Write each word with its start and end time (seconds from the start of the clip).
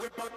Welcome 0.00 0.30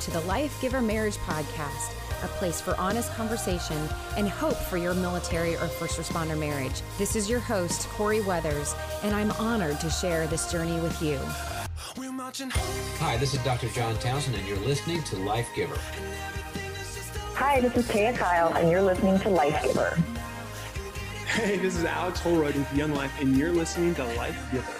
to 0.00 0.10
the 0.10 0.22
Life 0.26 0.58
Giver 0.62 0.80
Marriage 0.80 1.18
Podcast, 1.18 1.92
a 2.24 2.28
place 2.28 2.62
for 2.62 2.74
honest 2.78 3.12
conversation 3.12 3.76
and 4.16 4.30
hope 4.30 4.56
for 4.56 4.78
your 4.78 4.94
military 4.94 5.56
or 5.56 5.68
first 5.68 6.00
responder 6.00 6.38
marriage. 6.38 6.80
This 6.96 7.14
is 7.14 7.28
your 7.28 7.40
host, 7.40 7.90
Corey 7.90 8.22
Weathers, 8.22 8.74
and 9.02 9.14
I'm 9.14 9.32
honored 9.32 9.80
to 9.80 9.90
share 9.90 10.26
this 10.26 10.50
journey 10.50 10.80
with 10.80 11.02
you. 11.02 11.20
Hi, 12.34 13.18
this 13.18 13.34
is 13.34 13.44
Dr. 13.44 13.68
John 13.68 13.94
Townsend, 13.98 14.34
and 14.36 14.48
you're 14.48 14.56
listening 14.60 15.02
to 15.02 15.16
Life 15.16 15.50
Giver. 15.54 15.76
Hi, 17.34 17.60
this 17.60 17.76
is 17.76 17.86
Taya 17.86 18.16
Kyle, 18.16 18.54
and 18.54 18.70
you're 18.70 18.80
listening 18.80 19.18
to 19.18 19.28
Life 19.28 19.62
Giver. 19.62 19.98
Hey, 21.26 21.58
this 21.58 21.76
is 21.76 21.84
Alex 21.84 22.20
Holroyd 22.20 22.54
with 22.54 22.74
Young 22.74 22.94
Life, 22.94 23.12
and 23.20 23.36
you're 23.36 23.52
listening 23.52 23.94
to 23.96 24.04
Life 24.14 24.50
Giver. 24.50 24.72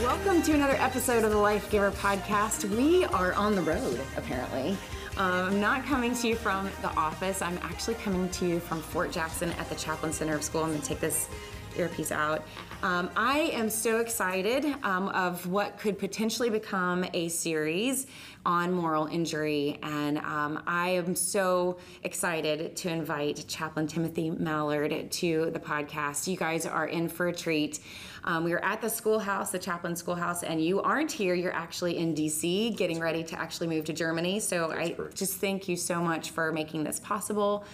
Welcome 0.00 0.42
to 0.42 0.52
another 0.52 0.76
episode 0.76 1.24
of 1.24 1.32
the 1.32 1.38
Life 1.38 1.68
Giver 1.68 1.90
podcast. 1.90 2.70
We 2.76 3.04
are 3.06 3.32
on 3.32 3.56
the 3.56 3.62
road, 3.62 4.00
apparently. 4.16 4.76
Um, 5.16 5.46
I'm 5.46 5.60
not 5.60 5.84
coming 5.84 6.14
to 6.14 6.28
you 6.28 6.36
from 6.36 6.70
the 6.82 6.90
office. 6.90 7.42
I'm 7.42 7.58
actually 7.62 7.94
coming 7.94 8.28
to 8.28 8.46
you 8.46 8.60
from 8.60 8.80
Fort 8.80 9.10
Jackson 9.10 9.50
at 9.58 9.68
the 9.68 9.74
Chaplain 9.74 10.12
Center 10.12 10.36
of 10.36 10.44
School. 10.44 10.62
I'm 10.62 10.70
going 10.70 10.82
to 10.82 10.86
take 10.86 11.00
this 11.00 11.28
earpiece 11.76 12.12
out. 12.12 12.44
Um, 12.82 13.10
I 13.16 13.50
am 13.54 13.70
so 13.70 13.98
excited 14.00 14.64
um, 14.82 15.08
of 15.08 15.46
what 15.46 15.78
could 15.78 15.98
potentially 15.98 16.50
become 16.50 17.06
a 17.14 17.28
series 17.28 18.06
on 18.44 18.70
moral 18.70 19.06
injury, 19.06 19.78
and 19.82 20.18
um, 20.18 20.62
I 20.66 20.90
am 20.90 21.14
so 21.14 21.78
excited 22.04 22.76
to 22.76 22.90
invite 22.90 23.46
Chaplain 23.48 23.86
Timothy 23.86 24.30
Mallard 24.30 25.10
to 25.10 25.50
the 25.52 25.58
podcast. 25.58 26.28
You 26.28 26.36
guys 26.36 26.66
are 26.66 26.86
in 26.86 27.08
for 27.08 27.28
a 27.28 27.32
treat. 27.32 27.80
Um, 28.24 28.44
we 28.44 28.52
are 28.52 28.64
at 28.64 28.82
the 28.82 28.90
schoolhouse, 28.90 29.50
the 29.50 29.58
Chaplain 29.58 29.96
Schoolhouse, 29.96 30.42
and 30.42 30.62
you 30.62 30.82
aren't 30.82 31.10
here. 31.10 31.34
You're 31.34 31.54
actually 31.54 31.96
in 31.96 32.14
DC 32.14 32.76
getting 32.76 33.00
ready 33.00 33.24
to 33.24 33.38
actually 33.38 33.68
move 33.68 33.86
to 33.86 33.94
Germany. 33.94 34.38
So 34.38 34.70
I 34.70 34.94
just 35.14 35.36
thank 35.36 35.66
you 35.66 35.76
so 35.76 36.00
much 36.02 36.30
for 36.30 36.52
making 36.52 36.84
this 36.84 37.00
possible. 37.00 37.64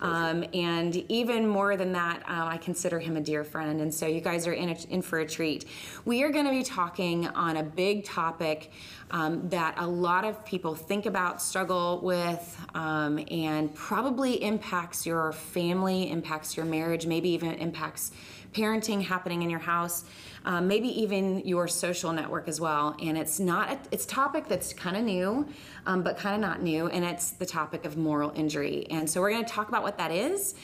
Um, 0.00 0.44
and 0.54 0.96
even 1.10 1.46
more 1.46 1.76
than 1.76 1.92
that, 1.92 2.22
um, 2.26 2.48
I 2.48 2.58
consider 2.58 2.98
him 2.98 3.16
a 3.16 3.20
dear 3.20 3.44
friend. 3.44 3.80
And 3.80 3.92
so 3.92 4.06
you 4.06 4.20
guys 4.20 4.46
are 4.46 4.52
in, 4.52 4.70
a, 4.70 4.76
in 4.90 5.02
for 5.02 5.18
a 5.18 5.26
treat. 5.26 5.64
We 6.04 6.22
are 6.22 6.30
going 6.30 6.44
to 6.44 6.50
be 6.50 6.62
talking 6.62 7.26
on 7.28 7.56
a 7.56 7.62
big 7.62 8.04
topic 8.04 8.70
um, 9.10 9.48
that 9.50 9.74
a 9.78 9.86
lot 9.86 10.24
of 10.24 10.44
people 10.44 10.74
think 10.74 11.06
about, 11.06 11.40
struggle 11.40 12.00
with, 12.02 12.66
um, 12.74 13.24
and 13.30 13.74
probably 13.74 14.42
impacts 14.42 15.06
your 15.06 15.32
family, 15.32 16.10
impacts 16.10 16.56
your 16.56 16.66
marriage, 16.66 17.06
maybe 17.06 17.30
even 17.30 17.52
impacts 17.54 18.10
parenting 18.56 19.02
happening 19.02 19.42
in 19.42 19.50
your 19.50 19.64
house, 19.74 20.04
um, 20.44 20.66
maybe 20.66 20.88
even 21.02 21.24
your 21.44 21.68
social 21.68 22.12
network 22.12 22.48
as 22.48 22.58
well. 22.60 22.96
And 23.02 23.18
it's 23.18 23.38
not 23.38 23.64
a, 23.72 23.78
it's 23.90 24.06
topic 24.06 24.48
that's 24.48 24.72
kind 24.72 24.96
of 24.96 25.04
new, 25.04 25.46
um, 25.86 26.02
but 26.02 26.16
kind 26.16 26.34
of 26.34 26.40
not 26.40 26.62
new, 26.62 26.88
and 26.88 27.04
it's 27.04 27.32
the 27.32 27.46
topic 27.46 27.84
of 27.84 27.96
moral 27.96 28.32
injury. 28.34 28.86
And 28.90 29.08
so 29.10 29.20
we're 29.20 29.30
going 29.30 29.44
to 29.44 29.52
talk 29.52 29.68
about 29.68 29.82
what 29.82 29.98
that 29.98 30.10
is, 30.10 30.54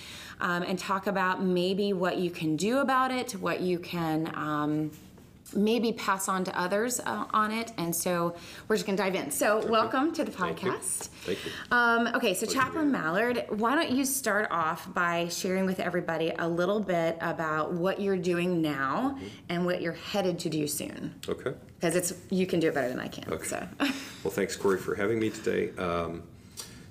um, 0.40 0.62
and 0.62 0.78
talk 0.78 1.06
about 1.06 1.42
maybe 1.42 1.92
what 1.92 2.16
you 2.16 2.30
can 2.30 2.56
do 2.56 2.78
about 2.78 3.10
it, 3.10 3.32
what 3.32 3.60
you 3.60 3.78
can. 3.78 4.90
Maybe 5.54 5.92
pass 5.92 6.28
on 6.28 6.44
to 6.44 6.58
others 6.58 7.00
uh, 7.00 7.26
on 7.32 7.52
it 7.52 7.72
and 7.78 7.94
so 7.94 8.34
we're 8.68 8.76
just 8.76 8.86
going 8.86 8.96
to 8.96 9.02
dive 9.02 9.14
in 9.14 9.30
so 9.30 9.64
welcome 9.66 10.12
to 10.14 10.24
the 10.24 10.30
Thank 10.30 10.62
you. 10.62 10.70
podcast 10.72 11.08
Thank 11.24 11.38
you. 11.44 11.50
um, 11.70 12.08
okay, 12.14 12.34
so 12.34 12.46
Chaplain 12.46 12.90
Mallard, 12.90 13.44
why 13.50 13.74
don't 13.74 13.90
you 13.90 14.04
start 14.04 14.48
off 14.50 14.92
by 14.94 15.28
sharing 15.28 15.66
with 15.66 15.80
everybody 15.80 16.32
a 16.38 16.48
little 16.48 16.80
bit 16.80 17.16
about 17.20 17.72
what 17.72 18.00
you're 18.00 18.16
doing 18.16 18.60
now 18.62 18.82
Mm-hmm. 18.92 19.26
and 19.48 19.66
what 19.66 19.82
you're 19.82 19.92
headed 19.92 20.38
to 20.40 20.48
do 20.48 20.66
soon? 20.66 21.14
Okay. 21.28 21.52
Because 21.78 21.96
it's 21.96 22.14
you 22.30 22.46
can 22.46 22.60
do 22.60 22.68
it 22.68 22.74
better 22.74 22.88
than 22.88 23.00
I 23.00 23.08
can. 23.08 23.32
Okay. 23.32 23.44
So, 23.46 23.66
Well, 24.24 24.30
thanks, 24.32 24.56
Corey, 24.56 24.78
for 24.78 24.94
having 24.94 25.18
me 25.18 25.30
today. 25.30 25.70
Um, 25.76 26.22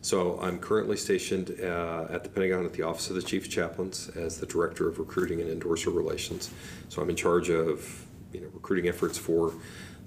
so 0.02 0.40
I'm 0.42 0.58
currently 0.60 0.98
stationed 0.98 1.56
uh, 1.62 2.08
at 2.10 2.24
the 2.24 2.30
Pentagon 2.30 2.66
at 2.66 2.74
the 2.74 2.82
Office 2.84 3.10
of 3.10 3.16
the 3.16 3.22
Chief 3.22 3.50
Chaplains 3.50 4.10
as 4.16 4.40
the 4.40 4.46
Director 4.46 4.88
of 4.90 5.00
Recruiting 5.00 5.40
and 5.42 5.50
Endorser 5.50 5.92
Relations. 5.92 6.52
So 6.90 7.02
I'm 7.02 7.10
in 7.10 7.16
charge 7.16 7.50
of 7.50 8.06
you 8.34 8.42
know 8.42 8.48
recruiting 8.54 8.88
efforts 8.88 9.18
for 9.18 9.54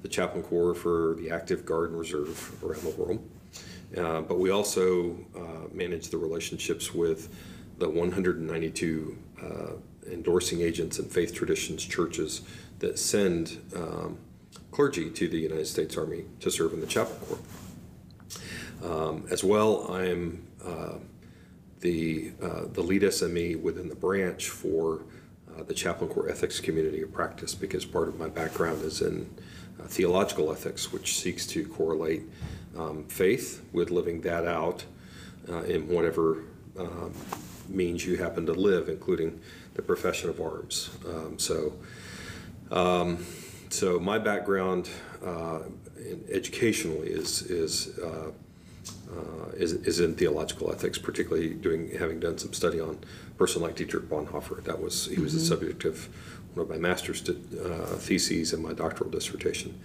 the 0.03 0.09
Chaplain 0.09 0.43
Corps 0.43 0.75
for 0.75 1.15
the 1.19 1.31
active 1.31 1.65
Guard 1.65 1.91
and 1.91 1.99
Reserve 1.99 2.63
around 2.63 2.83
the 2.83 2.91
world. 2.91 3.31
Uh, 3.97 4.21
but 4.23 4.39
we 4.39 4.51
also 4.51 5.17
uh, 5.37 5.69
manage 5.73 6.09
the 6.09 6.19
relationships 6.19 6.93
with 6.93 7.35
the 7.79 7.89
192 7.89 9.19
uh, 9.43 9.47
endorsing 10.11 10.61
agents 10.61 10.99
and 10.99 11.11
faith 11.11 11.35
traditions 11.35 11.85
churches 11.85 12.43
that 12.81 12.99
send 12.99 13.61
um, 13.77 14.19
clergy 14.71 15.11
to 15.11 15.29
the 15.29 15.39
United 15.39 15.67
States 15.67 15.97
Army 15.97 16.25
to 16.41 16.51
serve 16.51 16.73
in 16.73 16.81
the 16.81 16.87
Chaplain 16.87 17.19
Corps. 17.21 17.39
Um, 18.85 19.27
as 19.31 19.43
well, 19.43 19.91
I 19.91 20.07
am 20.07 20.47
uh, 20.65 20.95
the 21.81 22.33
uh, 22.43 22.65
the 22.73 22.83
lead 22.83 23.03
SME 23.03 23.61
within 23.63 23.89
the 23.89 23.95
branch 23.95 24.49
for 24.49 25.03
uh, 25.59 25.63
the 25.65 25.75
Chaplain 25.75 26.11
Corps 26.11 26.29
Ethics 26.29 26.61
Community 26.61 27.03
of 27.03 27.13
Practice 27.13 27.55
because 27.55 27.85
part 27.85 28.09
of 28.09 28.19
my 28.19 28.29
background 28.29 28.83
is 28.83 29.01
in 29.01 29.31
uh, 29.81 29.87
theological 29.87 30.51
ethics, 30.53 30.93
which 30.93 31.17
seeks 31.19 31.47
to 31.49 31.67
correlate 31.67 32.23
um, 32.77 33.05
faith 33.05 33.65
with 33.73 33.91
living 33.91 34.21
that 34.23 34.47
out 34.47 34.85
uh, 35.49 35.63
in 35.63 35.89
whatever 35.89 36.45
um, 36.79 37.13
means 37.69 38.05
you 38.05 38.17
happen 38.17 38.47
to 38.47 38.53
live, 38.53 38.89
including 38.89 39.41
the 39.75 39.83
profession 39.83 40.31
of 40.31 40.41
arms. 40.41 40.91
Um, 41.07 41.39
so. 41.39 41.73
So 43.71 43.99
my 43.99 44.19
background 44.19 44.89
uh, 45.25 45.59
educationally 46.31 47.09
is 47.09 47.43
is, 47.43 47.99
uh, 49.17 49.51
is 49.57 49.73
is 49.73 50.01
in 50.01 50.15
theological 50.15 50.73
ethics, 50.73 50.99
particularly 50.99 51.55
doing 51.55 51.91
having 51.99 52.21
done 52.21 52.39
some 52.39 52.53
study 52.53 52.81
on 52.81 52.99
a 53.29 53.35
person 53.35 53.63
like 53.63 53.77
Dietrich 53.77 54.09
Bonhoeffer. 54.09 54.63
That 54.65 54.81
was 54.81 55.07
he 55.07 55.21
was 55.21 55.35
the 55.35 55.41
subject 55.41 55.85
of 55.85 56.09
one 56.55 56.65
of 56.65 56.71
my 56.71 56.79
master's 56.79 57.29
uh, 57.29 57.97
theses 57.99 58.53
and 58.53 58.63
my 58.63 58.73
doctoral 58.73 59.11
dissertation. 59.11 59.81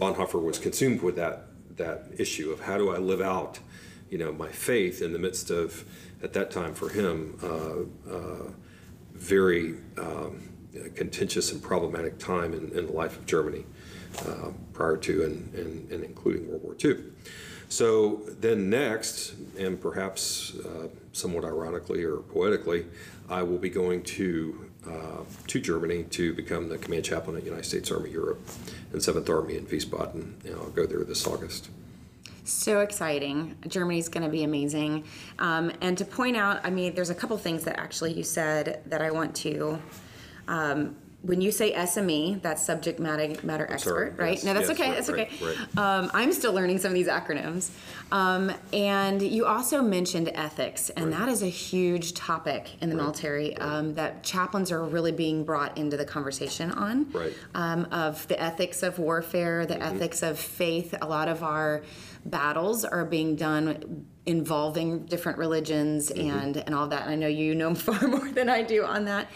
Bonhoeffer 0.00 0.42
was 0.42 0.58
consumed 0.58 1.02
with 1.02 1.16
that 1.16 1.46
that 1.76 2.06
issue 2.18 2.50
of 2.50 2.60
how 2.60 2.78
do 2.78 2.94
I 2.94 2.98
live 2.98 3.20
out, 3.20 3.58
you 4.10 4.18
know, 4.18 4.32
my 4.32 4.48
faith 4.48 5.02
in 5.02 5.12
the 5.12 5.18
midst 5.18 5.50
of 5.50 5.84
at 6.22 6.32
that 6.32 6.50
time 6.50 6.74
for 6.74 6.88
him 6.88 7.38
uh, 7.42 8.12
uh, 8.12 8.50
very 9.12 9.74
um, 9.98 10.48
contentious 10.94 11.52
and 11.52 11.62
problematic 11.62 12.18
time 12.18 12.52
in, 12.52 12.70
in 12.76 12.86
the 12.86 12.92
life 12.92 13.16
of 13.16 13.26
Germany 13.26 13.64
uh, 14.26 14.50
prior 14.72 14.96
to 14.96 15.24
and, 15.24 15.54
and, 15.54 15.90
and 15.90 16.04
including 16.04 16.48
World 16.48 16.62
War 16.62 16.76
II. 16.82 16.96
So 17.74 18.20
then 18.38 18.70
next, 18.70 19.34
and 19.58 19.80
perhaps 19.80 20.54
uh, 20.60 20.86
somewhat 21.12 21.44
ironically 21.44 22.04
or 22.04 22.18
poetically, 22.18 22.86
I 23.28 23.42
will 23.42 23.58
be 23.58 23.68
going 23.68 24.04
to 24.04 24.70
uh, 24.86 25.24
to 25.48 25.60
Germany 25.60 26.04
to 26.04 26.34
become 26.34 26.68
the 26.68 26.78
command 26.78 27.04
chaplain 27.04 27.36
at 27.36 27.42
United 27.42 27.64
States 27.64 27.90
Army 27.90 28.10
Europe 28.12 28.38
and 28.92 29.02
Seventh 29.02 29.28
Army 29.28 29.56
in 29.56 29.66
Wiesbaden. 29.66 30.44
And 30.44 30.54
I'll 30.54 30.70
go 30.70 30.86
there 30.86 31.02
this 31.02 31.26
August. 31.26 31.68
so 32.44 32.78
exciting! 32.78 33.56
Germany's 33.66 34.08
going 34.08 34.22
to 34.22 34.30
be 34.30 34.44
amazing. 34.44 35.02
Um, 35.40 35.72
and 35.80 35.98
to 35.98 36.04
point 36.04 36.36
out, 36.36 36.60
I 36.62 36.70
mean, 36.70 36.94
there's 36.94 37.10
a 37.10 37.14
couple 37.14 37.36
things 37.38 37.64
that 37.64 37.80
actually 37.80 38.12
you 38.12 38.22
said 38.22 38.82
that 38.86 39.02
I 39.02 39.10
want 39.10 39.34
to. 39.36 39.82
Um, 40.46 40.94
when 41.24 41.40
you 41.40 41.50
say 41.50 41.72
SME, 41.72 42.42
that's 42.42 42.64
subject 42.64 43.00
matter 43.00 43.34
matter 43.42 43.64
expert, 43.70 44.16
sorry, 44.16 44.28
right? 44.28 44.34
yes, 44.34 44.44
no, 44.44 44.52
that's 44.52 44.68
yes, 44.68 44.78
okay. 44.78 44.88
right, 44.88 44.94
that's 44.94 45.08
right, 45.08 45.32
okay. 45.32 45.56
right. 45.74 45.78
Um, 45.78 46.10
I'm 46.12 46.32
still 46.32 46.52
learning 46.52 46.78
some 46.78 46.90
of 46.90 46.94
these 46.94 47.08
acronyms. 47.08 47.70
Um, 48.12 48.52
and 48.72 49.22
you 49.22 49.46
also 49.46 49.80
mentioned 49.80 50.30
ethics, 50.34 50.90
and 50.90 51.12
that 51.12 51.28
is 51.28 51.42
a 51.42 51.48
huge 51.48 52.12
topic 52.12 52.70
in 52.82 52.90
the 52.90 52.94
military 52.94 53.56
um, 53.56 53.94
that 53.94 54.22
chaplains 54.22 54.70
are 54.70 54.84
really 54.84 55.12
being 55.12 55.44
brought 55.44 55.78
into 55.78 55.96
the 55.96 56.04
conversation 56.04 56.70
on. 56.70 57.10
Right. 57.10 57.32
Um, 57.54 57.86
of 57.90 58.28
the 58.28 58.40
ethics 58.40 58.82
of 58.82 58.98
warfare, 58.98 59.64
the 59.64 59.82
ethics 59.82 60.22
of 60.22 60.38
faith. 60.38 60.94
A 61.00 61.06
lot 61.06 61.28
of 61.28 61.42
our 61.42 61.82
battles 62.26 62.84
are 62.84 63.04
being 63.04 63.36
done 63.36 64.06
involving 64.26 65.04
different 65.04 65.38
religions 65.38 66.10
and 66.10 66.56
and 66.56 66.74
all 66.74 66.88
that. 66.88 67.02
And 67.02 67.10
I 67.10 67.14
know 67.16 67.26
you 67.26 67.54
know 67.54 67.74
far 67.74 68.08
more 68.08 68.30
than 68.30 68.48
I 68.48 68.62
do 68.62 68.84
on 68.84 69.04
that. 69.06 69.28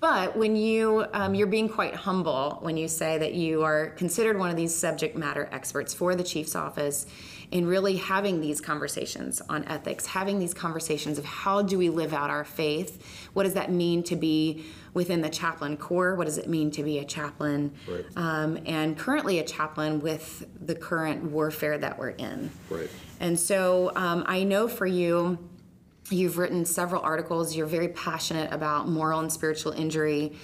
But 0.00 0.36
when 0.36 0.54
you 0.56 1.06
um, 1.12 1.34
you're 1.34 1.46
being 1.46 1.68
quite 1.68 1.94
humble 1.94 2.58
when 2.60 2.76
you 2.76 2.88
say 2.88 3.16
that 3.18 3.34
you 3.34 3.62
are 3.62 3.90
considered 3.90 4.38
one 4.38 4.50
of 4.50 4.56
these 4.56 4.74
subject 4.74 5.16
matter 5.16 5.48
experts 5.50 5.94
for 5.94 6.14
the 6.14 6.24
chief's 6.24 6.54
office, 6.54 7.06
in 7.50 7.66
really 7.66 7.96
having 7.96 8.40
these 8.40 8.60
conversations 8.60 9.40
on 9.48 9.64
ethics, 9.64 10.06
having 10.06 10.38
these 10.38 10.52
conversations 10.52 11.18
of 11.18 11.24
how 11.24 11.62
do 11.62 11.78
we 11.78 11.88
live 11.88 12.12
out 12.12 12.28
our 12.28 12.44
faith, 12.44 13.00
what 13.32 13.44
does 13.44 13.54
that 13.54 13.70
mean 13.70 14.02
to 14.02 14.16
be 14.16 14.64
within 14.92 15.20
the 15.20 15.28
chaplain 15.28 15.76
corps, 15.76 16.14
what 16.14 16.24
does 16.24 16.38
it 16.38 16.48
mean 16.48 16.70
to 16.70 16.82
be 16.82 16.98
a 16.98 17.04
chaplain, 17.04 17.72
Right. 17.88 18.04
um, 18.16 18.58
and 18.66 18.98
currently 18.98 19.38
a 19.38 19.44
chaplain 19.44 20.00
with 20.00 20.46
the 20.64 20.74
current 20.74 21.24
warfare 21.24 21.78
that 21.78 21.98
we're 21.98 22.10
in. 22.10 22.50
Right. 22.70 22.90
And 23.20 23.38
so 23.38 23.92
um, 23.94 24.24
I 24.26 24.44
know 24.44 24.66
for 24.68 24.86
you, 24.86 25.38
you've 26.10 26.38
written 26.38 26.64
several 26.64 27.02
articles. 27.02 27.56
You're 27.56 27.66
very 27.66 27.88
passionate 27.88 28.52
about 28.52 28.88
moral 28.88 29.20
and 29.20 29.32
spiritual 29.32 29.72
injury. 29.72 30.36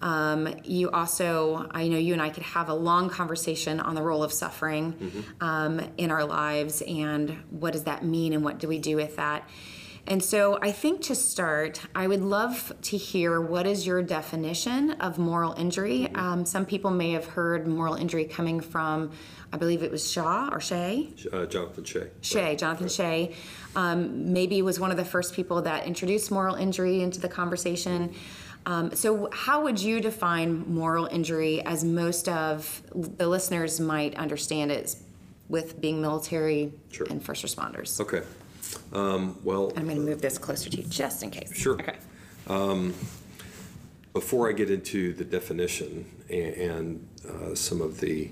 Um, 0.00 0.54
you 0.64 0.90
also, 0.90 1.68
I 1.70 1.88
know 1.88 1.96
you 1.96 2.12
and 2.12 2.20
I 2.20 2.28
could 2.28 2.42
have 2.42 2.68
a 2.68 2.74
long 2.74 3.08
conversation 3.08 3.80
on 3.80 3.94
the 3.94 4.02
role 4.02 4.22
of 4.22 4.32
suffering 4.32 5.24
um, 5.40 5.80
in 5.96 6.10
our 6.10 6.24
lives 6.24 6.82
and 6.82 7.30
what 7.50 7.72
does 7.72 7.84
that 7.84 8.04
mean 8.04 8.34
and 8.34 8.44
what 8.44 8.58
do 8.58 8.68
we 8.68 8.78
do 8.78 8.96
with 8.96 9.16
that. 9.16 9.48
And 10.08 10.22
so 10.22 10.56
I 10.62 10.70
think 10.70 11.00
to 11.02 11.16
start, 11.16 11.80
I 11.94 12.06
would 12.06 12.22
love 12.22 12.72
to 12.82 12.96
hear 12.96 13.40
what 13.40 13.66
is 13.66 13.86
your 13.86 14.02
definition 14.02 14.92
of 14.92 15.18
moral 15.18 15.52
injury. 15.54 16.08
Um, 16.14 16.44
some 16.44 16.64
people 16.64 16.92
may 16.92 17.10
have 17.12 17.24
heard 17.24 17.66
moral 17.66 17.94
injury 17.94 18.24
coming 18.24 18.60
from, 18.60 19.10
I 19.52 19.56
believe 19.56 19.82
it 19.82 19.90
was 19.90 20.08
Shaw 20.08 20.48
or 20.52 20.60
Shay. 20.60 21.12
Uh, 21.32 21.46
Jonathan 21.46 21.82
Shay. 21.82 22.10
Shea, 22.20 22.54
Jonathan 22.54 22.88
Shay, 22.88 23.34
um, 23.76 24.32
maybe 24.32 24.60
was 24.62 24.80
one 24.80 24.90
of 24.90 24.96
the 24.96 25.04
first 25.04 25.34
people 25.34 25.62
that 25.62 25.86
introduced 25.86 26.30
moral 26.30 26.56
injury 26.56 27.02
into 27.02 27.20
the 27.20 27.28
conversation. 27.28 28.12
Um, 28.64 28.90
so, 28.96 29.28
how 29.32 29.62
would 29.62 29.78
you 29.78 30.00
define 30.00 30.66
moral 30.66 31.06
injury 31.06 31.62
as 31.64 31.84
most 31.84 32.28
of 32.28 32.82
the 32.94 33.28
listeners 33.28 33.78
might 33.78 34.16
understand 34.16 34.72
it 34.72 34.96
with 35.48 35.80
being 35.80 36.00
military 36.00 36.72
Sure. 36.90 37.06
and 37.08 37.22
first 37.22 37.44
responders? 37.44 38.00
Okay. 38.00 38.22
Um, 38.92 39.38
well, 39.44 39.72
I'm 39.76 39.84
going 39.84 39.96
to 39.96 40.02
move 40.02 40.20
this 40.20 40.38
closer 40.38 40.68
to 40.70 40.76
you 40.78 40.82
just 40.88 41.22
in 41.22 41.30
case. 41.30 41.54
Sure. 41.54 41.74
Okay. 41.74 41.96
before 44.12 44.48
I 44.48 44.52
get 44.52 44.70
into 44.70 45.12
the 45.12 45.24
definition 45.24 46.06
and, 46.30 46.54
and 46.54 47.08
uh, 47.28 47.54
some 47.54 47.82
of 47.82 48.00
the 48.00 48.30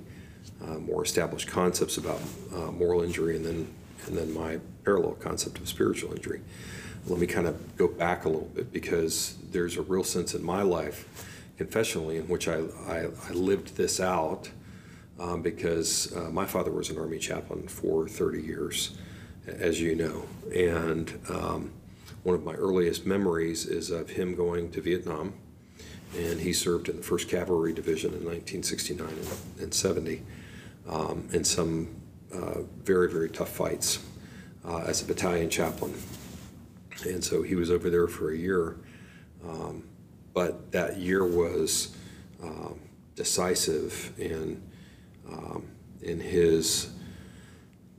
uh, 0.64 0.78
more 0.78 1.04
established 1.04 1.46
concepts 1.48 1.98
about 1.98 2.20
uh, 2.54 2.70
moral 2.72 3.02
injury 3.02 3.36
and 3.36 3.44
then 3.44 3.68
and 4.06 4.16
then 4.16 4.32
my 4.32 4.58
parallel 4.84 5.12
concept 5.12 5.58
of 5.58 5.68
spiritual 5.68 6.12
injury, 6.12 6.40
let 7.06 7.18
me 7.18 7.26
kind 7.26 7.46
of 7.46 7.76
go 7.76 7.88
back 7.88 8.24
a 8.24 8.28
little 8.28 8.48
bit 8.48 8.72
because 8.72 9.36
there's 9.50 9.76
a 9.76 9.82
real 9.82 10.04
sense 10.04 10.34
in 10.34 10.42
my 10.42 10.62
life, 10.62 11.28
confessionally, 11.58 12.16
in 12.16 12.28
which 12.28 12.48
I, 12.48 12.62
I, 12.88 13.08
I 13.28 13.32
lived 13.32 13.76
this 13.76 14.00
out 14.00 14.48
um, 15.20 15.42
because 15.42 16.14
uh, 16.16 16.30
my 16.30 16.46
father 16.46 16.70
was 16.70 16.90
an 16.90 16.98
Army 16.98 17.18
chaplain 17.18 17.68
for 17.68 18.08
30 18.08 18.42
years, 18.42 18.96
as 19.46 19.80
you 19.80 19.94
know. 19.94 20.24
And 20.54 21.12
um, 21.28 21.72
one 22.22 22.34
of 22.34 22.42
my 22.42 22.54
earliest 22.54 23.04
memories 23.06 23.66
is 23.66 23.90
of 23.90 24.10
him 24.10 24.34
going 24.34 24.70
to 24.72 24.80
Vietnam, 24.80 25.34
and 26.16 26.40
he 26.40 26.52
served 26.52 26.88
in 26.88 26.96
the 26.96 27.02
1st 27.02 27.28
Cavalry 27.28 27.72
Division 27.72 28.10
in 28.10 28.24
1969 28.24 29.08
and, 29.08 29.62
and 29.62 29.74
70 29.74 30.22
um, 30.88 31.28
in 31.32 31.44
some 31.44 31.88
very, 32.84 33.10
very 33.10 33.28
tough 33.28 33.50
fights 33.50 33.98
uh, 34.64 34.78
as 34.86 35.02
a 35.02 35.04
battalion 35.04 35.50
chaplain. 35.50 35.94
And 37.04 37.22
so 37.22 37.42
he 37.42 37.54
was 37.54 37.70
over 37.70 37.90
there 37.90 38.08
for 38.08 38.32
a 38.32 38.36
year. 38.36 38.76
Um, 39.46 39.84
but 40.32 40.72
that 40.72 40.96
year 40.98 41.24
was 41.24 41.96
um, 42.42 42.80
decisive 43.14 44.12
in, 44.18 44.62
um, 45.30 45.66
in 46.02 46.18
his 46.18 46.90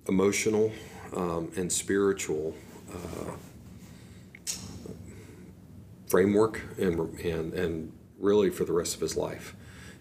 emotional 0.08 0.72
um, 1.16 1.52
and 1.56 1.72
spiritual 1.72 2.56
uh, 2.92 3.32
framework 6.08 6.62
and, 6.78 7.00
and, 7.20 7.54
and 7.54 7.92
really 8.20 8.50
for 8.50 8.66
the 8.66 8.74
rest 8.74 8.96
of 8.96 9.02
his 9.02 9.16
life. 9.16 9.56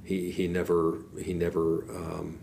He, 0.04 0.30
he 0.30 0.48
never, 0.48 0.98
he 1.22 1.32
never 1.32 1.84
um, 1.90 2.38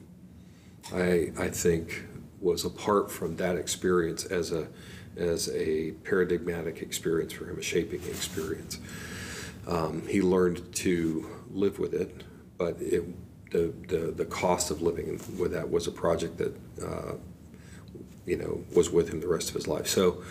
I, 0.93 1.31
I 1.37 1.49
think, 1.49 2.05
was 2.39 2.65
apart 2.65 3.11
from 3.11 3.35
that 3.37 3.55
experience 3.55 4.25
as 4.25 4.51
a, 4.51 4.67
as 5.15 5.49
a 5.49 5.91
paradigmatic 6.03 6.81
experience 6.81 7.33
for 7.33 7.45
him, 7.45 7.59
a 7.59 7.61
shaping 7.61 8.03
experience. 8.05 8.79
Um, 9.67 10.07
he 10.07 10.21
learned 10.21 10.73
to 10.75 11.29
live 11.51 11.77
with 11.77 11.93
it, 11.93 12.23
but 12.57 12.81
it, 12.81 13.03
the, 13.51 13.73
the, 13.87 14.11
the 14.11 14.25
cost 14.25 14.71
of 14.71 14.81
living 14.81 15.19
with 15.37 15.51
that 15.51 15.69
was 15.69 15.87
a 15.87 15.91
project 15.91 16.37
that, 16.37 16.55
uh, 16.83 17.13
you 18.25 18.37
know, 18.37 18.63
was 18.73 18.89
with 18.89 19.09
him 19.09 19.19
the 19.19 19.27
rest 19.27 19.49
of 19.49 19.55
his 19.55 19.67
life. 19.67 19.87
So, 19.87 20.23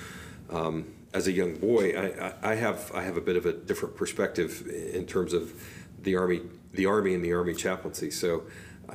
um, 0.48 0.92
as 1.12 1.26
a 1.26 1.32
young 1.32 1.56
boy, 1.56 1.90
I, 1.90 2.34
I, 2.42 2.54
have 2.54 2.90
I 2.94 3.02
have 3.02 3.16
a 3.16 3.20
bit 3.20 3.36
of 3.36 3.44
a 3.44 3.52
different 3.52 3.96
perspective 3.96 4.66
in 4.68 5.06
terms 5.06 5.32
of 5.32 5.52
the 6.02 6.16
army, 6.16 6.40
the 6.72 6.86
army 6.86 7.14
and 7.14 7.24
the 7.24 7.32
army 7.32 7.54
chaplaincy. 7.54 8.10
So, 8.10 8.44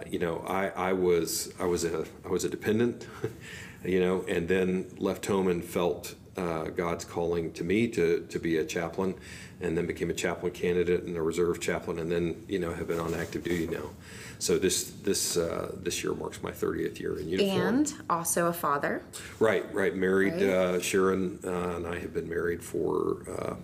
you 0.09 0.19
know, 0.19 0.43
I, 0.47 0.69
I 0.69 0.93
was 0.93 1.53
I 1.59 1.65
was 1.65 1.83
a 1.85 2.05
I 2.25 2.29
was 2.29 2.43
a 2.43 2.49
dependent, 2.49 3.07
you 3.85 3.99
know, 3.99 4.23
and 4.27 4.47
then 4.47 4.85
left 4.97 5.25
home 5.25 5.47
and 5.47 5.63
felt 5.63 6.15
uh, 6.37 6.65
God's 6.65 7.05
calling 7.05 7.51
to 7.53 7.63
me 7.63 7.87
to 7.89 8.25
to 8.29 8.39
be 8.39 8.57
a 8.57 8.65
chaplain, 8.65 9.15
and 9.61 9.77
then 9.77 9.85
became 9.85 10.09
a 10.09 10.13
chaplain 10.13 10.51
candidate 10.51 11.03
and 11.03 11.15
a 11.15 11.21
reserve 11.21 11.59
chaplain, 11.59 11.99
and 11.99 12.11
then 12.11 12.43
you 12.47 12.59
know 12.59 12.73
have 12.73 12.87
been 12.87 12.99
on 12.99 13.13
active 13.13 13.43
duty 13.43 13.67
now. 13.67 13.89
So 14.37 14.57
this 14.57 14.91
this 15.03 15.37
uh, 15.37 15.71
this 15.81 16.03
year 16.03 16.13
marks 16.13 16.43
my 16.43 16.51
30th 16.51 16.99
year 16.99 17.17
in 17.17 17.29
uniform. 17.29 17.75
And 17.75 17.93
also 18.09 18.47
a 18.47 18.53
father. 18.53 19.01
Right, 19.39 19.73
right. 19.73 19.95
Married, 19.95 20.33
Right. 20.33 20.43
uh, 20.43 20.79
Sharon 20.81 21.39
uh, 21.45 21.77
and 21.77 21.87
I 21.87 21.99
have 21.99 22.13
been 22.13 22.27
married 22.27 22.61
for 22.61 23.23
uh, 23.29 23.55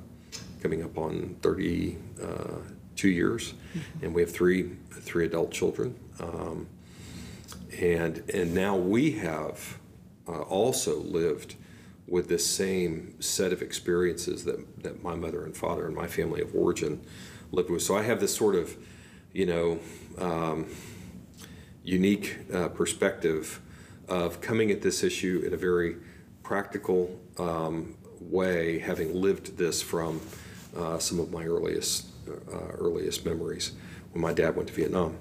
coming 0.61 0.81
up 0.83 0.97
on 0.97 1.35
32 2.95 3.09
years, 3.09 3.53
and 4.01 4.13
we 4.13 4.21
have 4.21 4.31
three 4.31 4.71
three 4.91 5.25
adult 5.25 5.51
children. 5.51 5.95
Um, 6.19 6.67
and 7.79 8.23
and 8.33 8.53
now 8.53 8.75
we 8.75 9.11
have 9.13 9.77
uh, 10.27 10.41
also 10.41 10.99
lived 10.99 11.55
with 12.07 12.27
this 12.27 12.45
same 12.45 13.15
set 13.21 13.53
of 13.53 13.61
experiences 13.61 14.43
that 14.45 14.83
that 14.83 15.03
my 15.03 15.15
mother 15.15 15.43
and 15.45 15.55
father 15.55 15.85
and 15.85 15.95
my 15.95 16.07
family 16.07 16.41
of 16.41 16.53
origin 16.55 17.01
lived 17.51 17.69
with. 17.69 17.81
So 17.81 17.97
I 17.97 18.03
have 18.03 18.19
this 18.19 18.35
sort 18.35 18.55
of, 18.55 18.75
you 19.33 19.45
know. 19.45 19.79
Um, 20.17 20.67
unique 21.83 22.37
uh, 22.53 22.67
perspective 22.67 23.59
of 24.07 24.39
coming 24.39 24.69
at 24.69 24.83
this 24.83 25.03
issue 25.03 25.41
in 25.43 25.51
a 25.51 25.57
very 25.57 25.95
practical 26.43 27.19
um, 27.39 27.95
way, 28.19 28.77
having 28.77 29.19
lived 29.19 29.57
this 29.57 29.81
from 29.81 30.21
uh, 30.77 30.99
some 30.99 31.19
of 31.19 31.31
my 31.31 31.43
earliest 31.43 32.10
earliest 32.77 33.25
memories 33.25 33.71
when 34.13 34.21
my 34.21 34.33
dad 34.33 34.55
went 34.55 34.67
to 34.69 34.73
Vietnam. 34.73 35.17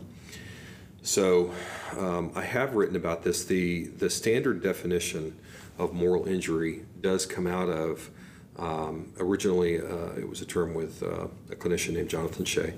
So 1.02 1.52
um, 1.96 2.30
I 2.34 2.42
have 2.42 2.74
written 2.74 2.96
about 2.96 3.22
this. 3.22 3.44
The 3.44 3.84
the 3.84 4.10
standard 4.10 4.62
definition 4.62 5.38
of 5.78 5.94
moral 5.94 6.26
injury 6.26 6.84
does 7.00 7.24
come 7.24 7.46
out 7.46 7.68
of 7.68 8.10
um, 8.56 9.12
originally 9.18 9.80
uh, 9.80 10.12
it 10.18 10.28
was 10.28 10.42
a 10.42 10.46
term 10.46 10.74
with 10.74 11.02
uh, 11.02 11.28
a 11.50 11.56
clinician 11.56 11.94
named 11.94 12.10
Jonathan 12.10 12.44
Shay, 12.44 12.74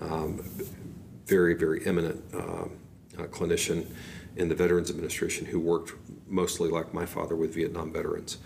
um, 0.00 0.42
very 1.26 1.54
very 1.54 1.86
eminent 1.86 2.22
um, 2.34 2.70
uh, 3.16 3.22
clinician 3.24 3.86
in 4.34 4.48
the 4.48 4.54
Veterans 4.54 4.90
Administration 4.90 5.46
who 5.46 5.60
worked 5.60 5.92
mostly 6.26 6.68
like 6.68 6.92
my 6.92 7.06
father 7.06 7.36
with 7.36 7.54
Vietnam 7.54 7.92
veterans. 7.92 8.38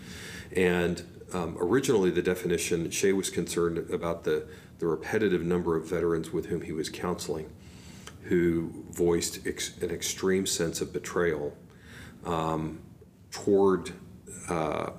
And 0.55 1.03
um, 1.33 1.57
originally, 1.59 2.09
the 2.09 2.21
definition, 2.21 2.89
Shay 2.89 3.13
was 3.13 3.29
concerned 3.29 3.89
about 3.91 4.23
the, 4.23 4.47
the 4.79 4.87
repetitive 4.87 5.43
number 5.43 5.75
of 5.75 5.89
veterans 5.89 6.31
with 6.31 6.47
whom 6.47 6.61
he 6.61 6.71
was 6.71 6.89
counseling 6.89 7.49
who 8.27 8.71
voiced 8.91 9.45
ex- 9.47 9.77
an 9.81 9.89
extreme 9.89 10.45
sense 10.45 10.81
of 10.81 10.91
betrayal 10.91 11.55
um, 12.25 12.79
toward 13.31 13.93
uh, 14.49 14.91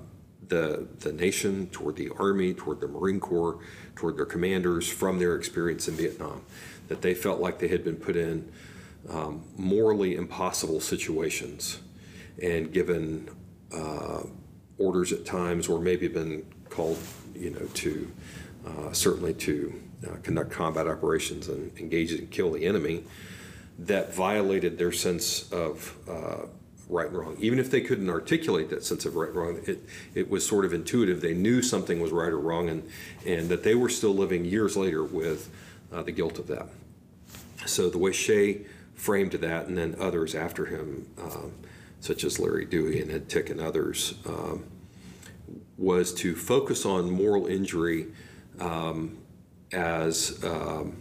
the, 0.48 0.88
the 1.00 1.12
nation, 1.12 1.66
toward 1.68 1.96
the 1.96 2.10
Army, 2.18 2.54
toward 2.54 2.80
the 2.80 2.88
Marine 2.88 3.20
Corps, 3.20 3.58
toward 3.94 4.16
their 4.16 4.24
commanders 4.24 4.88
from 4.88 5.18
their 5.18 5.36
experience 5.36 5.88
in 5.88 5.94
Vietnam. 5.94 6.42
That 6.88 7.02
they 7.02 7.12
felt 7.12 7.38
like 7.38 7.58
they 7.58 7.68
had 7.68 7.84
been 7.84 7.96
put 7.96 8.16
in 8.16 8.50
um, 9.10 9.44
morally 9.56 10.16
impossible 10.16 10.80
situations 10.80 11.80
and 12.42 12.72
given 12.72 13.28
uh, 13.74 14.22
orders 14.78 15.12
at 15.12 15.26
times, 15.26 15.68
or 15.68 15.80
maybe 15.80 16.08
been 16.08 16.46
called, 16.70 16.98
you 17.34 17.50
know, 17.50 17.66
to 17.74 18.10
uh, 18.68 18.92
certainly 18.92 19.34
to 19.34 19.80
uh, 20.06 20.16
conduct 20.22 20.50
combat 20.50 20.86
operations 20.86 21.48
and 21.48 21.76
engage 21.78 22.12
and 22.12 22.30
kill 22.30 22.52
the 22.52 22.66
enemy 22.66 23.04
that 23.78 24.14
violated 24.14 24.78
their 24.78 24.92
sense 24.92 25.50
of 25.52 25.96
uh, 26.08 26.46
right 26.88 27.08
and 27.08 27.16
wrong. 27.16 27.36
Even 27.38 27.58
if 27.58 27.70
they 27.70 27.80
couldn't 27.80 28.10
articulate 28.10 28.70
that 28.70 28.84
sense 28.84 29.04
of 29.04 29.14
right 29.14 29.28
and 29.28 29.36
wrong, 29.36 29.60
it, 29.66 29.84
it 30.14 30.28
was 30.28 30.46
sort 30.46 30.64
of 30.64 30.72
intuitive. 30.72 31.20
They 31.20 31.34
knew 31.34 31.62
something 31.62 32.00
was 32.00 32.10
right 32.10 32.30
or 32.30 32.38
wrong 32.38 32.68
and, 32.68 32.88
and 33.26 33.48
that 33.48 33.62
they 33.62 33.74
were 33.74 33.88
still 33.88 34.14
living 34.14 34.44
years 34.44 34.76
later 34.76 35.04
with 35.04 35.50
uh, 35.92 36.02
the 36.02 36.12
guilt 36.12 36.38
of 36.38 36.46
that. 36.48 36.68
So 37.66 37.88
the 37.90 37.98
way 37.98 38.12
Shay 38.12 38.66
framed 38.94 39.32
that, 39.32 39.66
and 39.66 39.78
then 39.78 39.96
others 40.00 40.34
after 40.34 40.66
him, 40.66 41.06
um, 41.22 41.52
such 42.00 42.24
as 42.24 42.38
Larry 42.38 42.64
Dewey 42.64 43.00
and 43.00 43.10
Ed 43.10 43.28
Tick 43.28 43.50
and 43.50 43.60
others, 43.60 44.14
um, 44.26 44.64
was 45.76 46.12
to 46.14 46.34
focus 46.34 46.84
on 46.84 47.10
moral 47.10 47.46
injury 47.46 48.08
um, 48.60 49.18
as 49.72 50.42
um, 50.44 50.96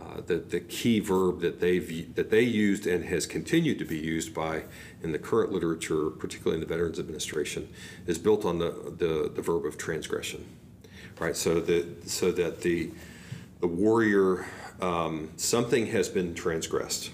uh, 0.00 0.20
the, 0.26 0.36
the 0.36 0.60
key 0.60 1.00
verb 1.00 1.40
that 1.40 1.60
they've 1.60 2.14
that 2.14 2.30
they 2.30 2.42
used 2.42 2.86
and 2.86 3.04
has 3.04 3.26
continued 3.26 3.78
to 3.78 3.84
be 3.84 3.98
used 3.98 4.34
by 4.34 4.62
in 5.02 5.12
the 5.12 5.18
current 5.18 5.52
literature, 5.52 6.10
particularly 6.10 6.54
in 6.54 6.60
the 6.60 6.72
Veterans 6.72 6.98
Administration, 6.98 7.68
is 8.06 8.18
built 8.18 8.44
on 8.44 8.58
the, 8.58 8.70
the, 8.98 9.30
the 9.34 9.42
verb 9.42 9.64
of 9.64 9.76
transgression, 9.78 10.46
right? 11.18 11.36
So 11.36 11.60
that 11.60 12.08
so 12.08 12.30
that 12.32 12.60
the 12.60 12.90
the 13.60 13.66
warrior 13.66 14.46
um, 14.80 15.30
something 15.36 15.86
has 15.86 16.08
been 16.08 16.34
transgressed. 16.34 17.10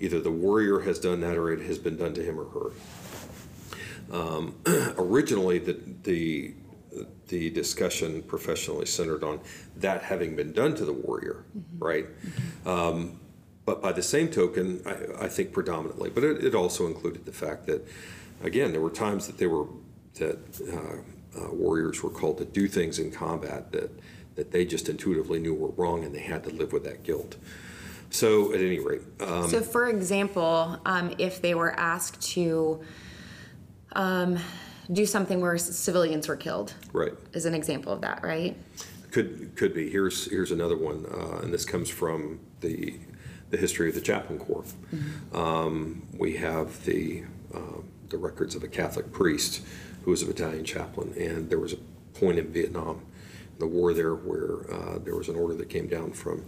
Either 0.00 0.20
the 0.20 0.32
warrior 0.32 0.80
has 0.80 0.98
done 0.98 1.20
that 1.20 1.36
or 1.36 1.52
it 1.52 1.60
has 1.60 1.78
been 1.78 1.96
done 1.96 2.12
to 2.14 2.22
him 2.22 2.40
or 2.40 2.46
her. 2.46 4.16
Um, 4.16 4.56
originally, 4.98 5.58
the, 5.58 5.78
the 6.02 6.54
the 7.32 7.48
discussion 7.48 8.22
professionally 8.22 8.84
centered 8.84 9.24
on 9.24 9.40
that 9.76 10.02
having 10.02 10.36
been 10.36 10.52
done 10.52 10.74
to 10.74 10.84
the 10.84 10.92
warrior, 10.92 11.44
mm-hmm. 11.56 11.82
right? 11.82 12.06
Mm-hmm. 12.06 12.68
Um, 12.68 13.20
but 13.64 13.80
by 13.80 13.92
the 13.92 14.02
same 14.02 14.28
token, 14.28 14.82
I, 14.84 15.24
I 15.24 15.28
think 15.28 15.52
predominantly, 15.52 16.10
but 16.10 16.24
it, 16.24 16.44
it, 16.44 16.54
also 16.54 16.86
included 16.86 17.24
the 17.24 17.32
fact 17.32 17.66
that, 17.66 17.88
again, 18.42 18.72
there 18.72 18.82
were 18.82 18.90
times 18.90 19.26
that 19.28 19.38
they 19.38 19.46
were 19.46 19.66
that 20.16 20.38
uh, 20.70 21.40
uh, 21.40 21.54
warriors 21.54 22.02
were 22.02 22.10
called 22.10 22.36
to 22.36 22.44
do 22.44 22.68
things 22.68 22.98
in 22.98 23.10
combat 23.10 23.72
that 23.72 23.90
that 24.34 24.50
they 24.50 24.64
just 24.66 24.88
intuitively 24.90 25.38
knew 25.38 25.54
were 25.54 25.70
wrong, 25.70 26.04
and 26.04 26.14
they 26.14 26.20
had 26.20 26.44
to 26.44 26.50
live 26.50 26.72
with 26.72 26.84
that 26.84 27.02
guilt. 27.02 27.36
So, 28.10 28.52
at 28.52 28.60
any 28.60 28.78
rate, 28.78 29.00
um, 29.20 29.48
so 29.48 29.62
for 29.62 29.88
example, 29.88 30.78
um, 30.84 31.14
if 31.16 31.40
they 31.40 31.54
were 31.54 31.72
asked 31.78 32.20
to 32.32 32.82
um, 33.92 34.38
do 34.90 35.06
something 35.06 35.40
where 35.40 35.56
civilians 35.58 36.28
were 36.28 36.36
killed. 36.36 36.74
Right. 36.92 37.12
Is 37.32 37.46
an 37.46 37.54
example 37.54 37.92
of 37.92 38.00
that, 38.00 38.22
right? 38.22 38.56
Could 39.10 39.54
could 39.56 39.74
be. 39.74 39.90
Here's 39.90 40.30
here's 40.30 40.50
another 40.50 40.76
one, 40.76 41.04
uh, 41.06 41.40
and 41.42 41.52
this 41.52 41.64
comes 41.64 41.90
from 41.90 42.40
the 42.60 42.98
the 43.50 43.58
history 43.58 43.88
of 43.88 43.94
the 43.94 44.00
chaplain 44.00 44.38
corps. 44.38 44.64
Mm-hmm. 44.94 45.36
Um, 45.36 46.02
we 46.18 46.36
have 46.38 46.84
the 46.84 47.24
uh, 47.54 47.82
the 48.08 48.16
records 48.16 48.54
of 48.54 48.64
a 48.64 48.68
Catholic 48.68 49.12
priest 49.12 49.62
who 50.04 50.10
was 50.10 50.22
a 50.22 50.26
battalion 50.26 50.64
chaplain, 50.64 51.12
and 51.18 51.50
there 51.50 51.58
was 51.58 51.74
a 51.74 51.76
point 52.18 52.38
in 52.38 52.50
Vietnam, 52.50 53.02
the 53.58 53.66
war 53.66 53.92
there, 53.92 54.14
where 54.14 54.70
uh, 54.72 54.98
there 54.98 55.14
was 55.14 55.28
an 55.28 55.36
order 55.36 55.54
that 55.54 55.68
came 55.68 55.86
down 55.86 56.12
from 56.12 56.44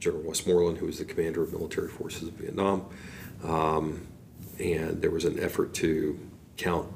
General 0.00 0.24
Westmoreland, 0.24 0.78
who 0.78 0.86
was 0.86 0.98
the 0.98 1.04
commander 1.04 1.42
of 1.42 1.52
military 1.52 1.88
forces 1.88 2.28
of 2.28 2.34
Vietnam, 2.34 2.86
um, 3.44 4.06
and 4.58 5.00
there 5.00 5.10
was 5.10 5.24
an 5.24 5.38
effort 5.38 5.72
to 5.74 6.18
count 6.56 6.88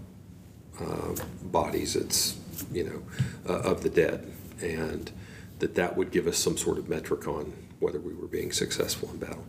uh, 0.80 1.14
bodies, 1.42 1.96
it's, 1.96 2.38
you 2.72 2.84
know, 2.84 3.02
uh, 3.48 3.60
of 3.60 3.82
the 3.82 3.90
dead. 3.90 4.30
And 4.60 5.10
that 5.58 5.74
that 5.76 5.96
would 5.96 6.10
give 6.10 6.26
us 6.26 6.38
some 6.38 6.56
sort 6.56 6.78
of 6.78 6.88
metric 6.88 7.28
on 7.28 7.52
whether 7.78 8.00
we 8.00 8.14
were 8.14 8.26
being 8.26 8.52
successful 8.52 9.10
in 9.10 9.18
battle. 9.18 9.44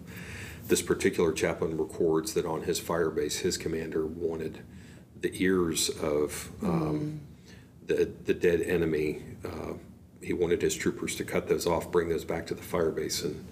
This 0.68 0.82
particular 0.82 1.32
chaplain 1.32 1.78
records 1.78 2.34
that 2.34 2.46
on 2.46 2.64
his 2.64 2.80
fire 2.80 3.10
base, 3.10 3.40
his 3.40 3.58
commander 3.58 4.06
wanted 4.06 4.60
the 5.20 5.32
ears 5.42 5.90
of 5.90 6.52
um, 6.62 7.20
mm. 7.48 7.88
the, 7.88 8.12
the 8.26 8.34
dead 8.34 8.62
enemy. 8.62 9.24
Uh, 9.44 9.74
he 10.22 10.34
wanted 10.34 10.62
his 10.62 10.76
troopers 10.76 11.16
to 11.16 11.24
cut 11.24 11.48
those 11.48 11.68
off, 11.68 11.92
bring 11.92 12.10
those 12.10 12.26
back 12.26 12.48
to 12.48 12.56
the 12.56 12.62
fire 12.62 12.92
base, 12.92 13.24
and, 13.24 13.46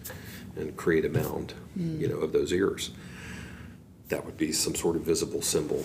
and 0.55 0.77
create 0.77 1.03
a 1.03 1.09
mound, 1.09 1.53
mm. 1.77 1.99
you 1.99 2.07
know, 2.07 2.17
of 2.17 2.31
those 2.31 2.53
ears. 2.53 2.91
That 4.11 4.25
would 4.25 4.37
be 4.37 4.51
some 4.51 4.75
sort 4.75 4.95
of 4.95 5.01
visible 5.01 5.41
symbol 5.41 5.83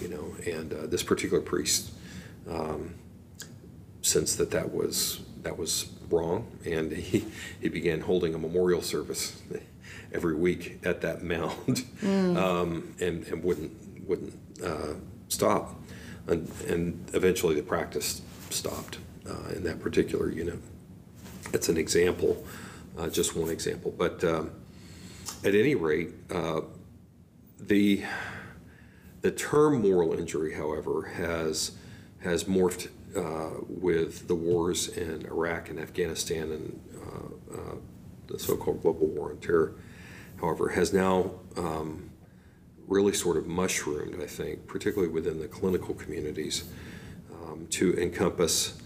you 0.00 0.08
know, 0.08 0.34
and 0.46 0.72
uh, 0.72 0.86
this 0.86 1.02
particular 1.02 1.42
priest 1.42 1.92
um, 2.48 2.94
sensed 4.02 4.38
that 4.38 4.50
that 4.50 4.72
was 4.72 5.20
that 5.42 5.58
was 5.58 5.90
wrong, 6.10 6.46
and 6.64 6.92
he 6.92 7.24
he 7.60 7.68
began 7.68 8.00
holding 8.00 8.34
a 8.34 8.38
memorial 8.38 8.82
service 8.82 9.40
every 10.12 10.34
week 10.34 10.78
at 10.84 11.00
that 11.00 11.22
mound, 11.22 11.84
mm. 12.02 12.36
um, 12.36 12.94
and 13.00 13.26
and 13.28 13.42
wouldn't 13.42 13.72
wouldn't 14.06 14.34
uh, 14.64 14.94
stop, 15.28 15.74
and, 16.28 16.50
and 16.68 17.10
eventually 17.12 17.54
the 17.54 17.62
practice 17.62 18.22
stopped 18.50 18.98
uh, 19.28 19.54
in 19.54 19.64
that 19.64 19.80
particular 19.80 20.30
unit. 20.30 20.58
That's 21.50 21.68
an 21.68 21.76
example, 21.76 22.44
uh, 22.98 23.08
just 23.08 23.36
one 23.36 23.50
example, 23.50 23.92
but 23.96 24.22
um, 24.24 24.50
at 25.44 25.54
any 25.54 25.74
rate, 25.74 26.10
uh, 26.30 26.60
the 27.58 28.04
the 29.22 29.30
term 29.30 29.82
moral 29.82 30.12
injury, 30.12 30.54
however, 30.54 31.02
has 31.16 31.72
has 32.20 32.44
morphed 32.44 32.88
uh, 33.16 33.60
with 33.68 34.28
the 34.28 34.34
wars 34.34 34.88
in 34.88 35.26
Iraq 35.26 35.70
and 35.70 35.78
Afghanistan 35.78 36.52
and 36.52 36.80
uh, 37.02 37.56
uh, 37.56 37.74
the 38.28 38.38
so-called 38.38 38.82
global 38.82 39.06
war 39.06 39.30
on 39.30 39.38
terror. 39.38 39.74
However, 40.40 40.68
has 40.70 40.92
now 40.92 41.32
um, 41.56 42.10
really 42.86 43.12
sort 43.12 43.36
of 43.36 43.46
mushroomed, 43.46 44.22
I 44.22 44.26
think, 44.26 44.66
particularly 44.66 45.12
within 45.12 45.40
the 45.40 45.48
clinical 45.48 45.94
communities, 45.94 46.64
um, 47.32 47.66
to 47.70 47.96
encompass 47.98 48.80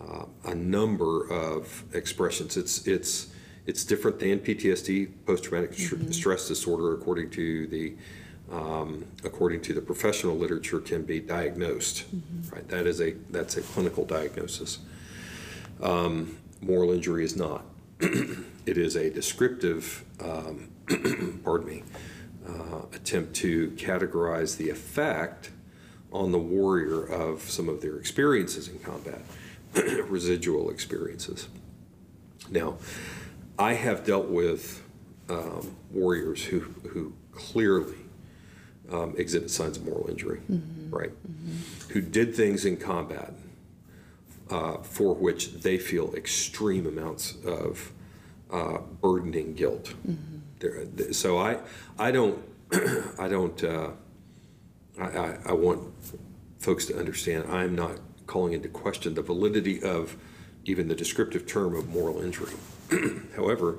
uh, 0.00 0.24
a 0.44 0.54
number 0.54 1.30
of 1.30 1.84
expressions. 1.94 2.56
It's 2.56 2.86
it's 2.86 3.28
it's 3.66 3.84
different 3.84 4.20
than 4.20 4.38
PTSD, 4.38 5.10
post-traumatic 5.26 5.72
mm-hmm. 5.72 6.10
stress 6.12 6.48
disorder, 6.48 6.94
according 6.94 7.30
to 7.30 7.66
the 7.66 7.94
um, 8.48 9.04
according 9.24 9.60
to 9.62 9.74
the 9.74 9.80
professional 9.80 10.36
literature, 10.36 10.78
can 10.78 11.02
be 11.02 11.18
diagnosed. 11.18 12.04
Mm-hmm. 12.14 12.54
Right, 12.54 12.68
that 12.68 12.86
is 12.86 13.00
a 13.00 13.14
that's 13.30 13.56
a 13.56 13.62
clinical 13.62 14.04
diagnosis. 14.04 14.78
Um, 15.82 16.38
moral 16.60 16.92
injury 16.92 17.24
is 17.24 17.36
not. 17.36 17.64
it 18.00 18.78
is 18.78 18.94
a 18.94 19.10
descriptive, 19.10 20.04
um, 20.20 20.70
pardon 21.44 21.66
me, 21.66 21.82
uh, 22.48 22.82
attempt 22.92 23.34
to 23.36 23.70
categorize 23.72 24.56
the 24.56 24.70
effect 24.70 25.50
on 26.12 26.30
the 26.30 26.38
warrior 26.38 27.04
of 27.04 27.42
some 27.42 27.68
of 27.68 27.82
their 27.82 27.96
experiences 27.96 28.68
in 28.68 28.78
combat, 28.78 29.22
residual 30.08 30.70
experiences. 30.70 31.48
Now, 32.50 32.76
I 33.58 33.74
have 33.74 34.04
dealt 34.04 34.28
with 34.28 34.82
um, 35.28 35.76
warriors 35.90 36.44
who 36.44 36.60
who 36.88 37.12
clearly 37.32 37.96
um, 38.90 39.14
exhibit 39.16 39.50
signs 39.50 39.76
of 39.76 39.84
moral 39.84 40.08
injury, 40.08 40.40
mm-hmm. 40.50 40.94
right? 40.94 41.10
Mm-hmm. 41.10 41.92
Who 41.92 42.00
did 42.00 42.34
things 42.34 42.64
in 42.64 42.76
combat 42.76 43.32
uh, 44.50 44.78
for 44.78 45.14
which 45.14 45.54
they 45.54 45.78
feel 45.78 46.14
extreme 46.14 46.86
amounts 46.86 47.34
of 47.44 47.92
uh, 48.50 48.78
burdening 49.00 49.54
guilt. 49.54 49.94
Mm-hmm. 50.06 51.12
So 51.12 51.38
I, 51.38 51.58
I 51.98 52.10
don't, 52.10 52.42
I 53.18 53.28
don't, 53.28 53.62
uh, 53.62 53.90
I, 55.00 55.04
I, 55.04 55.38
I 55.46 55.52
want 55.52 55.92
folks 56.58 56.86
to 56.86 56.98
understand 56.98 57.44
I'm 57.50 57.74
not 57.74 57.98
calling 58.26 58.52
into 58.52 58.68
question 58.68 59.14
the 59.14 59.22
validity 59.22 59.82
of 59.82 60.16
even 60.64 60.88
the 60.88 60.94
descriptive 60.94 61.46
term 61.46 61.74
of 61.74 61.88
moral 61.88 62.22
injury. 62.22 62.52
However, 63.36 63.78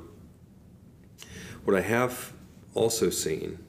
what 1.64 1.76
I 1.76 1.82
have 1.82 2.34
also 2.74 3.10
seen 3.10 3.60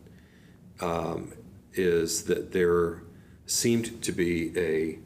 um, 0.80 1.33
is 1.73 2.25
that 2.25 2.52
there 2.52 3.02
seemed 3.47 4.02
to 4.02 4.12
be 4.12 4.52
a, 4.57 4.99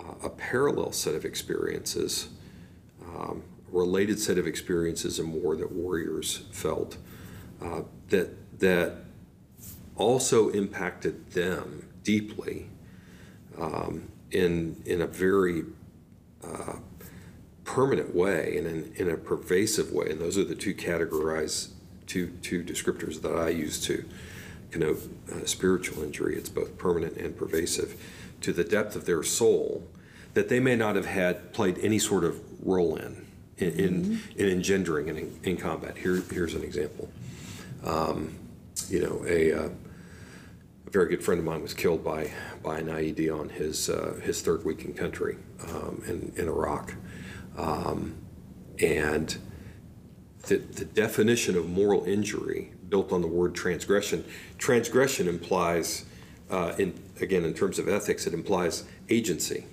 uh, 0.00 0.26
a 0.26 0.30
parallel 0.30 0.92
set 0.92 1.14
of 1.14 1.24
experiences, 1.24 2.28
um, 3.02 3.42
related 3.70 4.18
set 4.18 4.38
of 4.38 4.46
experiences 4.46 5.18
in 5.18 5.32
war 5.32 5.56
that 5.56 5.70
warriors 5.72 6.44
felt 6.52 6.96
uh, 7.62 7.82
that 8.08 8.58
that 8.58 8.96
also 9.96 10.48
impacted 10.50 11.30
them 11.32 11.88
deeply 12.02 12.68
um, 13.58 14.08
in 14.30 14.80
in 14.86 15.02
a 15.02 15.06
very 15.06 15.64
uh, 16.42 16.76
permanent 17.74 18.14
way 18.14 18.56
and 18.56 18.66
in, 18.66 18.92
in 18.96 19.10
a 19.10 19.16
pervasive 19.16 19.92
way. 19.92 20.10
And 20.10 20.20
those 20.20 20.36
are 20.36 20.44
the 20.44 20.56
two 20.56 20.74
categorized 20.74 21.70
two 22.06 22.28
two 22.42 22.64
descriptors 22.64 23.22
that 23.22 23.34
I 23.36 23.50
use 23.50 23.80
to 23.86 24.04
connote 24.72 25.00
uh, 25.32 25.44
spiritual 25.46 26.02
injury. 26.02 26.36
It's 26.36 26.48
both 26.48 26.76
permanent 26.76 27.16
and 27.16 27.36
pervasive 27.36 27.94
to 28.40 28.52
the 28.52 28.64
depth 28.64 28.96
of 28.96 29.06
their 29.06 29.22
soul 29.22 29.86
that 30.34 30.48
they 30.48 30.58
may 30.58 30.74
not 30.74 30.96
have 30.96 31.06
had 31.06 31.52
played 31.52 31.78
any 31.78 31.98
sort 31.98 32.24
of 32.24 32.40
role 32.66 32.96
in 32.96 33.26
in, 33.58 33.70
mm-hmm. 33.70 34.38
in, 34.38 34.46
in, 34.46 34.52
engendering 34.52 35.08
and 35.10 35.18
in, 35.18 35.40
in, 35.44 35.56
combat. 35.56 35.98
Here, 35.98 36.22
here's 36.32 36.54
an 36.54 36.62
example. 36.62 37.10
Um, 37.84 38.34
you 38.88 39.00
know, 39.00 39.22
a, 39.28 39.52
uh, 39.52 39.68
a 40.86 40.90
very 40.90 41.10
good 41.10 41.22
friend 41.22 41.38
of 41.38 41.44
mine 41.44 41.60
was 41.60 41.74
killed 41.74 42.02
by, 42.02 42.30
by 42.62 42.78
an 42.78 42.86
IED 42.86 43.38
on 43.38 43.50
his, 43.50 43.90
uh, 43.90 44.18
his 44.22 44.40
third 44.40 44.64
week 44.64 44.86
in 44.86 44.94
country 44.94 45.36
um, 45.68 46.02
in, 46.06 46.32
in 46.36 46.48
Iraq. 46.48 46.94
Um, 47.60 48.16
and 48.80 49.36
the, 50.46 50.56
the 50.56 50.84
definition 50.86 51.56
of 51.56 51.68
moral 51.68 52.04
injury 52.04 52.72
built 52.88 53.12
on 53.12 53.20
the 53.20 53.28
word 53.28 53.54
transgression, 53.54 54.24
transgression 54.58 55.28
implies, 55.28 56.06
uh, 56.50 56.74
in, 56.78 56.98
again, 57.20 57.44
in 57.44 57.52
terms 57.54 57.78
of 57.78 57.88
ethics, 57.88 58.26
it 58.26 58.32
implies 58.32 58.84
agency. 59.08 59.66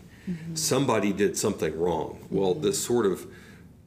Somebody 0.55 1.13
did 1.13 1.37
something 1.37 1.79
wrong. 1.79 2.27
Well, 2.29 2.53
this 2.53 2.83
sort 2.83 3.05
of 3.05 3.25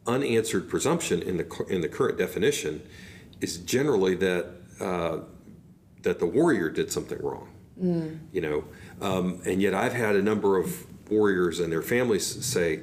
unanswered 0.07 0.71
presumption 0.71 1.21
in 1.21 1.37
the, 1.37 1.64
in 1.69 1.83
the 1.83 1.88
current 1.88 2.16
definition 2.16 2.80
is 3.42 3.59
generally 3.59 4.14
that 4.16 4.47
uh, 4.80 5.19
that 6.02 6.19
the 6.19 6.25
warrior 6.25 6.71
did 6.71 6.90
something 6.90 7.19
wrong. 7.21 7.49
You 8.33 8.40
know, 8.40 8.64
um, 9.02 9.42
and 9.45 9.61
yet 9.61 9.75
I've 9.75 9.92
had 9.92 10.16
a 10.16 10.23
number 10.23 10.57
of 10.57 10.87
warriors 11.11 11.61
and 11.61 11.71
their 11.71 11.83
families 11.83 12.25
say, 12.42 12.80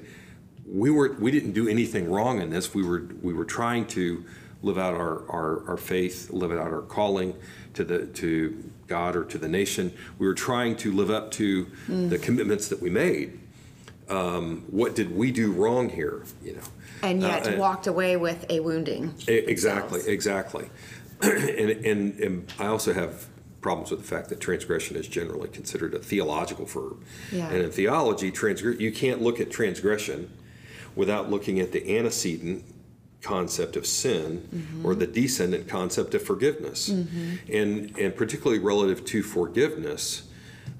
"We 0.67 0.89
were 0.89 1.15
we 1.19 1.31
didn't 1.31 1.53
do 1.53 1.67
anything 1.67 2.09
wrong 2.09 2.41
in 2.41 2.49
this. 2.49 2.73
We 2.73 2.83
were 2.83 3.07
we 3.21 3.33
were 3.33 3.45
trying 3.45 3.85
to 3.87 4.23
live 4.63 4.77
out 4.79 4.95
our, 4.95 5.29
our, 5.29 5.69
our 5.69 5.77
faith, 5.77 6.31
live 6.31 6.51
out 6.51 6.57
our 6.73 6.81
calling 6.81 7.35
to 7.75 7.83
the 7.83 8.07
to 8.07 8.71
God 8.87 9.15
or 9.15 9.23
to 9.25 9.37
the 9.37 9.47
nation. 9.47 9.93
We 10.17 10.27
were 10.27 10.33
trying 10.33 10.75
to 10.77 10.91
live 10.91 11.09
up 11.11 11.31
to 11.31 11.67
the 11.87 12.17
commitments 12.17 12.67
that 12.69 12.81
we 12.81 12.89
made. 12.89 13.39
Um, 14.09 14.63
what 14.69 14.95
did 14.95 15.15
we 15.15 15.31
do 15.31 15.51
wrong 15.51 15.89
here? 15.89 16.23
You 16.43 16.53
know." 16.53 16.61
And 17.03 17.21
yet 17.21 17.47
Uh, 17.47 17.57
walked 17.57 17.85
away 17.87 18.17
with 18.17 18.45
a 18.49 18.59
wounding. 18.59 19.13
Exactly, 19.27 19.99
themselves. 19.99 20.07
exactly. 20.07 20.69
and, 21.21 21.69
and, 21.85 22.19
and 22.19 22.53
I 22.57 22.67
also 22.67 22.93
have 22.93 23.27
problems 23.61 23.91
with 23.91 24.01
the 24.01 24.07
fact 24.07 24.29
that 24.29 24.39
transgression 24.39 24.95
is 24.95 25.07
generally 25.07 25.49
considered 25.49 25.93
a 25.93 25.99
theological 25.99 26.65
verb. 26.65 26.97
Yeah. 27.31 27.49
And 27.49 27.63
in 27.63 27.71
theology, 27.71 28.31
transgr- 28.31 28.79
you 28.79 28.91
can't 28.91 29.21
look 29.21 29.39
at 29.39 29.51
transgression 29.51 30.31
without 30.97 31.29
looking 31.29 31.59
at 31.61 31.71
the 31.71 31.97
antecedent 31.97 32.65
concept 33.21 33.75
of 33.75 33.85
sin 33.85 34.81
or 34.83 34.95
the 34.95 35.07
descendant 35.07 35.67
concept 35.67 36.13
of 36.15 36.21
forgiveness. 36.23 36.89
And, 36.89 37.97
and 37.97 38.15
particularly 38.15 38.59
relative 38.59 39.05
to 39.05 39.23
forgiveness, 39.23 40.23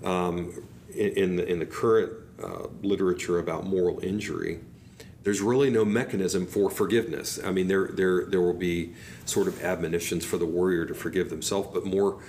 um, 0.03 0.53
in, 0.89 1.09
in, 1.13 1.35
the, 1.37 1.47
in 1.47 1.59
the 1.59 1.65
current 1.65 2.11
uh, 2.43 2.67
literature 2.81 3.39
about 3.39 3.65
moral 3.65 3.99
injury, 4.03 4.59
there's 5.23 5.41
really 5.41 5.69
no 5.69 5.83
mechanism 5.85 6.45
for 6.47 6.69
forgiveness. 6.69 7.39
I 7.43 7.51
mean, 7.51 7.67
there, 7.67 7.87
there, 7.87 8.25
there 8.25 8.41
will 8.41 8.53
be 8.53 8.93
sort 9.25 9.47
of 9.47 9.63
admonitions 9.63 10.25
for 10.25 10.37
the 10.37 10.45
warrior 10.45 10.85
to 10.85 10.93
forgive 10.93 11.29
themselves, 11.29 11.69
but 11.73 11.85
more, 11.85 12.19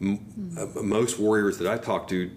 m- 0.00 0.24
uh, 0.58 0.82
most 0.82 1.18
warriors 1.18 1.58
that 1.58 1.68
I 1.70 1.78
talk 1.78 2.08
to 2.08 2.30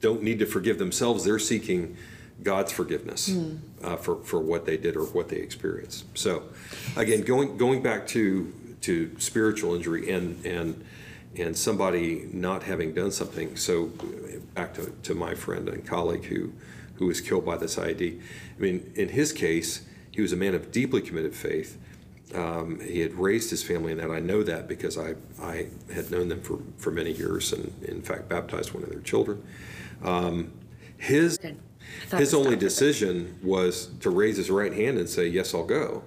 don't 0.00 0.22
need 0.22 0.38
to 0.40 0.46
forgive 0.46 0.78
themselves. 0.78 1.24
They're 1.24 1.38
seeking 1.38 1.96
God's 2.42 2.70
forgiveness 2.72 3.30
uh, 3.86 3.96
for, 3.96 4.16
for 4.16 4.40
what 4.40 4.66
they 4.66 4.76
did 4.76 4.96
or 4.96 5.04
what 5.04 5.28
they 5.28 5.36
experienced. 5.36 6.04
So, 6.18 6.42
again, 6.96 7.22
going 7.22 7.56
going 7.56 7.82
back 7.82 8.06
to 8.08 8.52
to 8.82 9.14
spiritual 9.18 9.74
injury 9.74 10.10
and 10.10 10.44
and 10.44 10.84
and 11.36 11.56
somebody 11.56 12.28
not 12.32 12.62
having 12.64 12.92
done 12.92 13.10
something. 13.12 13.56
So, 13.56 13.90
back 14.54 14.74
to, 14.74 14.92
to 15.04 15.14
my 15.14 15.34
friend 15.34 15.68
and 15.68 15.86
colleague 15.86 16.24
who 16.24 16.52
who 16.96 17.06
was 17.06 17.20
killed 17.20 17.44
by 17.44 17.56
this 17.56 17.76
IED. 17.76 18.20
I 18.20 18.60
mean, 18.60 18.92
in 18.96 19.10
his 19.10 19.32
case, 19.32 19.86
he 20.10 20.22
was 20.22 20.32
a 20.32 20.36
man 20.36 20.54
of 20.54 20.72
deeply 20.72 21.02
committed 21.02 21.34
faith. 21.34 21.78
Um, 22.34 22.80
he 22.80 23.00
had 23.00 23.14
raised 23.14 23.50
his 23.50 23.62
family 23.62 23.92
in 23.92 23.98
that. 23.98 24.10
I 24.10 24.18
know 24.18 24.42
that 24.42 24.66
because 24.66 24.98
I, 24.98 25.14
I 25.40 25.68
had 25.94 26.10
known 26.10 26.28
them 26.28 26.40
for, 26.40 26.58
for 26.78 26.90
many 26.90 27.12
years 27.12 27.52
and, 27.52 27.72
in 27.84 28.02
fact, 28.02 28.28
baptized 28.28 28.72
one 28.72 28.82
of 28.82 28.88
their 28.88 29.00
children. 29.00 29.44
Um, 30.02 30.52
his. 30.96 31.38
His 32.10 32.34
only 32.34 32.56
decision 32.56 33.38
was 33.42 33.88
to 34.00 34.10
raise 34.10 34.36
his 34.36 34.50
right 34.50 34.72
hand 34.72 34.98
and 34.98 35.08
say, 35.08 35.26
"Yes, 35.26 35.54
I'll 35.54 35.66
go." 35.66 36.04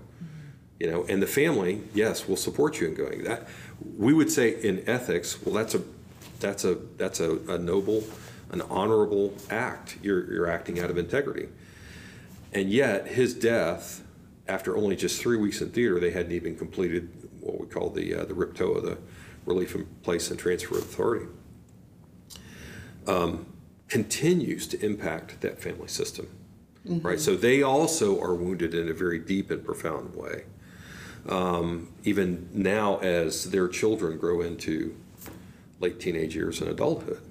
You 0.79 0.89
know, 0.89 1.05
and 1.09 1.21
the 1.21 1.27
family, 1.27 1.81
yes, 1.93 2.27
will 2.27 2.37
support 2.37 2.79
you 2.79 2.87
in 2.87 2.93
going. 2.95 3.23
That 3.25 3.47
we 3.97 4.13
would 4.13 4.31
say 4.31 4.61
in 4.61 4.87
ethics, 4.87 5.41
well, 5.43 5.53
that's 5.53 5.75
a 5.75 5.81
that's 6.39 6.63
a 6.63 6.75
that's 6.97 7.19
a, 7.19 7.37
a 7.49 7.57
noble, 7.57 8.03
an 8.51 8.61
honorable 8.61 9.33
act. 9.49 9.97
You're 10.01 10.31
you're 10.31 10.49
acting 10.49 10.79
out 10.79 10.89
of 10.89 10.97
integrity. 10.97 11.49
And 12.53 12.69
yet, 12.71 13.07
his 13.07 13.33
death, 13.33 14.03
after 14.47 14.75
only 14.75 14.95
just 14.95 15.21
three 15.21 15.37
weeks 15.37 15.61
in 15.61 15.69
theater, 15.69 15.99
they 15.99 16.11
hadn't 16.11 16.31
even 16.31 16.55
completed 16.55 17.09
what 17.41 17.59
we 17.59 17.67
call 17.67 17.89
the 17.89 18.15
uh, 18.15 18.25
the 18.25 18.33
RIPTOA, 18.33 18.81
the 18.81 18.97
Relief 19.45 19.75
in 19.75 19.85
Place 20.03 20.31
and 20.31 20.39
Transfer 20.39 20.77
of 20.77 20.83
Authority. 20.83 21.25
Um, 23.05 23.45
continues 23.89 24.67
to 24.67 24.85
impact 24.85 25.41
that 25.41 25.59
family 25.59 25.87
system, 25.87 26.27
right? 27.01 27.19
So 27.19 27.35
they 27.35 27.61
also 27.63 28.19
are 28.21 28.33
wounded 28.35 28.73
in 28.73 28.87
a 28.89 28.93
very 28.93 29.19
deep 29.19 29.51
and 29.51 29.63
profound 29.65 30.15
way. 30.15 30.43
Um, 31.27 31.89
even 32.03 32.49
now, 32.53 32.97
as 32.99 33.51
their 33.51 33.67
children 33.67 34.17
grow 34.17 34.41
into 34.41 34.95
late 35.79 35.99
teenage 35.99 36.35
years 36.35 36.61
and 36.61 36.69
adulthood, 36.69 37.21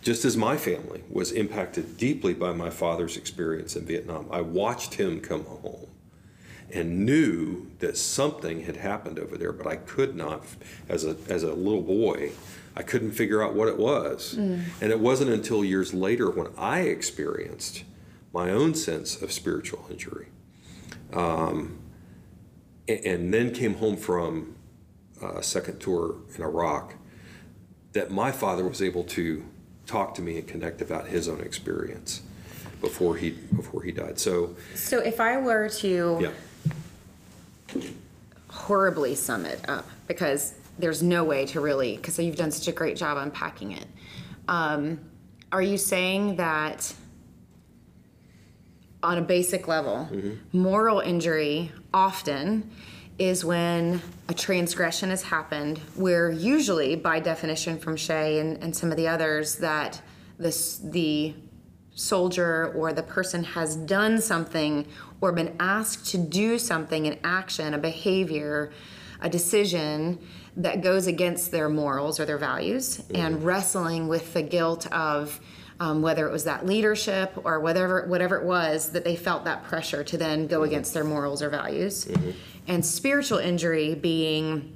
just 0.00 0.24
as 0.24 0.36
my 0.36 0.56
family 0.56 1.02
was 1.10 1.32
impacted 1.32 1.96
deeply 1.98 2.32
by 2.32 2.52
my 2.52 2.70
father's 2.70 3.16
experience 3.16 3.76
in 3.76 3.84
Vietnam, 3.84 4.28
I 4.30 4.40
watched 4.40 4.94
him 4.94 5.20
come 5.20 5.44
home 5.44 5.88
and 6.72 7.04
knew 7.04 7.66
that 7.80 7.96
something 7.96 8.62
had 8.62 8.76
happened 8.76 9.18
over 9.18 9.36
there, 9.36 9.52
but 9.52 9.66
I 9.66 9.76
could 9.76 10.14
not, 10.14 10.44
as 10.88 11.04
a, 11.04 11.16
as 11.28 11.42
a 11.42 11.52
little 11.52 11.82
boy, 11.82 12.30
I 12.78 12.82
couldn't 12.82 13.10
figure 13.10 13.42
out 13.42 13.54
what 13.54 13.66
it 13.66 13.76
was. 13.76 14.34
And 14.34 14.62
it 14.80 15.00
wasn't 15.00 15.30
until 15.32 15.64
years 15.64 15.92
later 15.92 16.30
when 16.30 16.46
I 16.56 16.82
experienced 16.82 17.82
my 18.32 18.50
own 18.50 18.74
sense 18.76 19.20
of 19.20 19.32
spiritual 19.32 19.84
injury. 19.90 20.28
Um, 21.12 21.80
a- 22.86 23.04
and, 23.04 23.34
then 23.34 23.52
came 23.52 23.74
home 23.74 23.96
from 23.96 24.54
a 25.20 25.42
second 25.42 25.80
tour 25.80 26.16
in 26.36 26.42
Iraq 26.42 26.94
that 27.94 28.12
my 28.12 28.30
father 28.30 28.64
was 28.64 28.80
able 28.80 29.02
to 29.04 29.44
talk 29.86 30.14
to 30.14 30.22
me 30.22 30.38
and 30.38 30.46
connect 30.46 30.80
about 30.80 31.08
his 31.08 31.28
own 31.28 31.40
experience 31.40 32.22
before 32.80 33.16
he 33.16 33.30
before 33.30 33.82
he 33.82 33.90
died. 33.90 34.20
So 34.20 34.54
So 34.76 34.98
if 35.00 35.18
I 35.18 35.38
were 35.38 35.68
to 35.80 36.18
yeah. 37.74 37.80
horribly 38.50 39.14
sum 39.16 39.46
it 39.46 39.66
up, 39.68 39.88
because 40.06 40.54
there's 40.78 41.02
no 41.02 41.24
way 41.24 41.46
to 41.46 41.60
really, 41.60 41.96
because 41.96 42.18
you've 42.18 42.36
done 42.36 42.50
such 42.50 42.68
a 42.68 42.72
great 42.72 42.96
job 42.96 43.18
unpacking 43.18 43.72
it. 43.72 43.86
Um, 44.46 45.00
are 45.52 45.62
you 45.62 45.76
saying 45.76 46.36
that 46.36 46.94
on 49.02 49.18
a 49.18 49.22
basic 49.22 49.68
level, 49.68 50.08
moral 50.52 51.00
injury 51.00 51.72
often 51.94 52.70
is 53.18 53.44
when 53.44 54.00
a 54.28 54.34
transgression 54.34 55.10
has 55.10 55.22
happened, 55.22 55.78
where 55.96 56.30
usually, 56.30 56.94
by 56.96 57.18
definition 57.18 57.78
from 57.78 57.96
Shay 57.96 58.38
and, 58.38 58.62
and 58.62 58.76
some 58.76 58.90
of 58.90 58.96
the 58.96 59.08
others, 59.08 59.56
that 59.56 60.00
this, 60.38 60.78
the 60.78 61.34
soldier 61.94 62.72
or 62.74 62.92
the 62.92 63.02
person 63.02 63.42
has 63.42 63.74
done 63.76 64.20
something 64.20 64.86
or 65.20 65.32
been 65.32 65.56
asked 65.58 66.06
to 66.10 66.18
do 66.18 66.58
something, 66.58 67.06
an 67.08 67.18
action, 67.24 67.74
a 67.74 67.78
behavior, 67.78 68.72
a 69.20 69.28
decision 69.28 70.18
that 70.58 70.82
goes 70.82 71.06
against 71.06 71.50
their 71.50 71.68
morals 71.68 72.20
or 72.20 72.26
their 72.26 72.38
values, 72.38 73.02
and 73.14 73.42
wrestling 73.44 74.08
with 74.08 74.34
the 74.34 74.42
guilt 74.42 74.86
of 74.92 75.40
um, 75.80 76.02
whether 76.02 76.26
it 76.26 76.32
was 76.32 76.44
that 76.44 76.66
leadership 76.66 77.32
or 77.44 77.60
whatever 77.60 78.04
whatever 78.08 78.36
it 78.36 78.44
was 78.44 78.90
that 78.90 79.04
they 79.04 79.16
felt 79.16 79.44
that 79.44 79.64
pressure 79.64 80.02
to 80.04 80.18
then 80.18 80.46
go 80.48 80.64
against 80.64 80.92
their 80.92 81.04
morals 81.04 81.40
or 81.42 81.48
values, 81.48 82.08
and 82.66 82.84
spiritual 82.84 83.38
injury 83.38 83.94
being 83.94 84.74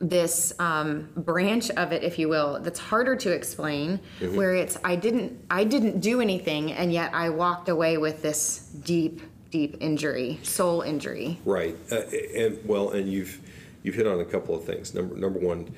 this 0.00 0.52
um, 0.58 1.08
branch 1.16 1.70
of 1.70 1.92
it, 1.92 2.02
if 2.02 2.18
you 2.18 2.28
will, 2.28 2.58
that's 2.60 2.80
harder 2.80 3.14
to 3.14 3.30
explain, 3.30 4.00
where 4.32 4.54
it's 4.54 4.76
I 4.82 4.96
didn't 4.96 5.44
I 5.50 5.62
didn't 5.64 6.00
do 6.00 6.20
anything, 6.20 6.72
and 6.72 6.92
yet 6.92 7.14
I 7.14 7.30
walked 7.30 7.68
away 7.68 7.96
with 7.98 8.20
this 8.20 8.58
deep, 8.82 9.22
deep 9.50 9.76
injury, 9.80 10.40
soul 10.42 10.80
injury. 10.82 11.38
Right, 11.44 11.76
uh, 11.92 12.00
and 12.36 12.58
well, 12.66 12.90
and 12.90 13.10
you've 13.10 13.40
you've 13.84 13.94
hit 13.94 14.08
on 14.08 14.18
a 14.18 14.24
couple 14.24 14.56
of 14.56 14.64
things. 14.64 14.92
Number 14.92 15.14
number 15.14 15.38
one, 15.38 15.72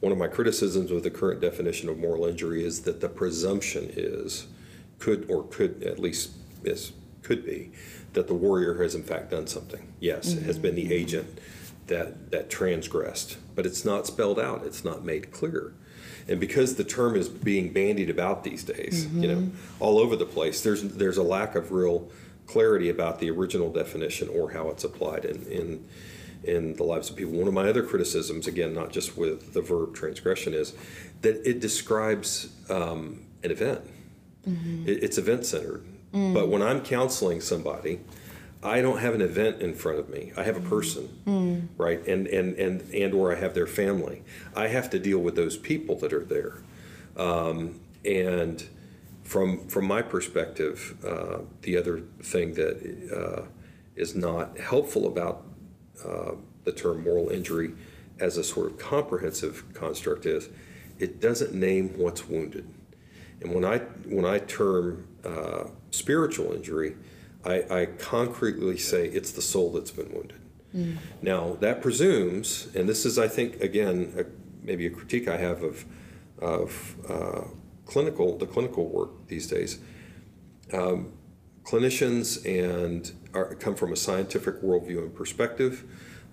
one 0.00 0.12
of 0.12 0.16
my 0.16 0.28
criticisms 0.28 0.90
of 0.90 1.02
the 1.02 1.10
current 1.10 1.42
definition 1.42 1.90
of 1.90 1.98
moral 1.98 2.24
injury 2.24 2.64
is 2.64 2.82
that 2.82 3.02
the 3.02 3.08
presumption 3.10 3.90
is 3.94 4.46
could 4.98 5.30
or 5.30 5.44
could 5.48 5.82
at 5.82 5.98
least 5.98 6.30
is 6.64 6.92
could 7.22 7.44
be 7.44 7.70
that 8.14 8.26
the 8.26 8.34
warrior 8.34 8.82
has 8.82 8.94
in 8.94 9.02
fact 9.02 9.30
done 9.30 9.46
something. 9.46 9.92
Yes, 10.00 10.32
it 10.32 10.42
has 10.44 10.58
been 10.58 10.74
the 10.74 10.84
mm-hmm. 10.84 10.92
agent 10.92 11.38
that 11.88 12.30
that 12.30 12.48
transgressed, 12.48 13.36
but 13.54 13.66
it's 13.66 13.84
not 13.84 14.06
spelled 14.06 14.40
out. 14.40 14.64
It's 14.64 14.84
not 14.84 15.04
made 15.04 15.30
clear. 15.30 15.74
And 16.28 16.38
because 16.38 16.76
the 16.76 16.84
term 16.84 17.16
is 17.16 17.28
being 17.28 17.72
bandied 17.72 18.08
about 18.08 18.44
these 18.44 18.62
days, 18.62 19.06
you 19.12 19.26
know, 19.26 19.36
mm-hmm. 19.36 19.82
all 19.82 19.98
over 19.98 20.16
the 20.16 20.26
place, 20.26 20.62
there's 20.62 20.82
there's 20.82 21.18
a 21.18 21.22
lack 21.22 21.56
of 21.56 21.72
real 21.72 22.08
clarity 22.46 22.88
about 22.88 23.18
the 23.20 23.30
original 23.30 23.72
definition 23.72 24.28
or 24.28 24.50
how 24.50 24.68
it's 24.70 24.84
applied 24.84 25.24
in 25.24 25.42
in 25.46 25.88
in 26.44 26.74
the 26.74 26.82
lives 26.84 27.10
of 27.10 27.16
people. 27.16 27.32
One 27.34 27.48
of 27.48 27.54
my 27.54 27.68
other 27.68 27.82
criticisms, 27.82 28.46
again, 28.46 28.72
not 28.74 28.90
just 28.90 29.16
with 29.16 29.52
the 29.52 29.60
verb 29.60 29.94
transgression, 29.94 30.54
is 30.54 30.74
that 31.22 31.46
it 31.48 31.60
describes 31.60 32.48
um, 32.70 33.26
an 33.42 33.50
event. 33.50 33.82
It, 34.88 35.02
it's 35.02 35.18
event 35.18 35.44
centered. 35.46 35.84
But 36.34 36.48
when 36.48 36.60
I'm 36.62 36.80
counseling 36.80 37.40
somebody, 37.40 38.00
I 38.62 38.80
don't 38.82 38.98
have 38.98 39.14
an 39.14 39.22
event 39.22 39.62
in 39.62 39.74
front 39.74 39.98
of 40.00 40.08
me. 40.08 40.32
I 40.36 40.42
have 40.42 40.56
a 40.56 40.60
person, 40.68 41.08
right? 41.78 42.04
And 42.06 42.26
and 42.26 42.54
and 42.56 42.82
and 42.92 43.14
or 43.14 43.32
I 43.34 43.38
have 43.38 43.54
their 43.54 43.66
family. 43.66 44.22
I 44.54 44.68
have 44.68 44.90
to 44.90 44.98
deal 44.98 45.18
with 45.18 45.34
those 45.36 45.56
people 45.56 45.96
that 46.00 46.12
are 46.12 46.24
there. 46.24 46.62
Um, 47.16 47.80
and 48.04 48.62
from 49.22 49.66
from 49.68 49.86
my 49.86 50.02
perspective, 50.02 50.96
uh, 51.06 51.38
the 51.62 51.76
other 51.78 52.00
thing 52.22 52.54
that 52.54 52.76
uh, 53.14 53.42
is 53.94 54.14
not 54.14 54.58
helpful 54.58 55.06
about 55.06 55.44
uh, 56.06 56.32
the 56.64 56.72
term 56.72 57.04
moral 57.04 57.28
injury 57.28 57.72
as 58.18 58.36
a 58.36 58.44
sort 58.44 58.70
of 58.70 58.78
comprehensive 58.78 59.64
construct 59.74 60.26
is 60.26 60.48
it 60.98 61.20
doesn't 61.20 61.54
name 61.54 61.96
what's 61.96 62.28
wounded. 62.28 62.68
And 63.40 63.54
when 63.54 63.64
I 63.64 63.78
when 64.06 64.24
I 64.24 64.38
term 64.38 65.06
uh, 65.24 65.64
spiritual 65.90 66.52
injury, 66.52 66.96
I, 67.44 67.64
I 67.70 67.86
concretely 67.86 68.76
say 68.76 69.06
it's 69.06 69.32
the 69.32 69.42
soul 69.42 69.72
that's 69.72 69.90
been 69.90 70.12
wounded. 70.12 70.40
Now 71.22 71.56
that 71.60 71.82
presumes, 71.82 72.68
and 72.74 72.88
this 72.88 73.04
is 73.04 73.18
I 73.18 73.28
think 73.28 73.60
again 73.60 74.12
a, 74.16 74.24
maybe 74.64 74.86
a 74.86 74.90
critique 74.90 75.26
I 75.26 75.38
have 75.38 75.62
of 75.62 75.84
of 76.38 76.96
uh, 77.08 77.44
clinical 77.86 78.38
the 78.38 78.46
clinical 78.46 78.86
work 78.86 79.26
these 79.26 79.46
days. 79.46 79.78
Um, 80.72 81.12
clinicians 81.64 82.44
and 82.46 83.10
are, 83.34 83.54
come 83.54 83.74
from 83.74 83.92
a 83.92 83.96
scientific 83.96 84.62
worldview 84.62 84.98
and 84.98 85.14
perspective, 85.14 85.84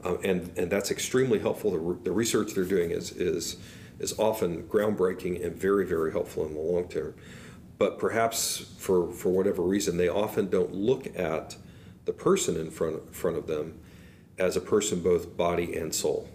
um, 0.03 0.19
and 0.23 0.51
and 0.57 0.69
that's 0.69 0.91
extremely 0.91 1.39
helpful. 1.39 1.71
The, 1.71 1.79
re- 1.79 1.97
the 2.03 2.11
research 2.11 2.53
they're 2.53 2.63
doing 2.65 2.91
is 2.91 3.11
is 3.11 3.57
is 3.99 4.17
often 4.19 4.63
groundbreaking 4.63 5.43
and 5.45 5.55
very 5.55 5.85
very 5.85 6.11
helpful 6.11 6.45
in 6.45 6.53
the 6.53 6.59
long 6.59 6.87
term. 6.87 7.13
But 7.77 7.99
perhaps 7.99 8.73
for 8.77 9.11
for 9.11 9.29
whatever 9.29 9.61
reason, 9.61 9.97
they 9.97 10.09
often 10.09 10.49
don't 10.49 10.73
look 10.73 11.07
at 11.17 11.55
the 12.05 12.13
person 12.13 12.55
in 12.57 12.71
front 12.71 13.13
front 13.13 13.37
of 13.37 13.47
them 13.47 13.77
as 14.39 14.55
a 14.55 14.61
person 14.61 15.01
both 15.01 15.35
body 15.35 15.75
and 15.75 15.93
soul 15.93 16.29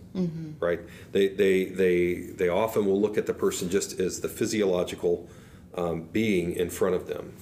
right 0.60 0.80
they, 1.12 1.28
they 1.28 1.64
they 1.64 2.14
they 2.36 2.48
often 2.48 2.84
will 2.84 3.00
look 3.00 3.16
at 3.16 3.24
the 3.26 3.32
person 3.32 3.70
just 3.70 3.98
as 3.98 4.20
the 4.20 4.28
physiological 4.28 5.26
um, 5.74 6.02
being 6.12 6.52
in 6.52 6.68
front 6.68 6.94
of 6.94 7.06
them 7.06 7.32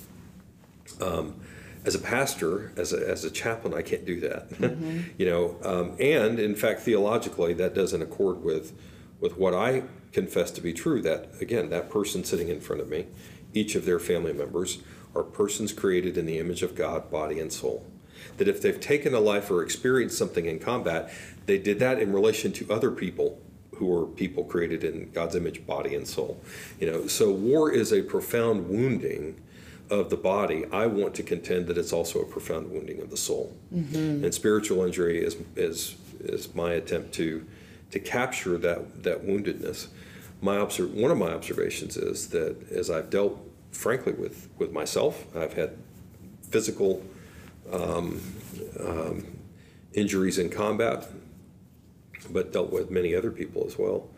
um, 1.00 1.34
as 1.84 1.94
a 1.94 1.98
pastor 1.98 2.72
as 2.76 2.92
a, 2.92 3.08
as 3.08 3.24
a 3.24 3.30
chaplain 3.30 3.74
i 3.74 3.82
can't 3.82 4.04
do 4.04 4.20
that. 4.20 4.46
You 5.18 5.26
know 5.26 5.56
um, 5.62 5.96
and 6.00 6.38
in 6.38 6.54
fact 6.54 6.80
theologically 6.80 7.54
that 7.54 7.74
doesn't 7.74 8.02
accord 8.02 8.42
with 8.42 8.72
with 9.20 9.36
what 9.36 9.54
i 9.54 9.82
confess 10.12 10.50
to 10.52 10.60
be 10.60 10.72
true 10.72 11.00
that 11.02 11.30
again 11.40 11.70
that 11.70 11.90
person 11.90 12.24
sitting 12.24 12.48
in 12.48 12.60
front 12.60 12.80
of 12.80 12.88
me 12.88 13.06
each 13.52 13.74
of 13.74 13.84
their 13.84 13.98
family 13.98 14.32
members 14.32 14.78
are 15.14 15.22
persons 15.22 15.72
created 15.72 16.16
in 16.16 16.26
the 16.26 16.38
image 16.38 16.62
of 16.62 16.74
god 16.74 17.10
body 17.10 17.40
and 17.40 17.52
soul. 17.52 17.86
That 18.36 18.48
if 18.48 18.60
they've 18.60 18.80
taken 18.80 19.14
a 19.14 19.20
life 19.20 19.50
or 19.50 19.62
experienced 19.62 20.16
something 20.16 20.46
in 20.46 20.58
combat, 20.58 21.10
they 21.46 21.58
did 21.58 21.78
that 21.80 22.00
in 22.00 22.12
relation 22.12 22.52
to 22.52 22.72
other 22.72 22.90
people 22.90 23.40
who 23.76 23.92
are 23.98 24.06
people 24.06 24.44
created 24.44 24.84
in 24.84 25.10
God's 25.10 25.34
image, 25.34 25.66
body 25.66 25.94
and 25.94 26.06
soul. 26.06 26.40
You 26.78 26.90
know, 26.90 27.06
so 27.06 27.30
war 27.30 27.72
is 27.72 27.92
a 27.92 28.02
profound 28.02 28.68
wounding 28.68 29.40
of 29.90 30.08
the 30.08 30.16
body. 30.16 30.64
I 30.72 30.86
want 30.86 31.14
to 31.16 31.22
contend 31.22 31.66
that 31.66 31.76
it's 31.76 31.92
also 31.92 32.20
a 32.20 32.24
profound 32.24 32.70
wounding 32.70 33.00
of 33.02 33.10
the 33.10 33.16
soul. 33.16 33.54
Mm-hmm. 33.74 34.24
And 34.24 34.32
spiritual 34.32 34.84
injury 34.84 35.22
is 35.22 35.36
is 35.56 35.96
is 36.20 36.54
my 36.54 36.72
attempt 36.72 37.12
to 37.14 37.44
to 37.90 37.98
capture 37.98 38.56
that 38.58 39.02
that 39.02 39.26
woundedness. 39.26 39.88
My 40.40 40.56
obser- 40.56 40.86
one 40.86 41.10
of 41.10 41.18
my 41.18 41.32
observations 41.32 41.96
is 41.96 42.28
that 42.28 42.70
as 42.70 42.88
I've 42.88 43.10
dealt 43.10 43.38
frankly 43.72 44.12
with 44.12 44.48
with 44.58 44.72
myself, 44.72 45.24
I've 45.36 45.54
had 45.54 45.76
physical 46.42 47.02
um, 47.72 48.20
um, 48.78 49.26
injuries 49.92 50.38
in 50.38 50.50
combat, 50.50 51.08
but 52.30 52.52
dealt 52.52 52.70
with 52.70 52.90
many 52.90 53.14
other 53.14 53.30
people 53.30 53.64
as 53.66 53.76
well. 53.78 54.08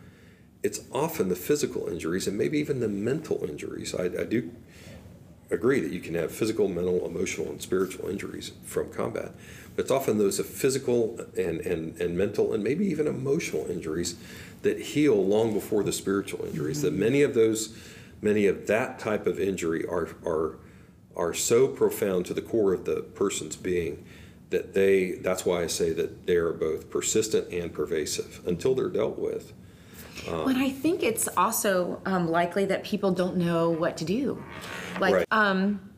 It's 0.61 0.81
often 0.91 1.29
the 1.29 1.35
physical 1.35 1.89
injuries 1.89 2.25
and 2.25 2.37
maybe 2.37 2.57
even 2.57 2.79
the 2.79 2.87
mental 2.87 3.43
injuries. 3.43 3.93
I, 3.93 4.05
I 4.05 4.23
do 4.23 4.51
agree 5.53 5.79
that 5.79 5.91
you 5.91 5.99
can 5.99 6.15
have 6.15 6.31
physical, 6.31 6.67
mental, 6.67 7.05
emotional, 7.05 7.47
and 7.47 7.61
spiritual 7.61 8.09
injuries 8.09 8.51
from 8.63 8.91
combat, 8.91 9.31
but 9.75 9.83
it's 9.83 9.91
often 9.91 10.17
those 10.17 10.39
of 10.39 10.47
physical 10.47 11.19
and, 11.37 11.61
and, 11.61 11.99
and 12.01 12.17
mental 12.17 12.53
and 12.53 12.63
maybe 12.63 12.85
even 12.85 13.07
emotional 13.07 13.69
injuries 13.69 14.15
that 14.63 14.79
heal 14.79 15.15
long 15.25 15.53
before 15.53 15.83
the 15.83 15.93
spiritual 15.93 16.45
injuries. 16.45 16.81
That 16.81 16.91
mm-hmm. 16.91 16.99
many 16.99 17.21
of 17.21 17.33
those, 17.33 17.77
many 18.21 18.47
of 18.47 18.67
that 18.67 18.99
type 18.99 19.27
of 19.27 19.39
injury 19.39 19.85
are, 19.85 20.09
are, 20.25 20.55
are 21.15 21.33
so 21.33 21.67
profound 21.67 22.25
to 22.27 22.33
the 22.33 22.41
core 22.41 22.73
of 22.73 22.85
the 22.85 23.01
person's 23.01 23.55
being 23.55 24.05
that 24.53 24.75
they 24.75 25.13
that's 25.13 25.47
why 25.47 25.63
I 25.63 25.67
say 25.67 25.93
that 25.93 26.27
they 26.27 26.35
are 26.35 26.53
both 26.53 26.91
persistent 26.91 27.51
and 27.51 27.73
pervasive 27.73 28.39
until 28.45 28.75
they're 28.75 28.87
dealt 28.87 29.17
with. 29.17 29.51
But 30.25 30.55
I 30.55 30.69
think 30.69 31.03
it's 31.03 31.27
also 31.37 32.01
um, 32.05 32.29
likely 32.29 32.65
that 32.65 32.83
people 32.83 33.11
don't 33.11 33.37
know 33.37 33.69
what 33.69 33.97
to 33.97 34.05
do. 34.05 34.43
Like, 34.99 35.13
Right. 35.15 35.27
um, 35.31 35.89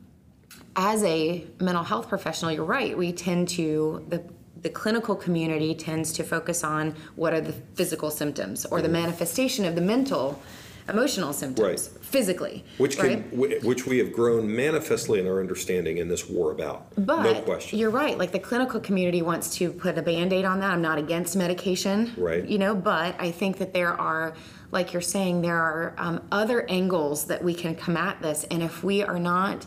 as 0.76 1.04
a 1.04 1.46
mental 1.60 1.84
health 1.84 2.10
professional, 2.10 2.52
you're 2.52 2.66
right. 2.66 2.98
We 2.98 3.12
tend 3.14 3.50
to 3.50 4.06
the 4.10 4.24
the 4.62 4.70
clinical 4.72 5.16
community 5.16 5.76
tends 5.76 6.12
to 6.14 6.24
focus 6.24 6.64
on 6.64 6.96
what 7.16 7.34
are 7.34 7.42
the 7.42 7.54
physical 7.76 8.10
symptoms 8.10 8.66
or 8.66 8.82
the 8.82 8.90
manifestation 8.90 9.64
of 9.64 9.76
the 9.76 9.82
mental, 9.82 10.42
emotional 10.88 11.34
symptoms 11.34 11.68
Right. 11.68 12.04
physically. 12.06 12.64
Which 12.78 12.98
can, 12.98 13.08
right? 13.08 13.34
whi- 13.34 13.60
which 13.64 13.86
we 13.88 13.98
have 13.98 14.14
grown 14.14 14.54
manifestly 14.56 15.20
in 15.20 15.28
our 15.28 15.40
understanding 15.40 15.98
in 15.98 16.08
this 16.08 16.30
war 16.30 16.52
about. 16.52 16.88
But 16.96 17.24
no 17.24 17.34
question. 17.42 17.80
you're 17.80 17.90
right. 17.90 18.18
Like 18.18 18.32
the 18.32 18.40
clinical 18.40 18.80
community 18.80 19.22
wants 19.22 19.56
to 19.58 19.72
put 19.72 19.98
a 19.98 20.02
band 20.02 20.32
aid 20.34 20.46
on 20.46 20.60
that. 20.60 20.72
I'm 20.72 20.82
not 20.82 20.98
against 20.98 21.36
medication. 21.36 22.14
Right. 22.18 22.46
You 22.46 22.58
know, 22.60 22.76
but 22.76 23.16
I 23.20 23.32
think 23.32 23.58
that 23.58 23.74
there 23.74 23.94
are, 23.94 24.34
like 24.72 24.94
you're 24.94 25.02
saying, 25.02 25.42
there 25.42 25.58
are 25.58 25.96
um, 25.98 26.22
other 26.32 26.70
angles 26.70 27.26
that 27.26 27.44
we 27.44 27.54
can 27.54 27.76
come 27.76 27.98
at 27.98 28.22
this. 28.22 28.46
And 28.52 28.62
if 28.62 28.84
we 28.84 29.02
are 29.04 29.20
not, 29.20 29.66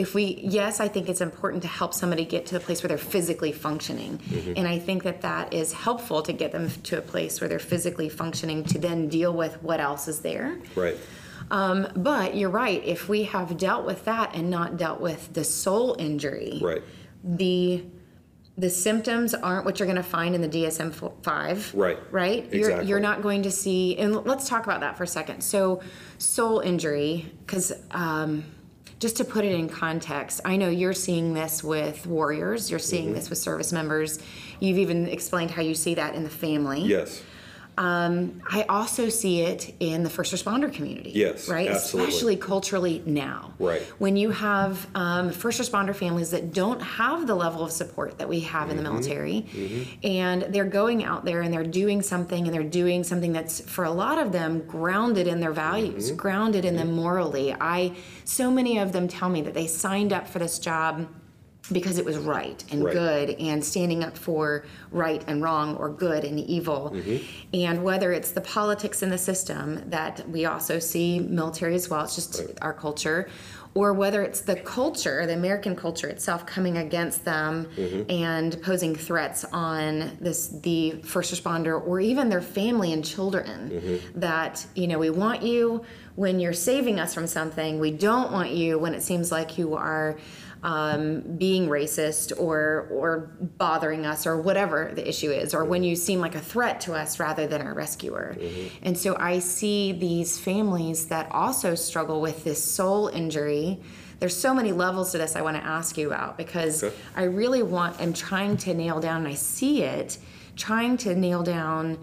if 0.00 0.14
we, 0.14 0.40
yes, 0.42 0.80
I 0.80 0.88
think 0.88 1.08
it's 1.08 1.20
important 1.20 1.62
to 1.62 1.68
help 1.68 1.92
somebody 1.94 2.24
get 2.24 2.46
to 2.46 2.54
the 2.54 2.60
place 2.60 2.82
where 2.82 2.88
they're 2.88 2.98
physically 3.16 3.52
functioning. 3.52 4.18
Mm-hmm. 4.18 4.54
And 4.56 4.66
I 4.66 4.78
think 4.78 5.02
that 5.04 5.20
that 5.20 5.52
is 5.52 5.72
helpful 5.72 6.22
to 6.22 6.32
get 6.32 6.52
them 6.52 6.70
to 6.88 6.98
a 6.98 7.02
place 7.02 7.40
where 7.40 7.48
they're 7.48 7.58
physically 7.58 8.08
functioning 8.08 8.64
to 8.64 8.78
then 8.78 9.08
deal 9.08 9.32
with 9.32 9.62
what 9.62 9.78
else 9.80 10.08
is 10.08 10.20
there. 10.20 10.58
right. 10.74 10.96
Um, 11.50 11.88
but 11.96 12.36
you're 12.36 12.50
right. 12.50 12.80
If 12.84 13.08
we 13.08 13.24
have 13.24 13.56
dealt 13.56 13.84
with 13.84 14.04
that 14.04 14.36
and 14.36 14.50
not 14.50 14.76
dealt 14.76 15.00
with 15.00 15.32
the 15.34 15.42
soul 15.42 15.96
injury, 15.98 16.60
Right. 16.62 16.82
the 17.24 17.84
the 18.58 18.68
symptoms 18.70 19.32
aren't 19.32 19.64
what 19.64 19.78
you're 19.78 19.86
going 19.86 19.96
to 19.96 20.02
find 20.18 20.34
in 20.34 20.42
the 20.42 20.48
DSM-5. 20.48 21.72
Right. 21.74 21.98
Right. 22.10 22.44
You're 22.52 22.68
Exactly. 22.68 22.88
you're 22.88 23.00
not 23.00 23.22
going 23.22 23.42
to 23.44 23.50
see. 23.50 23.96
And 23.96 24.14
let's 24.26 24.48
talk 24.48 24.64
about 24.64 24.80
that 24.80 24.96
for 24.98 25.04
a 25.04 25.06
second. 25.06 25.40
So, 25.42 25.80
soul 26.18 26.60
injury, 26.60 27.32
because. 27.46 27.72
Um, 27.90 28.44
just 29.00 29.16
to 29.16 29.24
put 29.24 29.44
it 29.46 29.52
in 29.52 29.68
context, 29.68 30.42
I 30.44 30.56
know 30.56 30.68
you're 30.68 30.92
seeing 30.92 31.32
this 31.34 31.64
with 31.64 32.06
warriors, 32.06 32.70
you're 32.70 32.78
seeing 32.78 33.06
Mm-hmm. 33.06 33.14
this 33.14 33.30
with 33.30 33.38
service 33.38 33.72
members. 33.72 34.18
You've 34.60 34.76
even 34.78 35.08
explained 35.08 35.50
how 35.50 35.62
you 35.62 35.74
see 35.74 35.94
that 35.94 36.14
in 36.14 36.22
the 36.22 36.28
family. 36.30 36.82
Yes. 36.82 37.22
Um, 37.78 38.42
I 38.50 38.62
also 38.68 39.08
see 39.08 39.40
it 39.40 39.74
in 39.80 40.02
the 40.02 40.10
first 40.10 40.34
responder 40.34 40.70
community. 40.72 41.12
Yes, 41.14 41.48
right, 41.48 41.68
absolutely. 41.68 42.08
especially 42.10 42.36
culturally 42.36 43.02
now. 43.06 43.52
Right. 43.58 43.80
When 43.98 44.16
you 44.16 44.30
have 44.32 44.86
um, 44.94 45.30
first 45.30 45.60
responder 45.60 45.94
families 45.94 46.30
that 46.32 46.52
don't 46.52 46.80
have 46.80 47.26
the 47.26 47.34
level 47.34 47.64
of 47.64 47.72
support 47.72 48.18
that 48.18 48.28
we 48.28 48.40
have 48.40 48.68
in 48.70 48.76
Mm-hmm. 48.76 48.84
the 48.84 48.90
military, 48.90 49.46
and 50.04 50.42
they're 50.42 50.64
going 50.64 51.04
out 51.04 51.24
there 51.24 51.40
and 51.42 51.52
they're 51.52 51.64
doing 51.64 52.02
something, 52.02 52.44
and 52.46 52.54
they're 52.54 52.62
doing 52.62 53.02
something 53.04 53.32
that's 53.32 53.60
for 53.60 53.84
a 53.84 53.90
lot 53.90 54.18
of 54.18 54.32
them 54.32 54.60
grounded 54.66 55.26
in 55.26 55.40
their 55.40 55.52
values, 55.52 56.08
Mm-hmm. 56.08 56.16
grounded 56.16 56.64
in 56.64 56.76
them 56.76 56.92
morally. 56.92 57.54
I 57.58 57.94
so 58.24 58.50
many 58.50 58.78
of 58.78 58.92
them 58.92 59.08
tell 59.08 59.28
me 59.28 59.40
that 59.42 59.54
they 59.54 59.66
signed 59.66 60.12
up 60.12 60.28
for 60.28 60.38
this 60.38 60.58
job 60.58 61.08
because 61.72 61.98
it 61.98 62.04
was 62.04 62.16
right 62.18 62.64
and 62.72 62.82
Right. 62.84 62.92
good 62.94 63.30
and 63.38 63.64
standing 63.64 64.02
up 64.02 64.16
for 64.16 64.64
right 64.90 65.22
and 65.28 65.42
wrong 65.42 65.76
or 65.76 65.88
good 65.88 66.24
and 66.24 66.38
evil. 66.40 66.92
Mm-hmm. 66.94 67.24
And 67.54 67.84
whether 67.84 68.12
it's 68.12 68.32
the 68.32 68.40
politics 68.40 69.02
in 69.02 69.10
the 69.10 69.18
system 69.18 69.82
that 69.86 70.28
we 70.28 70.46
also 70.46 70.78
see 70.78 71.20
military 71.20 71.74
as 71.76 71.88
well, 71.88 72.02
it's 72.04 72.16
just 72.16 72.42
our 72.60 72.72
culture, 72.72 73.28
or 73.74 73.92
whether 73.92 74.22
it's 74.22 74.40
the 74.40 74.56
culture, 74.56 75.24
the 75.26 75.34
American 75.34 75.76
culture 75.76 76.08
itself 76.08 76.44
coming 76.44 76.76
against 76.78 77.24
them 77.24 77.68
Mm-hmm. 77.76 78.10
and 78.10 78.60
posing 78.62 78.96
threats 78.96 79.44
on 79.52 80.16
this 80.20 80.48
the 80.48 80.92
first 81.04 81.32
responder 81.32 81.80
or 81.86 82.00
even 82.00 82.28
their 82.30 82.42
family 82.42 82.92
and 82.92 83.04
children 83.04 83.70
Mm-hmm. 83.70 84.20
that, 84.20 84.66
you 84.74 84.88
know, 84.88 84.98
we 84.98 85.10
want 85.10 85.42
you 85.44 85.84
when 86.16 86.40
you're 86.40 86.52
saving 86.52 86.98
us 86.98 87.14
from 87.14 87.28
something. 87.28 87.78
We 87.78 87.92
don't 87.92 88.32
want 88.32 88.50
you 88.50 88.76
when 88.78 88.92
it 88.94 89.02
seems 89.04 89.30
like 89.30 89.56
you 89.56 89.74
are 89.74 90.16
um, 90.62 91.22
being 91.38 91.68
racist 91.68 92.38
or 92.38 92.88
or 92.90 93.30
bothering 93.40 94.04
us 94.04 94.26
or 94.26 94.40
whatever 94.40 94.92
the 94.94 95.08
issue 95.08 95.30
is, 95.30 95.54
or 95.54 95.64
when 95.64 95.82
you 95.82 95.96
seem 95.96 96.20
like 96.20 96.34
a 96.34 96.40
threat 96.40 96.80
to 96.82 96.94
us 96.94 97.18
rather 97.18 97.46
than 97.46 97.66
a 97.66 97.72
rescuer. 97.72 98.36
And 98.82 98.96
so 98.98 99.16
I 99.18 99.38
see 99.38 99.92
these 99.92 100.38
families 100.38 101.06
that 101.06 101.30
also 101.32 101.74
struggle 101.74 102.20
with 102.20 102.44
this 102.44 102.62
soul 102.62 103.08
injury. 103.08 103.80
There's 104.18 104.36
so 104.36 104.52
many 104.52 104.72
levels 104.72 105.12
to 105.12 105.18
this 105.18 105.34
I 105.34 105.40
want 105.40 105.56
to 105.56 105.64
ask 105.64 105.96
you 105.96 106.08
about 106.08 106.36
because 106.36 106.84
Okay. 106.84 106.94
I 107.16 107.22
really 107.22 107.62
want, 107.62 107.98
I'm 107.98 108.12
trying 108.12 108.58
to 108.58 108.74
nail 108.74 109.00
down, 109.00 109.18
and 109.18 109.28
I 109.28 109.34
see 109.34 109.82
it, 109.82 110.18
trying 110.56 110.98
to 110.98 111.14
nail 111.14 111.42
down 111.42 111.98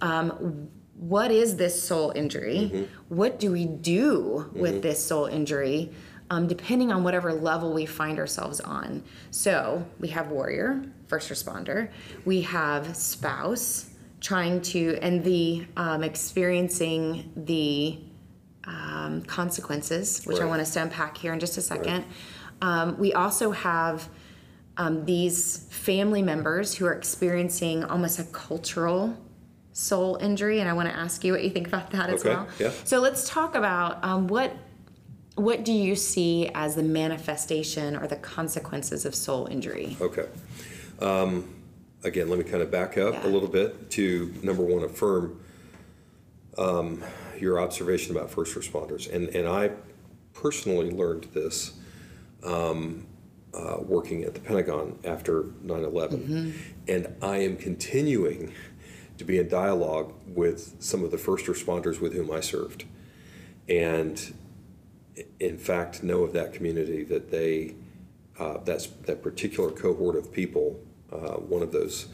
um, 0.00 0.70
what 0.96 1.30
is 1.30 1.56
this 1.56 1.82
soul 1.82 2.12
injury? 2.14 2.88
What 3.08 3.38
do 3.38 3.52
we 3.52 3.66
do 3.66 4.50
with 4.54 4.80
this 4.82 5.04
soul 5.04 5.26
injury? 5.26 5.90
Um, 6.34 6.48
depending 6.48 6.90
on 6.90 7.04
whatever 7.04 7.32
level 7.32 7.72
we 7.72 7.86
find 7.86 8.18
ourselves 8.18 8.58
on. 8.58 9.04
So 9.30 9.86
we 10.00 10.08
have 10.08 10.32
warrior, 10.32 10.82
first 11.06 11.30
responder, 11.30 11.90
we 12.24 12.40
have 12.42 12.96
spouse, 12.96 13.90
trying 14.20 14.60
to, 14.62 14.98
and 15.00 15.22
the 15.22 15.64
um, 15.76 16.02
experiencing 16.02 17.30
the 17.36 18.00
um, 18.64 19.22
consequences, 19.22 20.24
which 20.24 20.40
I 20.40 20.44
want 20.44 20.60
us 20.60 20.72
to 20.74 20.82
unpack 20.82 21.16
here 21.16 21.32
in 21.32 21.38
just 21.38 21.56
a 21.56 21.60
second. 21.60 22.04
Um, 22.60 22.98
we 22.98 23.12
also 23.12 23.52
have 23.52 24.08
um, 24.76 25.04
these 25.04 25.68
family 25.70 26.22
members 26.22 26.74
who 26.74 26.84
are 26.86 26.94
experiencing 26.94 27.84
almost 27.84 28.18
a 28.18 28.24
cultural 28.24 29.16
soul 29.72 30.16
injury, 30.16 30.58
and 30.58 30.68
I 30.68 30.72
want 30.72 30.88
to 30.88 30.96
ask 30.96 31.22
you 31.22 31.32
what 31.32 31.44
you 31.44 31.50
think 31.50 31.68
about 31.68 31.90
that 31.92 32.10
as 32.10 32.22
Okay, 32.22 32.30
well. 32.30 32.48
yeah. 32.58 32.72
So 32.82 32.98
let's 32.98 33.28
talk 33.28 33.54
about 33.54 34.02
um, 34.02 34.26
what 34.26 34.56
what 35.34 35.64
do 35.64 35.72
you 35.72 35.96
see 35.96 36.48
as 36.54 36.76
the 36.76 36.82
manifestation 36.82 37.96
or 37.96 38.06
the 38.06 38.16
consequences 38.16 39.04
of 39.04 39.14
soul 39.14 39.46
injury? 39.46 39.96
Okay. 40.00 40.26
Um, 41.00 41.54
Again, 42.04 42.28
let 42.28 42.38
me 42.38 42.44
kind 42.44 42.62
of 42.62 42.70
back 42.70 42.98
up 42.98 43.24
a 43.24 43.26
little 43.26 43.48
bit 43.48 43.90
to, 43.92 44.34
number 44.42 44.62
one, 44.62 44.84
affirm 44.84 45.40
um, 46.58 47.02
your 47.40 47.58
observation 47.58 48.14
about 48.14 48.30
first 48.30 48.54
responders. 48.54 49.10
And, 49.10 49.30
and 49.30 49.48
I 49.48 49.70
personally 50.34 50.90
learned 50.90 51.24
this 51.32 51.72
um, 52.44 53.06
uh, 53.54 53.78
working 53.80 54.22
at 54.22 54.34
the 54.34 54.40
Pentagon 54.40 54.98
after 55.02 55.44
9/11. 55.64 56.54
And 56.88 57.16
I 57.22 57.38
am 57.38 57.56
continuing 57.56 58.52
to 59.16 59.24
be 59.24 59.38
in 59.38 59.48
dialogue 59.48 60.12
with 60.26 60.76
some 60.80 61.04
of 61.04 61.10
the 61.10 61.18
first 61.18 61.46
responders 61.46 62.02
with 62.02 62.12
whom 62.12 62.30
I 62.30 62.40
served. 62.40 62.84
And 63.66 64.34
in 65.40 65.58
fact, 65.58 66.02
know 66.02 66.22
of 66.22 66.32
that 66.32 66.52
community 66.52 67.04
that 67.04 67.30
they, 67.30 67.74
uh, 68.38 68.58
that's, 68.64 68.86
that 69.06 69.22
particular 69.22 69.70
cohort 69.70 70.16
of 70.16 70.32
people, 70.32 70.80
uh, 71.12 71.34
one 71.34 71.62
of 71.62 71.72
those 71.72 72.08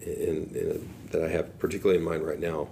in, 0.00 0.50
in, 0.54 0.88
that 1.10 1.22
I 1.22 1.28
have 1.28 1.58
particularly 1.58 1.98
in 1.98 2.04
mind 2.04 2.26
right 2.26 2.40
now, 2.40 2.68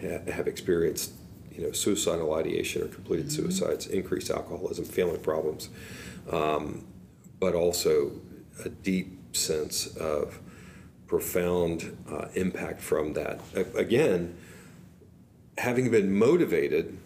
ha- 0.00 0.30
have 0.30 0.46
experienced, 0.48 1.12
you 1.52 1.62
know, 1.62 1.72
suicidal 1.72 2.34
ideation 2.34 2.82
or 2.82 2.88
completed 2.88 3.30
suicides, 3.30 3.86
increased 3.86 4.30
alcoholism, 4.30 4.84
family 4.84 5.18
problems, 5.18 5.68
um, 6.30 6.86
but 7.40 7.54
also 7.54 8.12
a 8.64 8.68
deep 8.68 9.36
sense 9.36 9.86
of 9.96 10.38
profound 11.06 11.96
uh, 12.10 12.28
impact 12.34 12.80
from 12.80 13.12
that. 13.12 13.40
Again, 13.76 14.36
having 15.58 15.90
been 15.90 16.16
motivated 16.16 16.98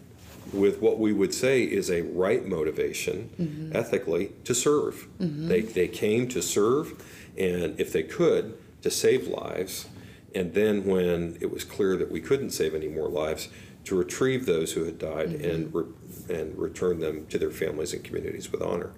with 0.53 0.81
what 0.81 0.99
we 0.99 1.13
would 1.13 1.33
say 1.33 1.63
is 1.63 1.89
a 1.89 2.01
right 2.01 2.45
motivation 2.45 3.71
ethically 3.73 4.31
to 4.45 4.53
serve. 4.53 5.07
They, 5.47 5.61
they 5.61 5.87
came 5.87 6.27
to 6.29 6.41
serve, 6.41 6.93
and 7.37 7.79
if 7.79 7.91
they 7.91 8.03
could, 8.03 8.57
to 8.81 8.89
save 8.89 9.27
lives. 9.27 9.87
And 10.35 10.53
then 10.53 10.85
when 10.85 11.37
it 11.41 11.51
was 11.51 11.63
clear 11.63 11.97
that 11.97 12.11
we 12.11 12.21
couldn't 12.21 12.51
save 12.51 12.75
any 12.75 12.87
more 12.87 13.09
lives, 13.09 13.49
to 13.85 13.95
retrieve 13.95 14.45
those 14.45 14.73
who 14.73 14.83
had 14.83 14.99
died 14.99 15.29
and, 15.31 15.73
re- 15.73 15.85
and 16.29 16.57
return 16.57 16.99
them 16.99 17.25
to 17.27 17.39
their 17.39 17.49
families 17.49 17.93
and 17.93 18.03
communities 18.03 18.51
with 18.51 18.61
honor. 18.61 18.91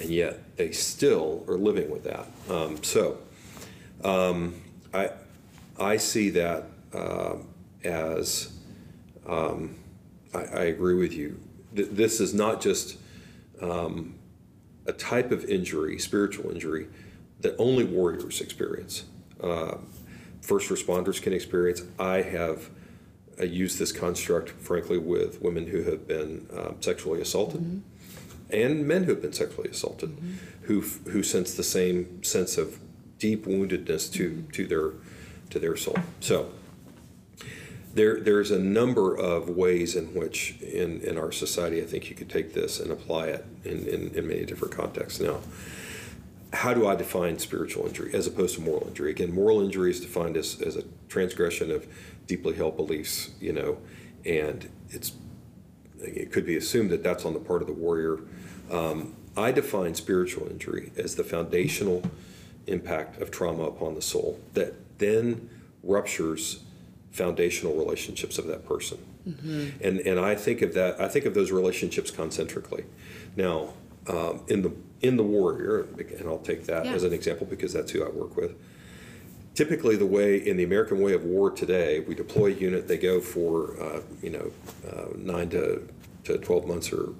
And 0.00 0.08
yet 0.10 0.56
they 0.56 0.72
still 0.72 1.44
are 1.46 1.58
living 1.58 1.90
with 1.90 2.04
that. 2.04 2.26
Um, 2.48 2.82
so 2.82 3.18
um, 4.02 4.54
I, 4.92 5.10
I 5.78 5.96
see 5.98 6.30
that 6.30 6.64
um 6.92 7.46
as 7.84 8.52
I, 10.38 10.60
I 10.60 10.64
agree 10.64 10.94
with 10.94 11.12
you. 11.12 11.40
Th- 11.74 11.88
This 11.90 12.20
is 12.20 12.32
not 12.34 12.60
just 12.60 12.96
um, 13.60 14.14
a 14.86 14.92
type 14.92 15.30
of 15.30 15.44
injury, 15.44 15.98
spiritual 15.98 16.50
injury, 16.50 16.86
that 17.40 17.54
only 17.58 17.84
warriors 17.84 18.40
experience. 18.40 19.04
Uh, 19.42 19.76
first 20.40 20.70
responders 20.70 21.22
can 21.22 21.32
experience. 21.32 21.82
I 21.98 22.22
have 22.22 22.70
uh, 23.40 23.44
used 23.44 23.78
this 23.78 23.92
construct, 23.92 24.50
frankly, 24.50 24.98
with 24.98 25.40
women 25.42 25.66
who 25.68 25.82
have 25.84 26.08
been 26.08 26.46
um, 26.56 26.76
sexually 26.80 27.20
assaulted 27.20 27.82
and 28.50 28.86
men 28.86 29.04
who 29.04 29.12
have 29.12 29.22
been 29.22 29.32
sexually 29.32 29.68
assaulted, 29.68 30.16
who 30.62 30.80
who 31.12 31.22
sense 31.22 31.54
the 31.54 31.62
same 31.62 32.22
sense 32.24 32.56
of 32.56 32.78
deep 33.18 33.44
woundedness 33.44 34.10
to 34.14 34.44
to 34.52 34.66
their 34.66 34.92
to 35.50 35.58
their 35.58 35.76
soul. 35.76 35.98
So 36.20 36.50
there 37.94 38.20
there's 38.20 38.50
a 38.50 38.58
number 38.58 39.16
of 39.16 39.48
ways 39.48 39.96
in 39.96 40.14
which 40.14 40.60
in 40.60 41.00
in 41.00 41.18
our 41.18 41.32
society 41.32 41.82
I 41.82 41.86
think 41.86 42.10
you 42.10 42.16
could 42.16 42.28
take 42.28 42.54
this 42.54 42.80
and 42.80 42.90
apply 42.90 43.28
it 43.28 43.46
in 43.64 43.86
in, 43.86 44.10
in 44.14 44.28
many 44.28 44.44
different 44.44 44.74
contexts. 44.74 45.20
Now, 45.20 45.40
how 46.52 46.74
do 46.74 46.86
I 46.86 46.94
define 46.94 47.38
spiritual 47.38 47.86
injury 47.86 48.14
as 48.14 48.26
opposed 48.26 48.54
to 48.56 48.62
moral 48.62 48.86
injury? 48.88 49.10
Again, 49.10 49.34
moral 49.34 49.60
injury 49.60 49.90
is 49.90 50.00
defined 50.00 50.36
as, 50.36 50.60
as 50.60 50.76
a 50.76 50.84
transgression 51.08 51.70
of 51.70 51.86
deeply 52.26 52.54
held 52.54 52.76
beliefs, 52.76 53.30
you 53.40 53.52
know, 53.52 53.78
and 54.24 54.68
it's 54.90 55.12
it 56.00 56.30
could 56.32 56.46
be 56.46 56.56
assumed 56.56 56.90
that 56.90 57.02
that's 57.02 57.24
on 57.24 57.34
the 57.34 57.40
part 57.40 57.60
of 57.60 57.66
the 57.66 57.74
warrior. 57.74 58.20
Um, 58.70 59.16
I 59.36 59.52
define 59.52 59.94
spiritual 59.94 60.48
injury 60.48 60.92
as 60.96 61.16
the 61.16 61.24
foundational 61.24 62.02
impact 62.66 63.20
of 63.20 63.30
trauma 63.30 63.64
upon 63.64 63.94
the 63.94 64.02
soul 64.02 64.40
that 64.54 64.74
then 64.98 65.48
ruptures 65.82 66.60
foundational 67.18 67.74
relationships 67.74 68.38
of 68.38 68.46
that 68.46 68.66
person. 68.66 68.98
And 69.86 70.00
and 70.00 70.18
I 70.18 70.34
think 70.34 70.62
of 70.62 70.72
that. 70.74 71.00
I 71.00 71.08
think 71.08 71.26
of 71.26 71.34
those 71.34 71.50
relationships 71.50 72.10
concentrically. 72.10 72.84
Now, 73.36 73.74
um, 74.06 74.42
in 74.48 74.62
the 74.62 74.72
in 75.02 75.16
the 75.16 75.22
warrior, 75.22 75.86
and 76.18 76.26
I'll 76.28 76.38
take 76.38 76.64
that 76.66 76.86
Yeah. 76.86 76.94
as 76.94 77.04
an 77.04 77.12
example 77.12 77.46
because 77.46 77.72
that's 77.72 77.90
who 77.92 78.04
I 78.04 78.08
work 78.08 78.36
with 78.36 78.52
typically 79.58 79.96
the 79.96 80.06
way 80.06 80.36
in 80.36 80.56
the 80.56 80.62
American 80.62 81.00
way 81.00 81.12
of 81.12 81.24
war 81.24 81.50
today, 81.50 81.98
we 81.98 82.14
deploy 82.14 82.46
a 82.46 82.54
unit, 82.54 82.86
they 82.86 82.96
go 82.96 83.20
for 83.20 83.76
uh, 83.82 84.00
you 84.22 84.30
know 84.30 84.52
uh, 84.88 85.08
nine 85.16 85.48
to, 85.50 85.82
to 86.22 86.38
12 86.38 86.68
months 86.68 86.92
or 86.92 87.12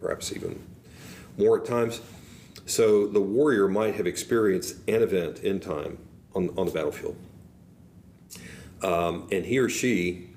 perhaps 0.00 0.32
even 0.32 0.58
more 1.36 1.58
at 1.60 1.66
times. 1.66 2.00
So 2.64 3.06
the 3.06 3.20
warrior 3.20 3.68
might 3.68 3.94
have 3.96 4.06
experienced 4.06 4.76
an 4.88 5.02
event 5.02 5.40
in 5.40 5.60
time 5.60 5.98
on, 6.34 6.48
on 6.56 6.64
the 6.64 6.72
battlefield. 6.72 7.16
Um, 8.82 9.28
and 9.30 9.44
he 9.44 9.58
or 9.58 9.68
she 9.68 10.28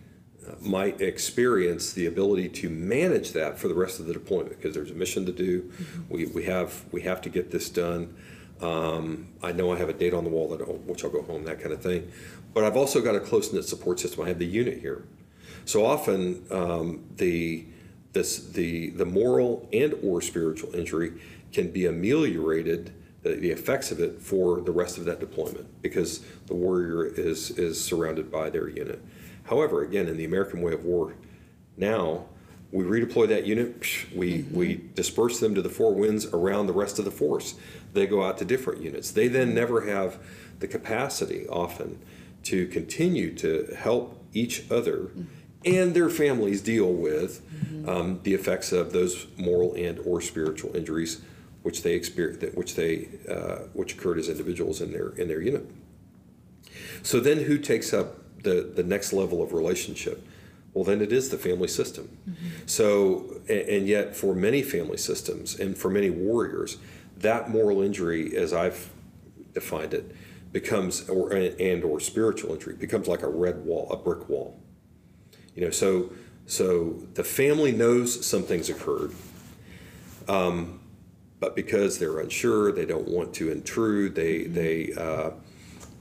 uh, 0.47 0.53
might 0.61 1.01
experience 1.01 1.93
the 1.93 2.05
ability 2.05 2.49
to 2.49 2.69
manage 2.69 3.31
that 3.31 3.57
for 3.57 3.67
the 3.67 3.73
rest 3.73 3.99
of 3.99 4.05
the 4.05 4.13
deployment 4.13 4.49
because 4.49 4.75
there's 4.75 4.91
a 4.91 4.95
mission 4.95 5.25
to 5.25 5.31
do. 5.31 5.71
We, 6.09 6.25
we 6.27 6.43
have 6.43 6.85
we 6.91 7.01
have 7.01 7.21
to 7.21 7.29
get 7.29 7.51
this 7.51 7.69
done. 7.69 8.15
Um, 8.61 9.27
I 9.43 9.51
know 9.51 9.71
I 9.73 9.77
have 9.77 9.89
a 9.89 9.93
date 9.93 10.13
on 10.13 10.23
the 10.23 10.29
wall 10.29 10.47
that 10.49 10.61
I'll- 10.61 10.77
which 10.85 11.03
I'll 11.03 11.09
go 11.09 11.21
home, 11.23 11.43
that 11.45 11.59
kind 11.59 11.73
of 11.73 11.81
thing. 11.81 12.09
But 12.53 12.63
I've 12.63 12.77
also 12.77 13.01
got 13.01 13.15
a 13.15 13.19
close 13.19 13.51
knit 13.51 13.65
support 13.65 13.99
system. 13.99 14.23
I 14.23 14.29
have 14.29 14.39
the 14.39 14.45
unit 14.45 14.79
here. 14.79 15.03
So 15.65 15.85
often 15.85 16.45
um, 16.51 17.03
the 17.17 17.65
this 18.13 18.37
the 18.39 18.91
the 18.91 19.05
moral 19.05 19.67
and 19.73 19.93
or 20.03 20.21
spiritual 20.21 20.73
injury 20.75 21.13
can 21.51 21.71
be 21.71 21.85
ameliorated 21.85 22.93
the, 23.33 23.51
effects 23.51 23.91
of 23.91 23.99
it 23.99 24.21
for 24.21 24.61
the 24.61 24.71
rest 24.71 24.97
of 24.97 25.05
that 25.05 25.19
deployment 25.19 25.81
because 25.81 26.19
the 26.47 26.53
warrior 26.53 27.05
is 27.05 27.51
is 27.51 27.83
surrounded 27.83 28.31
by 28.31 28.49
their 28.49 28.69
unit. 28.69 29.01
However, 29.43 29.81
again, 29.81 30.07
in 30.07 30.17
the 30.17 30.25
American 30.25 30.61
way 30.61 30.73
of 30.73 30.83
war, 30.83 31.15
now 31.77 32.25
we 32.71 32.83
redeploy 32.83 33.27
that 33.29 33.45
unit. 33.45 33.75
We 34.13 34.39
mm-hmm. 34.39 34.55
we 34.55 34.81
disperse 34.93 35.39
them 35.39 35.55
to 35.55 35.61
the 35.61 35.69
four 35.69 35.93
winds 35.93 36.25
around 36.27 36.67
the 36.67 36.73
rest 36.73 36.99
of 36.99 37.05
the 37.05 37.11
force. 37.11 37.55
They 37.93 38.05
go 38.05 38.23
out 38.23 38.37
to 38.39 38.45
different 38.45 38.81
units. 38.81 39.11
They 39.11 39.27
then 39.27 39.55
never 39.55 39.81
have 39.81 40.19
the 40.59 40.67
capacity 40.67 41.47
often 41.47 41.99
to 42.43 42.67
continue 42.67 43.33
to 43.35 43.75
help 43.77 44.23
each 44.33 44.69
other 44.69 44.97
mm-hmm. 44.97 45.23
and 45.65 45.93
their 45.93 46.09
families 46.09 46.61
deal 46.61 46.91
with 46.91 47.41
mm-hmm. 47.49 47.89
um, 47.89 48.19
the 48.23 48.33
effects 48.33 48.71
of 48.71 48.93
those 48.93 49.25
moral 49.37 49.73
and 49.75 49.99
or 49.99 50.21
spiritual 50.21 50.75
injuries 50.75 51.21
which 51.65 51.83
they 51.83 51.93
experience 51.93 52.43
which 52.55 52.75
they 52.75 52.91
uh, 53.35 53.57
which 53.79 53.91
occurred 53.95 54.17
as 54.17 54.27
individuals 54.29 54.81
in 54.81 54.89
their 54.91 55.09
in 55.21 55.27
their 55.27 55.41
unit 55.41 55.65
so 57.03 57.19
then 57.19 57.37
who 57.47 57.57
takes 57.57 57.93
up 57.93 58.07
the 58.43 58.57
the 58.79 58.83
next 58.83 59.11
level 59.13 59.41
of 59.41 59.51
relationship 59.53 60.17
well, 60.75 60.83
then 60.83 61.01
it 61.01 61.13
is 61.13 61.29
the 61.29 61.37
family 61.37 61.69
system. 61.69 62.17
So, 62.65 63.39
a- 63.47 63.77
and 63.77 63.87
yet 63.87 64.13
for 64.13 64.35
many 64.35 64.61
family 64.61 64.97
systems 64.97 65.57
and 65.57 65.77
for 65.77 65.89
many 65.89 66.09
warriors, 66.09 66.77
that 67.15 67.49
moral 67.49 67.81
injury, 67.81 68.35
as 68.35 68.51
I've 68.51 68.89
defined 69.53 69.93
it, 69.93 70.13
becomes, 70.51 71.07
or, 71.07 71.31
and 71.31 71.81
or 71.85 72.01
spiritual 72.01 72.55
injury, 72.55 72.75
becomes 72.75 73.07
like 73.07 73.21
a 73.21 73.29
red 73.29 73.63
wall, 73.65 73.87
a 73.89 73.95
brick 73.95 74.27
wall. 74.27 74.59
You 75.55 75.61
know, 75.63 75.71
so, 75.71 76.11
so 76.45 77.01
the 77.13 77.23
family 77.23 77.71
knows 77.71 78.25
something's 78.25 78.69
occurred, 78.69 79.13
um, 80.27 80.81
but 81.39 81.55
because 81.55 81.99
they're 81.99 82.19
unsure, 82.19 82.71
they 82.71 82.85
don't 82.85 83.07
want 83.07 83.33
to 83.35 83.51
intrude, 83.51 84.15
they, 84.15 84.43
they, 84.43 84.93
uh, 84.93 85.31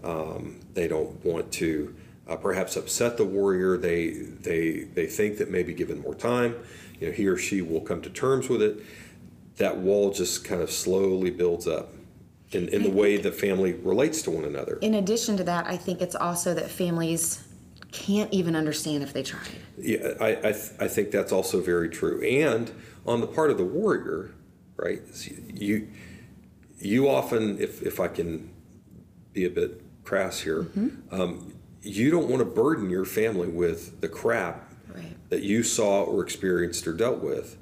um, 0.02 0.60
they 0.74 0.88
don't 0.88 1.24
want 1.24 1.50
to 1.52 1.94
uh, 2.28 2.36
perhaps 2.36 2.76
upset 2.76 3.16
the 3.16 3.24
warrior. 3.24 3.76
They, 3.76 4.10
they, 4.10 4.84
they 4.94 5.06
think 5.06 5.38
that 5.38 5.50
maybe 5.50 5.74
given 5.74 6.00
more 6.00 6.14
time, 6.14 6.56
you 7.00 7.08
know, 7.08 7.12
he 7.12 7.26
or 7.26 7.36
she 7.36 7.62
will 7.62 7.80
come 7.80 8.00
to 8.02 8.10
terms 8.10 8.48
with 8.48 8.62
it. 8.62 8.78
That 9.56 9.76
wall 9.76 10.10
just 10.12 10.44
kind 10.44 10.62
of 10.62 10.70
slowly 10.70 11.30
builds 11.30 11.66
up 11.66 11.92
in, 12.52 12.68
in 12.68 12.82
the 12.82 12.90
way 12.90 13.16
the 13.16 13.32
family 13.32 13.72
relates 13.72 14.22
to 14.22 14.30
one 14.30 14.44
another. 14.44 14.78
In 14.80 14.94
addition 14.94 15.36
to 15.36 15.44
that, 15.44 15.66
I 15.66 15.76
think 15.76 16.00
it's 16.00 16.14
also 16.14 16.54
that 16.54 16.70
families 16.70 17.46
can't 17.92 18.32
even 18.32 18.56
understand 18.56 19.02
if 19.02 19.12
they 19.12 19.22
tried. 19.22 19.48
Yeah, 19.78 20.14
I, 20.20 20.30
I, 20.30 20.52
th- 20.52 20.72
I 20.80 20.88
think 20.88 21.10
that's 21.10 21.32
also 21.32 21.60
very 21.60 21.88
true. 21.88 22.20
And 22.22 22.72
on 23.06 23.20
the 23.20 23.26
part 23.26 23.50
of 23.50 23.58
the 23.58 23.64
warrior, 23.64 24.32
right, 24.76 25.00
you, 25.52 25.88
you 26.78 27.08
often, 27.08 27.60
if, 27.60 27.82
if 27.82 28.00
I 28.00 28.08
can 28.08 28.50
be 29.32 29.44
a 29.44 29.50
bit 29.50 29.80
crass 30.04 30.40
here, 30.40 30.66
um, 31.10 31.54
you 31.82 32.10
don't 32.10 32.28
want 32.28 32.40
to 32.40 32.44
burden 32.44 32.90
your 32.90 33.04
family 33.04 33.48
with 33.48 34.00
the 34.00 34.08
crap 34.08 34.70
Right. 34.94 35.16
that 35.30 35.42
you 35.42 35.64
saw 35.64 36.04
or 36.04 36.22
experienced 36.22 36.86
or 36.86 36.92
dealt 36.92 37.18
with. 37.18 37.56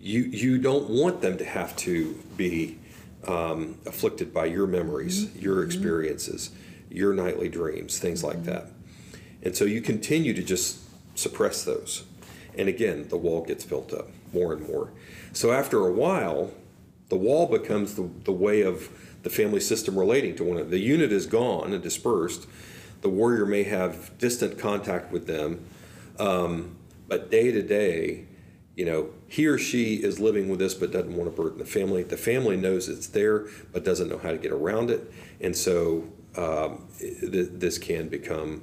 You, 0.00 0.22
you 0.22 0.58
don't 0.58 0.90
want 0.90 1.20
them 1.20 1.38
to 1.38 1.44
have 1.44 1.76
to 1.76 2.14
be 2.36 2.78
um, 3.26 3.78
afflicted 3.86 4.34
by 4.34 4.46
your 4.46 4.66
memories, 4.66 5.32
your 5.36 5.62
experiences, 5.62 6.50
your 6.90 7.14
nightly 7.14 7.48
dreams, 7.48 7.98
things 8.00 8.24
like 8.24 8.44
that. 8.44 8.66
And 9.42 9.54
so 9.54 9.64
you 9.64 9.80
continue 9.80 10.34
to 10.34 10.42
just 10.42 10.80
suppress 11.16 11.64
those. 11.64 12.04
And 12.58 12.68
again, 12.68 13.08
the 13.08 13.16
wall 13.16 13.44
gets 13.44 13.64
built 13.64 13.92
up 13.92 14.08
more 14.36 14.52
and 14.52 14.66
more. 14.68 14.92
So 15.32 15.52
after 15.52 15.86
a 15.86 15.92
while, 15.92 16.52
the 17.08 17.16
wall 17.16 17.46
becomes 17.46 17.94
the, 17.94 18.08
the 18.24 18.32
way 18.32 18.62
of 18.62 18.88
the 19.22 19.30
family 19.30 19.60
system 19.60 19.98
relating 19.98 20.36
to 20.36 20.44
one 20.44 20.56
another. 20.56 20.70
The 20.70 20.78
unit 20.78 21.10
is 21.12 21.26
gone 21.26 21.72
and 21.72 21.82
dispersed. 21.82 22.46
The 23.00 23.08
warrior 23.08 23.46
may 23.46 23.64
have 23.64 24.16
distant 24.18 24.58
contact 24.58 25.12
with 25.12 25.26
them, 25.26 25.64
um, 26.18 26.76
but 27.08 27.30
day 27.30 27.50
to 27.52 27.62
day, 27.62 28.26
you 28.74 28.84
know, 28.84 29.10
he 29.26 29.46
or 29.46 29.58
she 29.58 29.94
is 29.94 30.20
living 30.20 30.48
with 30.48 30.58
this 30.58 30.74
but 30.74 30.92
doesn't 30.92 31.16
want 31.16 31.30
to 31.30 31.42
burden 31.42 31.58
the 31.58 31.64
family. 31.64 32.02
The 32.02 32.16
family 32.16 32.56
knows 32.56 32.88
it's 32.88 33.06
there 33.06 33.46
but 33.72 33.84
doesn't 33.84 34.08
know 34.08 34.18
how 34.18 34.30
to 34.30 34.38
get 34.38 34.52
around 34.52 34.90
it. 34.90 35.10
And 35.40 35.56
so 35.56 36.04
um, 36.36 36.86
th- 36.98 37.48
this 37.52 37.78
can 37.78 38.08
become 38.08 38.62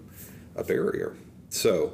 a 0.55 0.63
barrier. 0.63 1.15
So, 1.49 1.93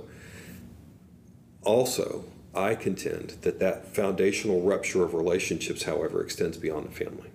also, 1.63 2.25
I 2.59 2.75
contend 2.75 3.29
that 3.41 3.59
that 3.59 3.87
foundational 3.95 4.61
rupture 4.61 5.03
of 5.03 5.13
relationships, 5.13 5.83
however, 5.83 6.21
extends 6.21 6.57
beyond 6.57 6.87
the 6.87 6.91
family. 6.91 7.29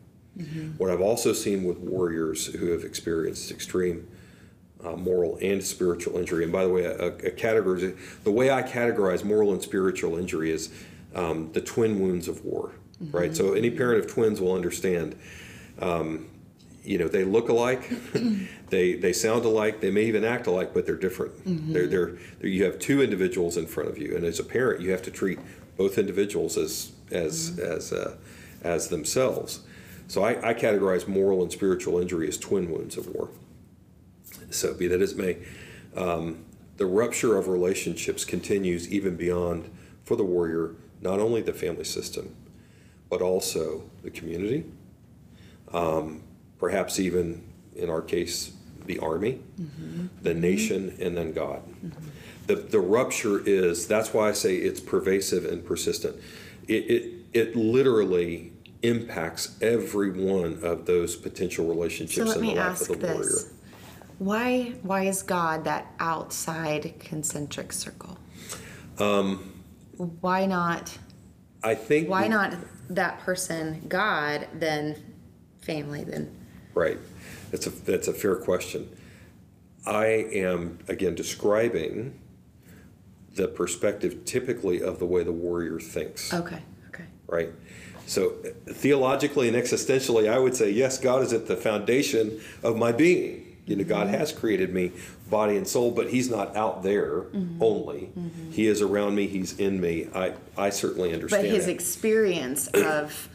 What 0.79 0.91
I've 0.91 1.01
also 1.01 1.33
seen 1.33 1.65
with 1.65 1.79
warriors 1.79 2.47
who 2.47 2.73
have 2.73 2.83
experienced 2.85 3.51
extreme 3.53 4.09
uh, 4.85 4.97
moral 4.97 5.39
and 5.41 5.63
spiritual 5.63 6.19
injury, 6.19 6.43
and 6.43 6.53
by 6.53 6.65
the 6.65 6.71
way, 6.71 6.85
a, 6.85 7.07
a 7.07 7.31
category, 7.31 7.95
the 8.25 8.31
way 8.33 8.51
I 8.51 8.63
categorize 8.63 9.25
moral 9.25 9.53
and 9.53 9.63
spiritual 9.63 10.19
injury 10.19 10.51
is 10.51 10.71
um, 11.15 11.53
the 11.53 11.61
twin 11.61 12.01
wounds 12.01 12.27
of 12.29 12.45
war, 12.45 12.73
right? 13.13 13.35
So 13.37 13.55
any 13.55 13.71
parent 13.71 14.05
of 14.05 14.11
twins 14.11 14.41
will 14.41 14.55
understand. 14.55 15.17
Um, 15.81 16.27
you 16.85 16.99
know, 16.99 17.09
they 17.09 17.25
look 17.25 17.49
alike, 17.49 17.91
they 18.69 18.95
they 18.95 19.13
sound 19.13 19.45
alike, 19.45 19.81
they 19.81 19.91
may 19.91 20.05
even 20.05 20.25
act 20.25 20.47
alike, 20.47 20.73
but 20.75 20.87
they're 20.87 20.97
different. 20.97 21.33
They're, 21.73 21.87
they're 21.87 22.19
they're 22.41 22.49
you 22.49 22.65
have 22.65 22.79
two 22.79 23.03
individuals 23.03 23.57
in 23.57 23.67
front 23.67 23.89
of 23.89 23.99
you, 23.99 24.15
and 24.15 24.25
as 24.25 24.39
a 24.39 24.45
parent, 24.45 24.83
you 24.83 24.91
have 24.91 25.03
to 25.03 25.11
treat 25.11 25.39
both 25.77 25.99
individuals 25.99 26.57
as 26.57 26.93
as 27.11 27.59
as 27.59 27.93
uh, 27.93 28.17
as 28.63 28.89
themselves. 28.89 29.61
So 30.07 30.23
I, 30.23 30.51
I 30.51 30.55
categorize 30.55 31.09
moral 31.09 31.43
and 31.43 31.51
spiritual 31.51 31.99
injury 31.99 32.29
as 32.29 32.37
twin 32.37 32.71
wounds 32.71 32.99
of 32.99 33.07
war. 33.09 33.31
So 34.51 34.75
be 34.75 34.87
that 34.89 35.01
as 35.01 35.13
it 35.13 35.19
may, 35.19 35.39
um, 35.97 36.45
the 36.77 36.87
rupture 36.87 37.37
of 37.37 37.49
relationships 37.49 38.25
continues 38.25 38.91
even 38.93 39.17
beyond 39.17 39.71
for 40.05 40.17
the 40.17 40.25
warrior 40.25 40.75
not 41.01 41.21
only 41.21 41.41
the 41.41 41.53
family 41.53 41.85
system, 41.85 42.35
but 43.09 43.23
also 43.23 43.85
the 44.03 44.11
community, 44.11 44.65
um, 45.73 46.23
perhaps 46.65 46.99
even 46.99 47.43
in 47.77 47.91
our 47.91 48.01
case 48.01 48.51
the 48.87 48.99
army, 49.01 49.39
the 49.59 50.31
mm-hmm. 50.31 50.41
nation, 50.41 50.91
mm-hmm. 50.91 51.03
and 51.03 51.15
then 51.15 51.33
God. 51.33 51.61
Mm-hmm. 51.63 52.09
The, 52.47 52.55
the 52.57 52.81
rupture 52.81 53.47
is 53.47 53.87
that's 53.87 54.15
why 54.15 54.31
I 54.31 54.33
say 54.33 54.57
it's 54.57 54.81
pervasive 54.81 55.45
and 55.45 55.63
persistent. 55.63 56.17
It, 56.67 56.91
it, 56.91 57.13
it 57.35 57.57
literally 57.57 58.53
impacts 58.83 59.59
every 59.61 60.11
one 60.11 60.59
of 60.63 60.87
those 60.87 61.17
potential 61.17 61.67
relationships 61.67 62.29
let 62.29 62.37
in 62.39 62.43
the 62.43 62.55
life 62.55 62.59
ask 62.59 62.89
of 62.91 63.01
the 63.01 63.07
warrior. 63.09 63.25
this. 63.25 63.53
Why 64.19 64.75
why 64.83 65.03
is 65.05 65.23
God 65.23 65.65
that 65.65 65.93
outside 65.99 66.95
concentric 66.99 67.73
circle? 67.75 68.17
Um, 68.99 69.63
why 69.97 70.47
not 70.47 70.97
I 71.63 71.75
think 71.75 72.09
why 72.09 72.27
not 72.27 72.55
that 72.89 73.21
person 73.21 73.83
God 73.87 74.49
then 74.55 74.97
family 75.61 76.05
then 76.05 76.44
Right. 76.75 76.99
That's 77.51 77.67
a 77.67 77.71
that's 77.71 78.09
a 78.09 78.13
fair 78.13 78.37
question. 78.37 78.89
I 79.87 80.07
am 80.07 80.79
again 80.89 81.15
describing 81.15 82.19
the 83.35 83.49
perspective 83.49 84.25
typically 84.25 84.83
of 84.83 84.99
the 84.99 85.07
way 85.07 85.23
the 85.23 85.33
warrior 85.33 85.81
thinks. 85.81 86.33
Okay, 86.33 86.63
okay. 86.89 87.05
Right. 87.27 87.51
So 88.07 88.31
theologically 88.67 89.49
and 89.49 89.57
existentially, 89.57 90.31
I 90.31 90.39
would 90.39 90.57
say 90.57 90.71
yes, 90.71 90.99
God 90.99 91.23
is 91.23 91.33
at 91.33 91.47
the 91.47 91.57
foundation 91.57 92.41
of 92.63 92.77
my 92.77 92.93
being. 92.93 93.57
You 93.67 93.77
know, 93.77 93.85
God 93.85 94.09
mm-hmm. 94.09 94.17
has 94.17 94.31
created 94.31 94.75
me, 94.75 94.93
body 95.31 95.57
and 95.57 95.67
soul, 95.67 95.91
but 95.91 96.11
He's 96.11 96.29
not 96.29 96.55
out 96.55 96.83
there 96.83 97.23
mm-hmm. 97.23 97.63
only. 97.63 98.11
Mm-hmm. 98.19 98.51
He 98.51 98.67
is 98.67 98.83
around 98.83 99.15
me. 99.15 99.27
He's 99.27 99.59
in 99.59 99.81
me. 99.81 100.09
I 100.15 100.35
I 100.57 100.71
certainly 100.71 101.15
understand. 101.15 101.45
But 101.45 101.51
his 101.51 101.67
that. 101.67 101.73
experience 101.73 102.67
of 102.69 103.29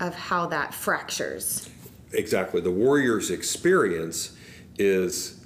of 0.00 0.14
how 0.14 0.46
that 0.46 0.74
fractures. 0.74 1.68
Exactly. 2.12 2.60
The 2.60 2.70
warrior's 2.70 3.30
experience 3.30 4.36
is 4.78 5.38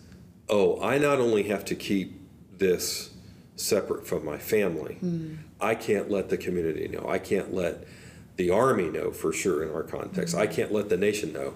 oh, 0.53 0.81
I 0.83 0.98
not 0.98 1.18
only 1.18 1.44
have 1.44 1.64
to 1.66 1.75
keep 1.75 2.20
this 2.59 3.11
separate 3.57 4.07
from 4.07 4.25
my 4.25 4.38
family, 4.38 4.94
hmm. 4.94 5.35
I 5.61 5.75
can't 5.75 6.11
let 6.11 6.29
the 6.29 6.37
community 6.37 6.88
know. 6.88 7.09
I 7.09 7.18
can't 7.18 7.55
let 7.55 7.85
the 8.37 8.51
army 8.51 8.88
know 8.88 9.11
for 9.11 9.33
sure 9.33 9.62
in 9.62 9.75
our 9.75 9.83
context. 9.83 10.35
I 10.35 10.46
hmm. 10.46 10.53
can't 10.53 10.72
let 10.72 10.88
the 10.88 10.96
nation 10.96 11.33
know. 11.33 11.55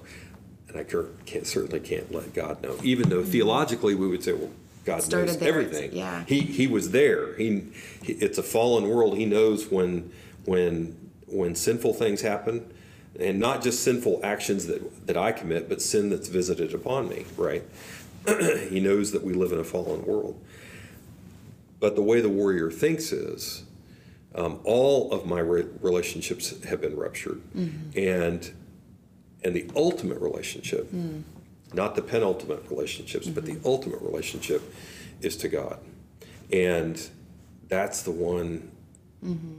And 0.69 0.79
I 0.79 0.85
can't, 0.85 1.47
certainly 1.47 1.79
can't 1.79 2.13
let 2.13 2.35
God 2.35 2.63
know. 2.63 2.77
Even 2.83 3.09
though 3.09 3.23
hmm. 3.23 3.31
theologically 3.31 3.95
we 3.95 4.09
would 4.09 4.25
say, 4.25 4.33
well, 4.33 4.51
God 4.85 5.03
Started 5.03 5.27
knows 5.27 5.39
there, 5.39 5.49
everything. 5.49 5.93
yeah. 5.93 6.25
He, 6.27 6.41
he 6.41 6.67
was 6.67 6.93
there. 6.93 7.37
He, 7.37 7.65
he, 8.03 8.13
it's 8.15 8.39
a 8.39 8.43
fallen 8.43 8.89
world. 8.89 9.17
He 9.17 9.27
knows 9.27 9.69
when, 9.69 10.13
when, 10.45 10.97
when 11.27 11.55
sinful 11.55 11.95
things 11.95 12.23
happen 12.23 12.73
and 13.21 13.39
not 13.39 13.63
just 13.63 13.83
sinful 13.83 14.21
actions 14.23 14.67
that, 14.67 15.07
that 15.07 15.17
I 15.17 15.33
commit, 15.33 15.69
but 15.69 15.81
sin 15.81 16.11
that's 16.11 16.29
visited 16.29 16.75
upon 16.75 17.09
me, 17.09 17.25
right? 17.37 17.63
he 18.69 18.81
knows 18.81 19.13
that 19.13 19.23
we 19.23 19.33
live 19.33 19.53
in 19.53 19.59
a 19.59 19.65
fallen 19.65 20.05
world. 20.05 20.41
But 21.79 21.95
the 21.95 22.03
way 22.03 22.21
the 22.21 22.29
warrior 22.29 22.71
thinks 22.71 23.13
is 23.13 23.65
um, 24.35 24.61
all 24.65 25.13
of 25.13 25.27
my 25.27 25.41
re- 25.41 25.67
relationships 25.81 26.63
have 26.65 26.81
been 26.81 26.97
ruptured. 26.97 27.43
Mm-hmm. 27.55 27.99
And, 27.99 28.53
and 29.45 29.55
the 29.55 29.71
ultimate 29.77 30.21
relationship, 30.21 30.91
mm. 30.93 31.23
not 31.73 31.95
the 31.95 32.03
penultimate 32.03 32.65
relationships, 32.71 33.29
but 33.29 33.45
the 33.45 33.53
mm-hmm. 33.53 33.67
ultimate 33.67 34.03
relationship 34.03 34.63
is 35.21 35.37
to 35.39 35.49
God. 35.49 35.79
And 36.53 37.09
that's 37.69 38.03
the 38.03 38.11
one 38.11 38.71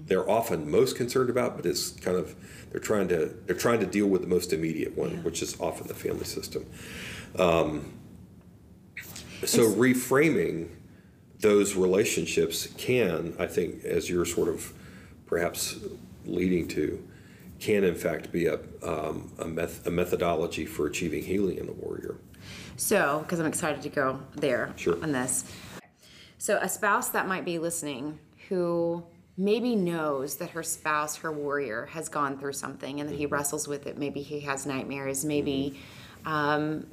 they're 0.05 0.29
often 0.29 0.69
most 0.69 0.95
concerned 0.95 1.29
about, 1.29 1.55
but 1.57 1.65
it's 1.65 1.91
kind 1.91 2.17
of 2.17 2.35
they're 2.71 2.79
trying 2.81 3.07
to 3.09 3.27
they're 3.45 3.55
trying 3.55 3.79
to 3.79 3.85
deal 3.85 4.07
with 4.07 4.21
the 4.21 4.27
most 4.27 4.53
immediate 4.53 4.97
one, 4.97 5.11
Yeah. 5.11 5.17
which 5.21 5.41
is 5.41 5.59
often 5.59 5.87
the 5.87 5.93
family 5.93 6.25
system. 6.25 6.65
Um, 7.37 7.93
so 9.45 9.69
reframing 9.71 10.69
those 11.39 11.75
relationships 11.75 12.67
can, 12.77 13.35
I 13.37 13.45
think, 13.45 13.83
as 13.85 14.09
you're 14.09 14.25
sort 14.25 14.47
of 14.49 14.73
perhaps 15.27 15.77
leading 16.25 16.67
to, 16.69 17.07
can 17.59 17.83
in 17.83 17.95
fact 17.95 18.31
be 18.31 18.47
a 18.47 18.59
um, 18.83 19.31
a, 19.39 19.45
meth- 19.47 19.85
a 19.85 19.91
methodology 19.91 20.65
for 20.65 20.87
achieving 20.87 21.23
healing 21.23 21.57
in 21.57 21.65
the 21.67 21.73
warrior. 21.73 22.17
So, 22.77 23.19
because 23.23 23.39
I'm 23.39 23.45
excited 23.47 23.81
to 23.83 23.89
go 23.89 24.19
there 24.35 24.71
Sure. 24.75 25.01
on 25.03 25.11
this. 25.11 25.43
So, 26.37 26.57
a 26.61 26.69
spouse 26.69 27.09
that 27.09 27.27
might 27.27 27.43
be 27.45 27.57
listening 27.59 28.19
who 28.49 29.03
maybe 29.37 29.75
knows 29.75 30.37
that 30.37 30.49
her 30.51 30.63
spouse, 30.63 31.17
her 31.17 31.31
warrior, 31.31 31.85
has 31.87 32.09
gone 32.09 32.37
through 32.39 32.53
something 32.53 32.99
and 32.99 33.09
that 33.09 33.15
he 33.15 33.25
Mm-hmm. 33.25 33.33
wrestles 33.33 33.67
with 33.67 33.85
it. 33.87 33.97
Maybe 33.97 34.21
he 34.21 34.39
has 34.41 34.65
nightmares. 34.65 35.23
Maybe 35.23 35.79
um, 36.25 36.87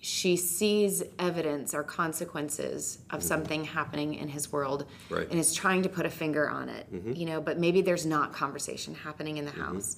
she 0.00 0.36
sees 0.36 1.02
evidence 1.18 1.74
or 1.74 1.82
consequences 1.84 2.98
of 3.10 3.22
something 3.22 3.64
happening 3.64 4.14
in 4.14 4.28
his 4.28 4.50
world 4.52 4.84
Mm-hmm. 4.84 5.14
Right. 5.14 5.22
Mm-hmm. 5.24 5.30
and 5.32 5.40
is 5.40 5.54
trying 5.54 5.82
to 5.82 5.88
put 5.88 6.04
a 6.06 6.10
finger 6.10 6.50
on 6.50 6.68
it. 6.68 6.86
You 7.14 7.26
know, 7.26 7.40
but 7.40 7.58
maybe 7.58 7.80
there's 7.82 8.06
not 8.06 8.32
conversation 8.32 8.94
happening 8.94 9.36
in 9.38 9.44
the 9.44 9.52
Mm-hmm. 9.52 9.74
house. 9.74 9.96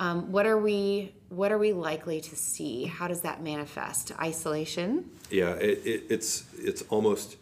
Um, 0.00 0.32
what 0.32 0.46
are 0.46 0.58
we? 0.58 1.14
What 1.28 1.52
are 1.52 1.58
we 1.58 1.72
likely 1.72 2.20
to 2.22 2.34
see? 2.34 2.84
How 2.86 3.06
does 3.06 3.20
that 3.20 3.42
manifest? 3.42 4.10
Isolation. 4.18 5.10
Yeah, 5.30 5.50
it, 5.54 5.78
it, 5.86 6.04
it's, 6.10 6.44
it's 6.58 6.82
almost, 6.88 7.36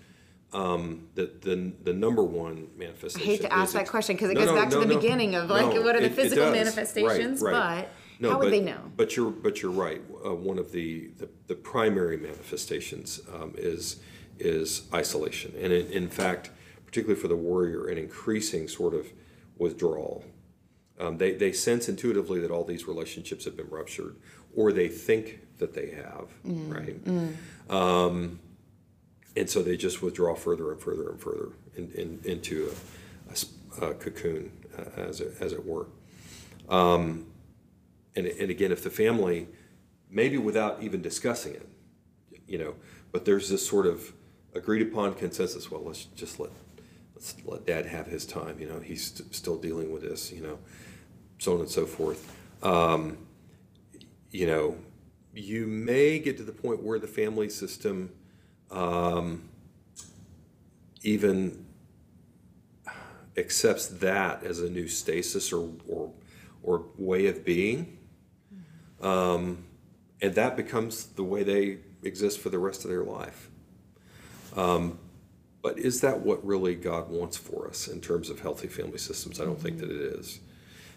um, 0.53 1.09
the, 1.15 1.31
the, 1.41 1.73
the 1.85 1.93
number 1.93 2.23
one 2.25 2.69
manifestation. 2.77 3.21
I 3.29 3.33
hate 3.33 3.41
to 3.43 3.53
ask 3.53 3.73
that 3.75 3.89
question 3.89 4.17
because 4.17 4.31
it 4.31 4.35
No, 4.35 4.41
goes 4.41 4.49
no, 4.55 4.55
back 4.61 4.71
to 4.71 4.79
the 4.79 4.87
no. 4.87 4.97
beginning 4.97 5.35
of 5.35 5.49
like 5.51 5.75
No, 5.75 5.83
what 5.83 5.95
are 5.97 6.01
the 6.01 6.07
it- 6.07 6.13
it 6.13 6.15
physical. 6.17 6.45
Right, 6.47 6.53
manifestations, 6.55 7.41
right. 7.43 7.53
but 7.53 7.89
No, 8.19 8.31
how 8.33 8.39
would 8.39 8.47
but- 8.47 8.51
they 8.51 8.61
know? 8.61 8.81
But 8.97 9.17
you're, 9.17 9.31
but 9.31 9.63
you're 9.63 9.71
right. 9.71 10.01
Uh, 10.25 10.35
one 10.35 10.59
of 10.59 10.73
the, 10.73 11.09
the, 11.19 11.29
the 11.47 11.55
primary 11.55 12.17
manifestations 12.17 13.21
um, 13.35 13.55
is, 13.57 14.01
is 14.39 14.83
isolation. 14.93 15.55
And 15.61 15.73
in, 15.73 15.87
in 15.93 16.09
fact, 16.09 16.51
particularly 16.85 17.21
for 17.21 17.29
the 17.29 17.37
warrior, 17.37 17.87
an 17.87 17.99
increasing 17.99 18.67
sort 18.67 18.95
of 18.95 19.07
withdrawal. 19.57 20.25
Um, 20.99 21.17
they, 21.19 21.33
they 21.33 21.53
sense 21.53 21.89
intuitively 21.89 22.41
that 22.41 22.51
all 22.51 22.65
these 22.65 22.87
relationships 22.87 23.45
have 23.47 23.57
been 23.57 23.69
ruptured, 23.71 24.17
or 24.55 24.73
they 24.73 24.89
think 24.89 25.39
that 25.59 25.73
they 25.75 25.91
have, 25.91 26.29
Mm. 26.47 26.75
right? 26.75 27.75
Um, 27.75 28.41
and 29.37 29.49
so 29.49 29.63
they 29.63 29.77
just 29.77 30.03
withdraw 30.03 30.35
further 30.35 30.73
and 30.73 30.81
further 30.81 31.09
and 31.11 31.21
further 31.21 31.51
in, 31.77 31.91
in, 31.93 32.21
into 32.25 32.73
a 33.81 33.95
cocoon, 33.95 34.53
uh, 34.77 35.01
as 35.01 35.21
it, 35.21 35.35
as 35.41 35.53
it 35.53 35.65
were. 35.65 35.87
Um, 36.69 37.27
and, 38.17 38.27
and 38.27 38.51
again, 38.51 38.73
if 38.73 38.83
the 38.83 38.91
family, 38.91 39.49
maybe 40.11 40.37
without 40.37 40.83
even 40.83 41.01
discussing 41.01 41.55
it, 41.55 41.69
you 42.47 42.59
know, 42.59 42.75
but 43.13 43.25
there's 43.25 43.49
this 43.49 43.67
sort 43.67 43.87
of 43.87 44.13
agreed 44.55 44.83
upon 44.83 45.15
consensus. 45.15 45.71
Well, 45.71 45.83
let's 45.85 46.05
just 46.05 46.41
let 46.41 46.51
let's 47.15 47.35
let 47.45 47.67
Dad 47.67 47.87
have 47.87 48.07
his 48.07 48.27
time. 48.27 48.59
You 48.61 48.69
know, 48.69 48.81
he's 48.81 49.13
st- 49.13 49.35
still 49.35 49.57
dealing 49.57 49.93
with 49.93 50.03
this. 50.03 50.33
You 50.33 50.43
know, 50.43 50.59
so 51.39 51.55
on 51.55 51.61
and 51.61 51.69
so 51.69 51.87
forth. 51.87 52.37
Um, 52.63 53.19
you 54.31 54.47
know, 54.47 54.77
you 55.35 55.67
may 55.67 56.19
get 56.19 56.37
to 56.39 56.43
the 56.43 56.53
point 56.53 56.83
where 56.83 56.99
the 56.99 57.09
family 57.09 57.49
system 57.49 58.11
um, 58.71 59.49
even 61.03 61.67
accepts 63.37 63.87
that 63.87 64.45
as 64.45 64.61
a 64.61 64.69
new 64.69 64.89
stasis 64.89 65.53
or 65.53 65.71
or, 65.89 66.13
or 66.63 66.85
way 66.99 67.27
of 67.27 67.45
being, 67.45 67.99
um, 69.01 69.65
and 70.21 70.35
that 70.35 70.57
becomes 70.57 71.07
the 71.07 71.25
way 71.25 71.43
they 71.43 71.79
exist 72.03 72.41
for 72.41 72.49
the 72.49 72.59
rest 72.59 72.85
of 72.85 72.91
their 72.91 73.05
life. 73.05 73.51
Um, 74.57 74.99
but 75.63 75.79
is 75.79 76.01
that 76.01 76.21
what 76.21 76.45
really 76.45 76.75
God 76.75 77.11
wants 77.11 77.37
for 77.37 77.69
us 77.69 77.87
in 77.87 78.01
terms 78.01 78.31
of 78.31 78.41
healthy 78.41 78.69
family 78.69 78.99
systems? 78.99 79.41
I 79.41 79.45
don't 79.45 79.61
think 79.61 79.79
that 79.79 79.91
it 79.91 80.01
is. 80.19 80.41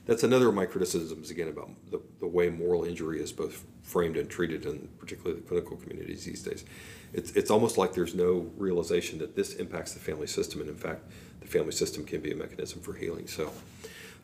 That's 0.05 0.23
another 0.23 0.49
of 0.49 0.55
my 0.55 0.65
criticisms 0.65 1.29
again 1.29 1.47
about 1.47 1.69
the, 1.89 2.01
the 2.19 2.27
way 2.27 2.49
moral 2.49 2.83
injury 2.83 3.21
is 3.21 3.31
both 3.31 3.65
framed 3.81 4.17
and 4.17 4.29
treated 4.29 4.65
in 4.65 4.89
particularly 4.97 5.39
the 5.39 5.47
clinical 5.47 5.77
communities 5.77 6.25
these 6.25 6.43
days. 6.43 6.65
It's, 7.13 7.31
it's 7.31 7.51
almost 7.51 7.77
like 7.77 7.93
there's 7.93 8.15
no 8.15 8.51
realization 8.57 9.19
that 9.19 9.35
this 9.35 9.53
impacts 9.55 9.93
the 9.93 9.99
family 9.99 10.27
system, 10.27 10.61
and 10.61 10.69
in 10.69 10.75
fact, 10.75 11.03
the 11.41 11.47
family 11.47 11.71
system 11.71 12.05
can 12.05 12.21
be 12.21 12.31
a 12.31 12.35
mechanism 12.35 12.81
for 12.81 12.93
healing. 12.93 13.27
So, 13.27 13.51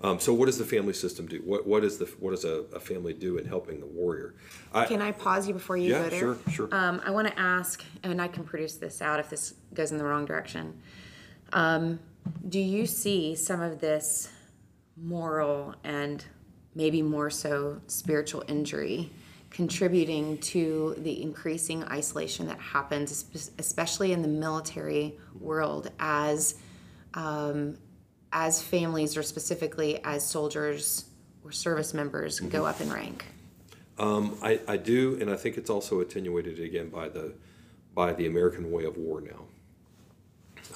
um, 0.02 0.20
so 0.20 0.34
what 0.34 0.48
does 0.48 0.58
the 0.58 0.66
family 0.66 0.94
system 0.94 1.28
do? 1.28 1.38
What, 1.46 1.68
what 1.68 1.84
is 1.84 1.98
the 1.98 2.06
what 2.20 2.32
does 2.32 2.46
a, 2.46 2.64
a 2.74 2.80
family 2.80 3.14
do 3.14 3.38
in 3.38 3.46
helping 3.46 3.80
the 3.80 3.86
warrior? 3.86 4.34
I, 4.74 4.86
Can 4.86 5.02
I 5.02 5.12
pause 5.12 5.48
you 5.48 5.54
before 5.54 5.78
you 5.78 5.92
Yeah, 5.92 6.04
go 6.04 6.10
there? 6.10 6.20
sure, 6.20 6.38
sure. 6.52 6.70
Um, 6.72 7.02
I 7.06 7.12
want 7.12 7.28
to 7.28 7.40
ask, 7.40 7.84
and 8.04 8.22
I 8.22 8.28
can 8.28 8.44
produce 8.44 8.76
this 8.76 9.02
out 9.02 9.20
if 9.20 9.30
this 9.30 9.54
goes 9.74 9.92
in 9.92 9.98
the 9.98 10.06
wrong 10.06 10.26
direction. 10.26 10.82
Um, 11.54 12.00
do 12.48 12.60
you 12.60 12.86
see 12.86 13.36
some 13.36 13.62
of 13.62 13.80
this 13.80 14.30
moral 14.96 15.76
and 15.84 16.24
maybe 16.76 17.02
more 17.02 17.30
so 17.30 17.82
spiritual 17.88 18.44
injury 18.48 19.10
contributing 19.60 20.38
to 20.38 20.96
the 21.00 21.22
increasing 21.22 21.84
isolation 21.84 22.48
that 22.48 22.58
happens, 22.62 23.26
especially 23.58 24.14
in 24.14 24.22
the 24.22 24.28
military 24.30 25.20
world, 25.38 25.92
as 26.00 26.56
um, 27.14 27.78
as 28.32 28.62
families 28.62 29.18
or 29.18 29.24
specifically 29.24 30.02
as 30.06 30.26
soldiers 30.26 31.10
or 31.44 31.52
service 31.52 31.94
members 31.94 32.40
Mm-hmm. 32.40 32.48
go 32.48 32.66
up 32.66 32.80
in 32.80 32.90
rank? 32.90 33.26
Um, 33.98 34.38
I, 34.42 34.62
I 34.66 34.78
do, 34.78 35.18
and 35.20 35.30
I 35.30 35.36
think 35.36 35.58
it's 35.58 35.70
also 35.70 36.00
attenuated 36.00 36.62
again 36.62 36.88
by 36.88 37.10
the 37.10 37.34
by 37.94 38.14
the 38.14 38.28
American 38.28 38.72
way 38.72 38.86
of 38.86 38.96
war 38.96 39.20
now. 39.20 39.42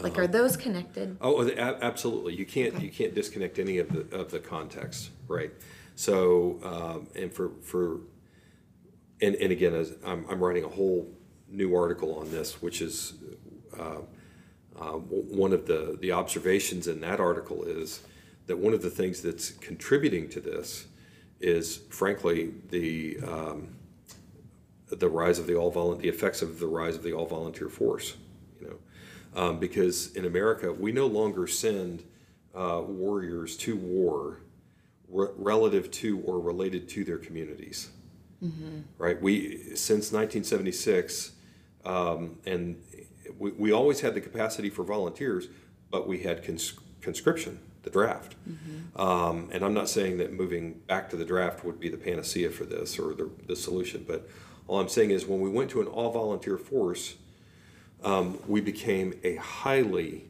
Like, 0.02 0.18
are 0.18 0.28
those 0.28 0.58
connected? 0.58 1.16
Oh, 1.22 1.50
absolutely. 1.50 2.36
You 2.36 2.46
can't 2.46 2.82
you 2.82 2.92
can't 2.92 3.16
disconnect 3.16 3.60
any 3.60 3.78
of 3.78 3.88
the 3.94 4.18
of 4.18 4.30
the 4.30 4.40
context, 4.40 5.12
right? 5.30 5.52
So, 5.96 6.60
um, 6.64 7.08
and 7.16 7.32
for 7.32 7.52
for 7.62 8.02
and 9.24 9.36
and 9.36 9.52
again, 9.52 9.74
as 9.74 9.96
I'm 10.06 10.26
I'm 10.30 10.44
writing 10.44 10.64
a 10.64 10.70
whole 10.70 11.10
new 11.50 11.76
article 11.76 12.20
on 12.20 12.30
this, 12.32 12.62
which 12.62 12.82
is 12.82 13.14
uh, 13.80 14.02
uh, 14.80 14.92
one 14.92 15.54
of 15.54 15.66
the 15.66 15.98
the 16.00 16.12
observations 16.12 16.88
in 16.88 17.00
that 17.02 17.20
article 17.20 17.64
is 17.64 18.02
that 18.48 18.58
one 18.58 18.74
of 18.74 18.82
the 18.82 18.90
things 18.90 19.22
that's 19.22 19.52
contributing 19.52 20.30
to 20.30 20.42
this 20.42 20.88
is, 21.40 21.78
frankly, 21.90 22.54
the 22.70 23.20
um, 23.26 23.76
the 24.90 25.10
rise 25.10 25.40
of 25.40 25.48
the 25.48 25.56
all 25.56 25.72
volun 25.72 26.00
the 26.00 26.10
effects 26.10 26.42
of 26.42 26.60
the 26.60 26.68
rise 26.68 26.96
of 26.96 27.04
the 27.04 27.14
all 27.14 27.26
volunteer 27.26 27.70
force. 27.70 28.18
You 28.60 28.68
know, 28.68 29.42
um, 29.42 29.60
because 29.60 30.14
in 30.16 30.26
America 30.26 30.72
we 30.74 30.92
no 30.92 31.08
longer 31.08 31.48
send 31.48 32.04
uh, 32.54 32.82
warriors 32.86 33.56
to 33.58 33.76
war 33.76 34.42
re- 35.08 35.30
relative 35.38 35.90
to 35.92 36.20
or 36.22 36.40
related 36.40 36.90
to 36.90 37.04
their 37.06 37.18
communities. 37.18 37.90
Right? 38.98 39.22
We 39.22 39.76
since 39.76 40.12
1976, 40.12 41.32
um, 41.86 42.38
and 42.46 42.82
we, 43.38 43.52
we 43.52 43.72
always 43.72 44.02
had 44.02 44.14
the 44.14 44.22
capacity 44.22 44.70
for 44.70 44.84
volunteers, 44.84 45.48
but 45.90 46.08
we 46.08 46.20
had 46.20 46.44
cons- 46.44 46.74
conscription, 47.02 47.60
the 47.84 47.90
draft. 47.90 48.36
Um, 48.96 49.50
and 49.52 49.64
I'm 49.64 49.74
not 49.74 49.90
saying 49.90 50.18
that 50.18 50.34
moving 50.34 50.82
back 50.88 51.10
to 51.12 51.16
the 51.16 51.26
draft 51.26 51.64
would 51.66 51.80
be 51.80 51.90
the 51.90 51.98
panacea 51.98 52.50
for 52.50 52.66
this 52.66 53.00
or 53.00 53.14
the, 53.14 53.30
the 53.48 53.56
solution, 53.56 54.06
but 54.08 54.30
all 54.68 54.80
I'm 54.80 54.90
saying 54.90 55.12
is 55.12 55.26
when 55.26 55.42
we 55.42 55.50
went 55.50 55.70
to 55.72 55.82
an 55.82 55.88
all 55.88 56.12
volunteer 56.12 56.58
force, 56.58 57.16
um, 58.04 58.40
we 58.48 58.62
became 58.62 59.14
a 59.24 59.36
highly 59.36 60.26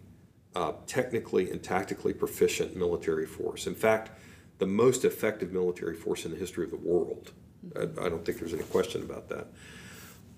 uh, 0.55 0.73
technically 0.87 1.49
and 1.49 1.63
tactically 1.63 2.13
proficient 2.13 2.75
military 2.75 3.25
force. 3.25 3.67
In 3.67 3.75
fact, 3.75 4.11
the 4.59 4.67
most 4.67 5.03
effective 5.03 5.51
military 5.51 5.95
force 5.95 6.25
in 6.25 6.31
the 6.31 6.37
history 6.37 6.63
of 6.65 6.71
the 6.71 6.77
world. 6.77 7.31
I, 7.75 8.09
don't 8.09 8.25
think 8.25 8.39
there's 8.39 8.53
any 8.53 8.63
question 8.63 9.01
about 9.01 9.29
that. 9.29 9.47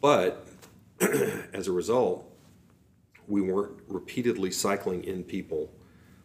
But 0.01 0.47
as 1.53 1.67
a 1.67 1.71
result, 1.71 2.31
we 3.27 3.41
weren't 3.41 3.81
repeatedly 3.87 4.51
cycling 4.51 5.03
in 5.03 5.23
people 5.23 5.71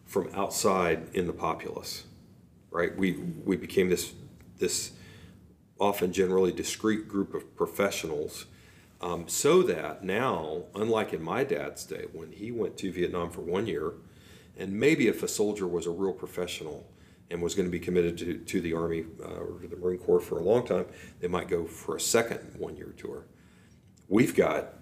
from 0.05 0.29
outside 0.33 1.07
in 1.13 1.27
the 1.27 1.33
populace, 1.33 2.03
right? 2.69 2.95
We 2.95 3.13
we 3.45 3.57
became 3.57 3.89
this 3.89 4.13
this 4.57 4.91
often 5.79 6.13
generally 6.13 6.51
discrete 6.51 7.07
group 7.07 7.33
of 7.33 7.55
professionals, 7.55 8.45
um, 9.01 9.27
so 9.27 9.63
that 9.63 10.03
now, 10.03 10.63
unlike 10.75 11.11
in 11.11 11.23
my 11.23 11.43
dad's 11.43 11.83
day 11.85 12.05
when 12.13 12.31
he 12.31 12.51
went 12.51 12.77
to 12.77 12.91
Vietnam 12.91 13.31
for 13.31 13.41
one 13.41 13.65
year, 13.65 13.93
and 14.57 14.73
maybe 14.73 15.07
if 15.07 15.23
a 15.23 15.27
soldier 15.27 15.67
was 15.67 15.87
a 15.87 15.91
real 15.91 16.13
professional 16.13 16.85
and 17.31 17.41
was 17.41 17.55
going 17.55 17.65
to 17.67 17.71
be 17.71 17.79
committed 17.79 18.17
to, 18.17 18.37
to 18.37 18.61
the 18.61 18.73
Army 18.73 19.05
uh, 19.23 19.27
or 19.39 19.59
to 19.61 19.67
the 19.67 19.77
Marine 19.77 19.99
Corps 19.99 20.19
for 20.19 20.37
a 20.39 20.43
long 20.43 20.65
time, 20.65 20.85
they 21.19 21.27
might 21.27 21.47
go 21.47 21.65
for 21.65 21.95
a 21.95 21.99
second 21.99 22.39
one 22.57 22.75
year 22.75 22.93
tour. 22.97 23.25
We've 24.09 24.35
got 24.35 24.73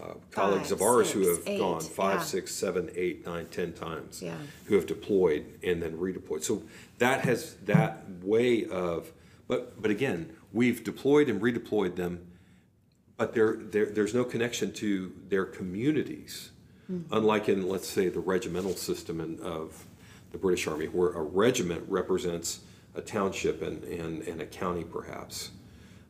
uh, 0.00 0.14
colleagues 0.30 0.70
of 0.70 0.78
Five, 0.78 0.88
ours 0.88 1.10
who 1.10 1.26
have 1.28 1.42
eight, 1.46 1.58
gone 1.58 1.80
five, 1.80 2.18
yeah. 2.18 2.24
six, 2.24 2.54
seven, 2.54 2.90
eight, 2.94 3.26
nine, 3.26 3.46
ten 3.46 3.72
times, 3.72 4.22
Yeah. 4.22 4.36
who 4.66 4.76
have 4.76 4.86
deployed 4.86 5.58
and 5.62 5.82
then 5.82 5.96
redeployed. 5.96 6.42
So 6.44 6.62
that 6.98 7.22
has 7.24 7.54
that 7.64 8.04
way 8.22 8.64
of, 8.66 9.12
but 9.48 9.80
but 9.80 9.90
again, 9.90 10.34
we've 10.52 10.84
deployed 10.84 11.28
and 11.28 11.40
redeployed 11.40 11.96
them, 11.96 12.26
but 13.16 13.34
there, 13.34 13.56
there 13.56 13.86
there's 13.86 14.14
no 14.14 14.24
connection 14.24 14.72
to 14.74 15.12
their 15.28 15.44
communities, 15.44 16.50
unlike 17.10 17.48
in 17.48 17.68
let's 17.68 17.88
say 17.88 18.08
the 18.08 18.20
regimental 18.20 18.74
system 18.76 19.20
in, 19.20 19.40
of 19.40 19.86
the 20.36 20.42
British 20.42 20.66
Army, 20.66 20.84
where 20.86 21.12
a 21.12 21.22
regiment 21.22 21.82
represents 21.88 22.60
a 22.94 23.00
township 23.00 23.62
and, 23.62 23.82
and, 23.84 24.20
and 24.28 24.42
a 24.42 24.46
county 24.46 24.84
perhaps. 24.84 25.50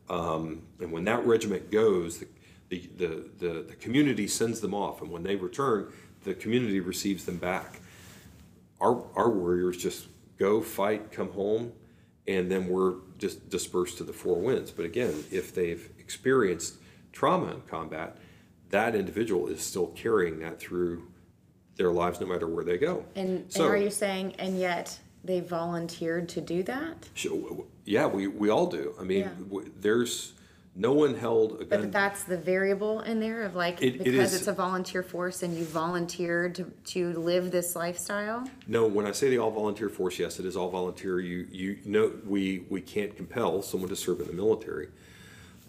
Um, 0.09 0.63
and 0.81 0.91
when 0.91 1.05
that 1.05 1.25
regiment 1.25 1.71
goes, 1.71 2.19
the, 2.19 2.27
the, 2.67 2.89
the, 2.97 3.29
the, 3.39 3.53
the 3.69 3.75
community 3.75 4.27
sends 4.27 4.59
them 4.59 4.73
off, 4.73 5.01
and 5.01 5.09
when 5.09 5.23
they 5.23 5.37
return, 5.37 5.93
the 6.25 6.33
community 6.33 6.81
receives 6.81 7.23
them 7.23 7.37
back. 7.37 7.79
Our, 8.81 9.01
our 9.15 9.29
warriors 9.29 9.77
just 9.77 10.07
go 10.37 10.59
fight, 10.61 11.09
come 11.09 11.31
home, 11.31 11.71
and 12.27 12.51
then 12.51 12.67
we're 12.67 12.95
just 13.17 13.49
dispersed 13.49 13.97
to 13.99 14.03
the 14.03 14.11
four 14.11 14.35
winds. 14.35 14.71
But 14.71 14.83
again, 14.83 15.23
if 15.31 15.55
they've 15.55 15.89
experienced 15.99 16.75
trauma 17.13 17.53
in 17.53 17.61
combat, 17.61 18.17
that 18.71 18.93
individual 18.93 19.47
is 19.47 19.61
still 19.61 19.87
carrying 19.87 20.39
that 20.39 20.59
through 20.59 21.07
their 21.77 21.91
lives 21.91 22.19
no 22.19 22.25
matter 22.27 22.47
where 22.47 22.63
they 22.63 22.77
go. 22.77 23.05
And, 23.15 23.45
and 23.55 23.63
are 23.63 23.77
you 23.77 23.89
saying, 23.91 24.35
and 24.39 24.59
yet 24.59 24.99
they 25.23 25.39
volunteered 25.39 26.27
to 26.29 26.41
do 26.41 26.63
that? 26.63 27.07
Sh- 27.13 27.25
w- 27.25 27.43
w- 27.47 27.65
Yeah, 27.85 28.07
we, 28.07 28.27
we 28.27 28.49
all 28.49 28.65
do. 28.67 28.93
I 28.99 29.03
mean, 29.03 29.19
Yeah. 29.19 29.29
w- 29.49 29.71
there's, 29.79 30.33
no 30.75 30.93
one 30.93 31.15
held 31.15 31.59
a 31.61 31.65
But 31.65 31.91
that's 31.91 32.23
the 32.23 32.37
variable 32.37 33.01
in 33.01 33.19
there 33.19 33.41
of 33.43 33.55
like, 33.55 33.81
It- 33.81 33.95
it 33.95 34.03
because 34.03 34.33
is- 34.33 34.39
it's 34.41 34.47
a 34.47 34.53
volunteer 34.53 35.01
force 35.03 35.41
and 35.43 35.55
you 35.57 35.65
volunteered 35.65 36.55
to, 36.55 36.63
to 36.85 37.13
live 37.19 37.51
this 37.51 37.75
lifestyle? 37.75 38.47
No, 38.67 38.85
when 38.87 39.05
I 39.07 39.11
say 39.11 39.29
the 39.29 39.37
all 39.39 39.51
volunteer 39.51 39.89
force, 39.89 40.19
yes, 40.19 40.39
it 40.39 40.45
is 40.45 40.55
all 40.57 40.69
volunteer. 40.69 41.19
You, 41.19 41.47
you 41.51 41.77
know, 41.85 42.11
we, 42.25 42.65
we 42.69 42.81
can't 42.81 43.15
compel 43.15 43.61
someone 43.61 43.89
to 43.89 43.95
serve 43.95 44.19
in 44.21 44.27
the 44.27 44.33
military. 44.33 44.89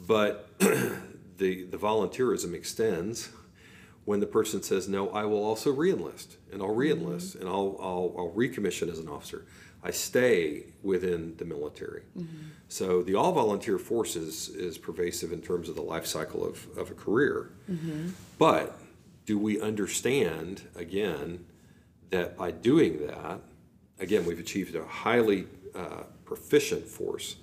But 0.07 0.49
the, 0.59 1.65
the 1.65 1.77
volunteerism 1.79 2.55
extends 2.55 3.31
when 4.09 4.21
the 4.21 4.27
person 4.27 4.63
says, 4.63 4.89
no, 4.89 5.11
I 5.11 5.27
will 5.27 5.45
also 5.45 5.71
reenlist 5.71 6.37
and 6.51 6.63
I'll 6.63 6.71
mm-hmm. 6.71 7.05
reenlist 7.05 7.39
and 7.39 7.47
I'll, 7.47 7.77
I'll, 7.79 8.15
I'll 8.17 8.33
recommission 8.35 8.91
as 8.91 8.99
an 8.99 9.07
officer. 9.07 9.45
I 9.83 9.91
stay 9.91 10.73
within 10.83 11.37
the 11.37 11.45
military. 11.45 12.05
Mm-hmm. 12.17 12.47
So 12.69 13.03
the 13.03 13.17
all 13.17 13.33
volunteer 13.33 13.77
force 13.77 14.17
is, 14.17 14.49
is 14.49 14.79
pervasive 14.79 15.31
in 15.31 15.43
terms 15.43 15.69
of 15.69 15.75
the 15.75 15.83
life 15.83 16.07
cycle 16.07 16.43
of, 16.43 16.67
of 16.79 16.91
a 16.91 16.95
career. 16.95 17.51
Mm-hmm. 17.71 18.09
But 18.39 18.81
do 19.27 19.39
we 19.39 19.61
understand, 19.61 20.63
again, 20.75 21.45
that 22.09 22.35
by 22.35 22.51
doing 22.53 23.07
that, 23.07 23.41
again, 24.01 24.25
we've 24.25 24.41
achieved 24.41 24.75
a 24.75 24.87
highly 24.87 25.49
uh, 25.75 26.05
proficient 26.25 26.87
force, 26.87 27.37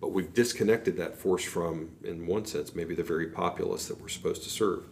but 0.00 0.12
we've 0.12 0.32
disconnected 0.32 0.96
that 0.96 1.18
force 1.18 1.44
from, 1.44 1.90
in 2.02 2.26
one 2.26 2.46
sense, 2.46 2.74
maybe 2.74 2.94
the 2.94 3.04
very 3.04 3.26
populace 3.26 3.88
that 3.88 4.00
we're 4.00 4.08
supposed 4.08 4.42
to 4.44 4.48
serve. 4.48 4.84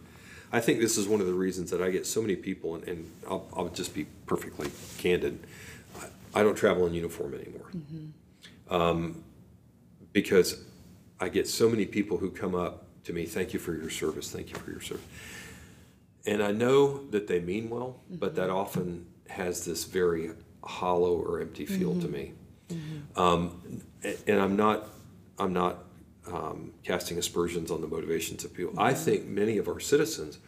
I 0.51 0.59
think 0.61 0.79
this 0.79 0.97
is 0.97 1.07
one 1.07 1.19
of 1.19 1.27
the 1.27 1.33
reasons 1.33 1.71
that 1.71 1.81
I 1.81 1.89
get 1.91 2.05
so 2.05 2.21
many 2.21 2.35
people, 2.35 2.75
and, 2.75 2.83
and 2.87 3.11
I'll, 3.29 3.47
I'll 3.55 3.67
just 3.69 3.93
be 3.93 4.05
perfectly 4.25 4.69
candid. 4.97 5.39
I- 5.99 6.07
I 6.39 6.43
don't 6.43 6.55
travel 6.55 6.85
in 6.85 6.93
uniform 6.93 7.33
anymore. 7.33 7.69
Um, 8.69 9.23
because 10.13 10.63
I 11.19 11.29
get 11.29 11.47
so 11.47 11.69
many 11.69 11.85
people 11.85 12.17
who 12.17 12.29
come 12.31 12.53
up 12.55 12.85
to 13.05 13.13
me, 13.13 13.25
thank 13.25 13.53
you 13.53 13.59
for 13.59 13.73
your 13.75 13.89
service, 13.89 14.29
thank 14.31 14.49
you 14.51 14.55
for 14.57 14.69
your 14.71 14.81
service. 14.81 15.05
And 16.25 16.43
I 16.43 16.51
know 16.51 17.05
that 17.11 17.27
they 17.27 17.39
mean 17.39 17.69
well, 17.69 18.01
but 18.09 18.35
that 18.35 18.49
often 18.49 19.05
has 19.29 19.65
this 19.65 19.85
very 19.85 20.31
hollow 20.63 21.15
or 21.17 21.39
empty 21.41 21.65
feel 21.65 21.99
to 22.01 22.07
me. 22.07 22.33
Um, 23.15 23.81
and 24.27 24.39
I'm 24.39 24.55
not, 24.57 24.89
I'm 25.39 25.53
not 25.53 25.85
um, 26.31 26.73
casting 26.83 27.17
aspersions 27.17 27.71
on 27.71 27.81
the 27.81 27.87
motivations 27.87 28.43
of 28.45 28.53
people. 28.53 28.73
I 28.77 28.93
think 28.93 29.25
many 29.25 29.57
of 29.57 29.67
our 29.67 29.79
citizens 29.79 30.39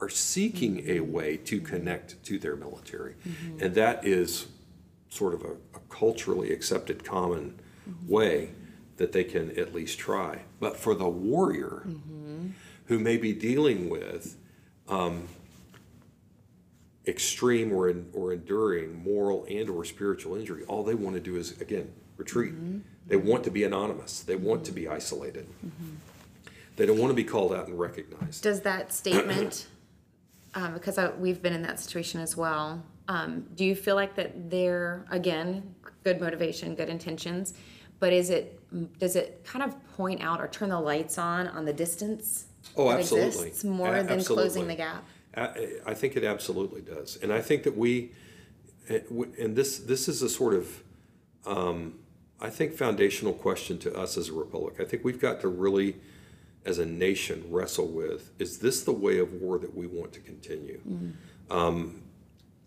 are 0.00 0.08
seeking 0.08 0.88
a 0.88 1.00
way 1.00 1.36
to 1.36 1.60
connect 1.60 2.22
to 2.24 2.38
their 2.38 2.56
military, 2.56 3.14
and 3.60 3.74
that 3.74 4.04
is 4.06 4.46
sort 5.08 5.34
of 5.34 5.42
a, 5.42 5.52
a 5.76 5.80
culturally 5.88 6.52
accepted 6.52 7.04
common 7.04 7.58
way 8.08 8.50
that 8.96 9.12
they 9.12 9.24
can 9.24 9.56
at 9.58 9.74
least 9.74 9.98
try. 9.98 10.42
But 10.60 10.76
for 10.76 10.94
the 10.94 11.08
warrior 11.08 11.86
who 12.86 12.98
may 12.98 13.16
be 13.16 13.32
dealing 13.32 13.88
with 13.88 14.36
um, 14.88 15.28
extreme 17.06 17.72
or, 17.72 17.94
or 18.12 18.32
enduring 18.32 19.02
moral 19.02 19.46
and 19.48 19.68
or 19.70 19.84
spiritual 19.84 20.34
injury, 20.36 20.64
all 20.64 20.82
they 20.82 20.94
want 20.94 21.14
to 21.14 21.20
do 21.20 21.36
is, 21.36 21.60
again, 21.60 21.92
retreat. 22.16 22.52
They 23.06 23.16
want 23.16 23.44
to 23.44 23.50
be 23.50 23.64
anonymous. 23.64 24.20
They 24.20 24.36
want 24.36 24.64
to 24.66 24.72
be 24.72 24.88
isolated. 24.88 25.46
They 26.76 26.86
don't 26.86 26.98
want 26.98 27.10
to 27.10 27.14
be 27.14 27.24
called 27.24 27.52
out 27.52 27.68
and 27.68 27.78
recognized. 27.78 28.42
Does 28.42 28.62
that 28.62 28.92
statement, 28.92 29.66
um, 30.54 30.74
because 30.74 30.98
I, 30.98 31.10
we've 31.10 31.40
been 31.40 31.52
in 31.52 31.62
that 31.62 31.78
situation 31.78 32.20
as 32.20 32.36
well, 32.36 32.82
um, 33.08 33.46
do 33.54 33.64
you 33.64 33.74
feel 33.74 33.94
like 33.94 34.16
that 34.16 34.50
they're, 34.50 35.04
again, 35.10 35.74
good 36.02 36.20
motivation, 36.20 36.74
good 36.74 36.88
intentions, 36.88 37.54
but 38.00 38.12
is 38.12 38.30
it, 38.30 38.58
does 38.98 39.16
it 39.16 39.44
kind 39.44 39.62
of 39.62 39.76
point 39.96 40.22
out 40.22 40.40
or 40.40 40.48
turn 40.48 40.70
the 40.70 40.80
lights 40.80 41.18
on 41.18 41.46
on 41.48 41.64
the 41.64 41.72
distance? 41.72 42.46
Oh, 42.76 42.90
absolutely. 42.90 43.28
exists 43.48 43.64
More 43.64 43.94
A- 43.94 44.02
than 44.02 44.24
closing 44.24 44.66
the 44.66 44.74
gap? 44.74 45.04
I, 45.36 45.78
I 45.86 45.94
think 45.94 46.16
it 46.16 46.24
absolutely 46.24 46.80
does, 46.80 47.18
and 47.22 47.32
I 47.32 47.40
think 47.40 47.64
that 47.64 47.76
we, 47.76 48.12
eh, 48.88 49.00
and 49.38 49.56
this 49.56 49.78
this 49.78 50.08
is 50.08 50.22
a 50.22 50.28
sort 50.28 50.54
of, 50.54 50.82
um, 51.44 51.94
I 52.44 52.50
think 52.50 52.74
foundational 52.74 53.32
question 53.32 53.78
to 53.78 53.96
us 53.96 54.18
as 54.18 54.28
a 54.28 54.34
republic. 54.34 54.74
I 54.78 54.84
think 54.84 55.02
we've 55.02 55.18
got 55.20 55.40
to 55.40 55.48
really, 55.48 55.96
as 56.66 56.78
a 56.78 56.84
nation, 56.84 57.42
wrestle 57.48 57.88
with: 57.88 58.32
Is 58.38 58.58
this 58.58 58.82
the 58.82 58.92
way 58.92 59.16
of 59.18 59.32
war 59.32 59.58
that 59.58 59.74
we 59.74 59.86
want 59.86 60.12
to 60.12 60.20
continue? 60.20 60.78
Um, 61.50 62.02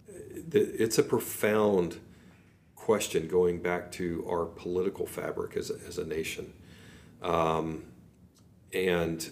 the- 0.07 0.82
it's 0.84 0.97
a 0.97 1.03
profound 1.03 1.97
question 2.75 3.28
going 3.28 3.61
back 3.61 3.91
to 3.91 4.25
our 4.28 4.45
political 4.45 5.05
fabric 5.05 5.55
as 5.55 5.69
a, 5.69 5.75
as 5.88 5.99
a 5.99 6.05
nation, 6.05 6.53
um, 7.21 7.84
and 8.73 9.30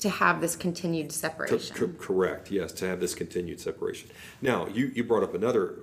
To 0.00 0.08
have 0.10 0.40
this 0.42 0.56
continued 0.56 1.08
Co- 1.08 1.14
separation? 1.14 1.74
co- 1.76 1.88
Correct, 1.98 2.50
yes, 2.50 2.72
to 2.74 2.86
have 2.86 3.00
this 3.00 3.14
continued 3.14 3.60
separation. 3.60 4.10
Now, 4.42 4.66
you, 4.66 4.90
you 4.94 5.04
brought 5.04 5.22
up 5.22 5.34
another 5.34 5.76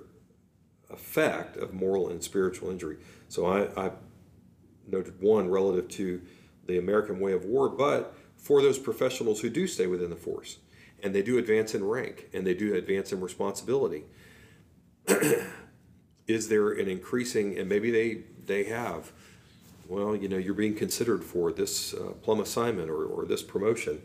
effect 0.90 1.56
of 1.56 1.74
moral 1.74 2.08
and 2.08 2.22
spiritual 2.22 2.70
injury. 2.70 2.96
So 3.28 3.46
I, 3.46 3.86
I 3.86 3.92
noted 4.86 5.20
one 5.20 5.50
relative 5.50 5.88
to 5.88 6.22
the 6.66 6.78
American 6.78 7.20
way 7.20 7.32
of 7.32 7.44
war, 7.44 7.68
but 7.68 8.14
for 8.36 8.62
those 8.62 8.78
professionals 8.78 9.40
who 9.40 9.50
do 9.50 9.66
stay 9.66 9.86
within 9.86 10.10
the 10.10 10.16
force, 10.16 10.58
and 11.02 11.14
they 11.14 11.22
do 11.22 11.38
advance 11.38 11.74
in 11.74 11.84
rank, 11.84 12.28
and 12.32 12.46
they 12.46 12.54
do 12.54 12.74
advance 12.74 13.12
in 13.12 13.20
responsibility, 13.20 14.04
is 16.26 16.48
there 16.48 16.72
an 16.72 16.88
increasing, 16.88 17.58
and 17.58 17.68
maybe 17.68 17.90
they, 17.90 18.22
they 18.46 18.64
have, 18.64 19.12
well, 19.86 20.14
you 20.14 20.28
know, 20.28 20.36
you're 20.36 20.54
being 20.54 20.74
considered 20.74 21.24
for 21.24 21.52
this 21.52 21.94
uh, 21.94 22.12
plum 22.22 22.40
assignment 22.40 22.90
or, 22.90 23.04
or 23.04 23.24
this 23.24 23.42
promotion. 23.42 24.02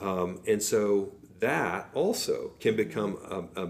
Um, 0.00 0.40
and 0.46 0.62
so 0.62 1.12
that 1.40 1.88
also 1.94 2.52
can 2.60 2.76
become 2.76 3.16
a, 3.24 3.62
a, 3.62 3.68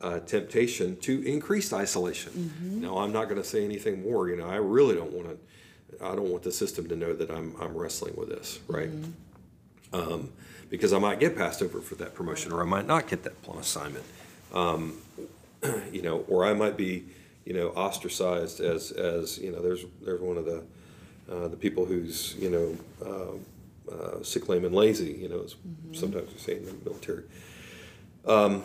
a 0.00 0.20
temptation 0.20 0.96
to 0.98 1.22
increased 1.26 1.72
isolation. 1.72 2.52
Now, 2.80 2.98
I'm 2.98 3.12
not 3.12 3.28
going 3.28 3.40
to 3.40 3.46
say 3.46 3.64
anything 3.64 4.02
more. 4.02 4.28
You 4.28 4.36
know, 4.36 4.48
I 4.48 4.56
really 4.56 4.94
don't 4.94 5.12
want 5.12 5.28
to. 5.28 5.38
I 6.02 6.14
don't 6.14 6.30
want 6.30 6.42
the 6.42 6.52
system 6.52 6.88
to 6.88 6.96
know 6.96 7.12
that 7.12 7.30
I'm 7.30 7.54
I'm 7.60 7.76
wrestling 7.76 8.14
with 8.16 8.28
this, 8.28 8.60
right? 8.68 8.88
Um, 9.92 10.30
because 10.70 10.92
I 10.92 10.98
might 10.98 11.20
get 11.20 11.36
passed 11.36 11.62
over 11.62 11.80
for 11.80 11.96
that 11.96 12.14
promotion, 12.14 12.52
or 12.52 12.62
I 12.62 12.64
might 12.64 12.86
not 12.86 13.08
get 13.08 13.24
that 13.24 13.42
plum 13.42 13.58
assignment. 13.58 14.04
Um, 14.54 14.98
you 15.92 16.00
know, 16.00 16.24
or 16.28 16.44
I 16.44 16.54
might 16.54 16.76
be, 16.76 17.04
you 17.44 17.52
know, 17.52 17.68
ostracized 17.70 18.60
as 18.60 18.92
as 18.92 19.36
you 19.38 19.52
know. 19.52 19.60
There's 19.60 19.84
there's 20.02 20.20
one 20.20 20.38
of 20.38 20.44
the 20.46 20.62
uh, 21.30 21.48
the 21.48 21.56
people 21.56 21.84
who's 21.84 22.36
you 22.38 22.50
know 22.50 22.76
uh, 23.04 23.92
uh, 23.92 24.22
sick, 24.22 24.48
lame, 24.48 24.64
and 24.64 24.74
lazy. 24.74 25.12
You 25.12 25.28
know, 25.28 25.42
as 25.42 25.56
sometimes 25.92 26.32
we 26.32 26.38
say 26.38 26.56
in 26.56 26.64
the 26.64 26.74
military. 26.84 27.24
Um, 28.26 28.62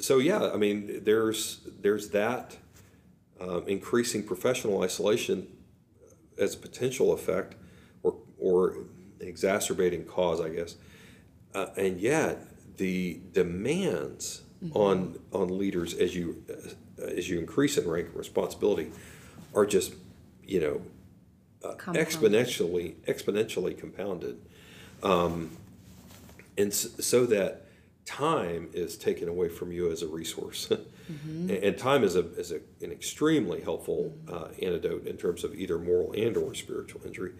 so 0.00 0.18
yeah, 0.18 0.50
I 0.52 0.56
mean, 0.56 1.00
there's 1.04 1.60
there's 1.80 2.10
that 2.10 2.56
um, 3.40 3.64
increasing 3.66 4.22
professional 4.22 4.82
isolation 4.82 5.46
as 6.38 6.54
a 6.54 6.58
potential 6.58 7.12
effect, 7.12 7.54
or 8.02 8.16
or 8.38 8.76
exacerbating 9.20 10.04
cause, 10.04 10.40
I 10.40 10.48
guess. 10.50 10.76
Uh, 11.54 11.66
and 11.76 12.00
yet, 12.00 12.76
the 12.76 13.20
demands 13.32 14.42
on 14.72 15.18
on 15.32 15.58
leaders 15.58 15.94
as 15.94 16.14
you 16.16 16.42
uh, 16.50 17.04
as 17.06 17.28
you 17.28 17.38
increase 17.38 17.76
in 17.76 17.86
rank 17.88 18.06
and 18.08 18.16
responsibility 18.16 18.90
are 19.54 19.66
just 19.66 19.92
you 20.42 20.58
know 20.60 20.80
uh, 21.68 21.74
exponentially 22.00 22.94
exponentially 23.06 23.76
compounded, 23.78 24.40
um, 25.02 25.50
and 26.56 26.72
s- 26.72 26.88
so 27.00 27.26
that 27.26 27.63
time 28.04 28.68
is 28.72 28.96
taken 28.96 29.28
away 29.28 29.48
from 29.48 29.72
you 29.72 29.90
as 29.90 30.02
a 30.02 30.08
resource. 30.08 30.70
and, 31.08 31.50
and 31.50 31.78
time 31.78 32.04
is 32.04 32.16
a 32.16 32.26
is 32.34 32.52
a, 32.52 32.60
an 32.82 32.92
extremely 32.92 33.60
helpful 33.60 34.14
uh, 34.30 34.48
antidote 34.62 35.06
in 35.06 35.16
terms 35.16 35.44
of 35.44 35.54
either 35.54 35.78
moral 35.78 36.12
and 36.12 36.36
or 36.36 36.54
spiritual 36.54 37.00
injury. 37.04 37.32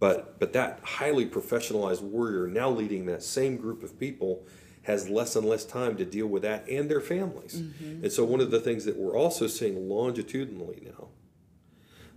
But 0.00 0.38
but 0.38 0.52
that 0.52 0.80
highly 0.82 1.26
professionalized 1.26 2.02
warrior 2.02 2.46
now 2.46 2.70
leading 2.70 3.06
that 3.06 3.22
same 3.22 3.56
group 3.56 3.82
of 3.82 3.98
people 3.98 4.46
has 4.82 5.08
less 5.08 5.36
and 5.36 5.46
less 5.46 5.64
time 5.64 5.96
to 5.96 6.04
deal 6.04 6.26
with 6.26 6.42
that 6.42 6.66
and 6.68 6.90
their 6.90 7.00
families. 7.00 7.56
And 8.02 8.12
so 8.12 8.24
one 8.24 8.40
of 8.40 8.50
the 8.50 8.60
things 8.60 8.86
that 8.86 8.96
we're 8.96 9.16
also 9.16 9.46
seeing 9.46 9.86
longitudinally 9.86 10.86
now, 10.86 11.08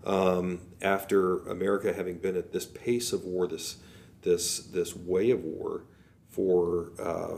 um, 0.09 0.61
after 0.82 1.39
America 1.47 1.91
having 1.91 2.17
been 2.19 2.38
at 2.38 2.53
this 2.53 2.65
pace 2.65 3.11
of 3.11 3.24
war, 3.24 3.47
this 3.47 3.78
this 4.22 4.59
this 4.59 4.95
way 4.95 5.32
of 5.32 5.43
war 5.43 5.84
for 6.30 6.91
uh, 6.99 7.38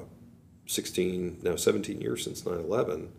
16, 0.65 1.39
now 1.43 1.55
17 1.55 1.99
years 2.01 2.23
since 2.23 2.45
9 2.45 2.55
11, 2.55 3.11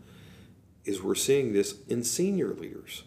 is 0.84 1.02
we're 1.02 1.14
seeing 1.14 1.52
this 1.52 1.76
in 1.88 2.04
senior 2.04 2.48
leaders 2.48 3.04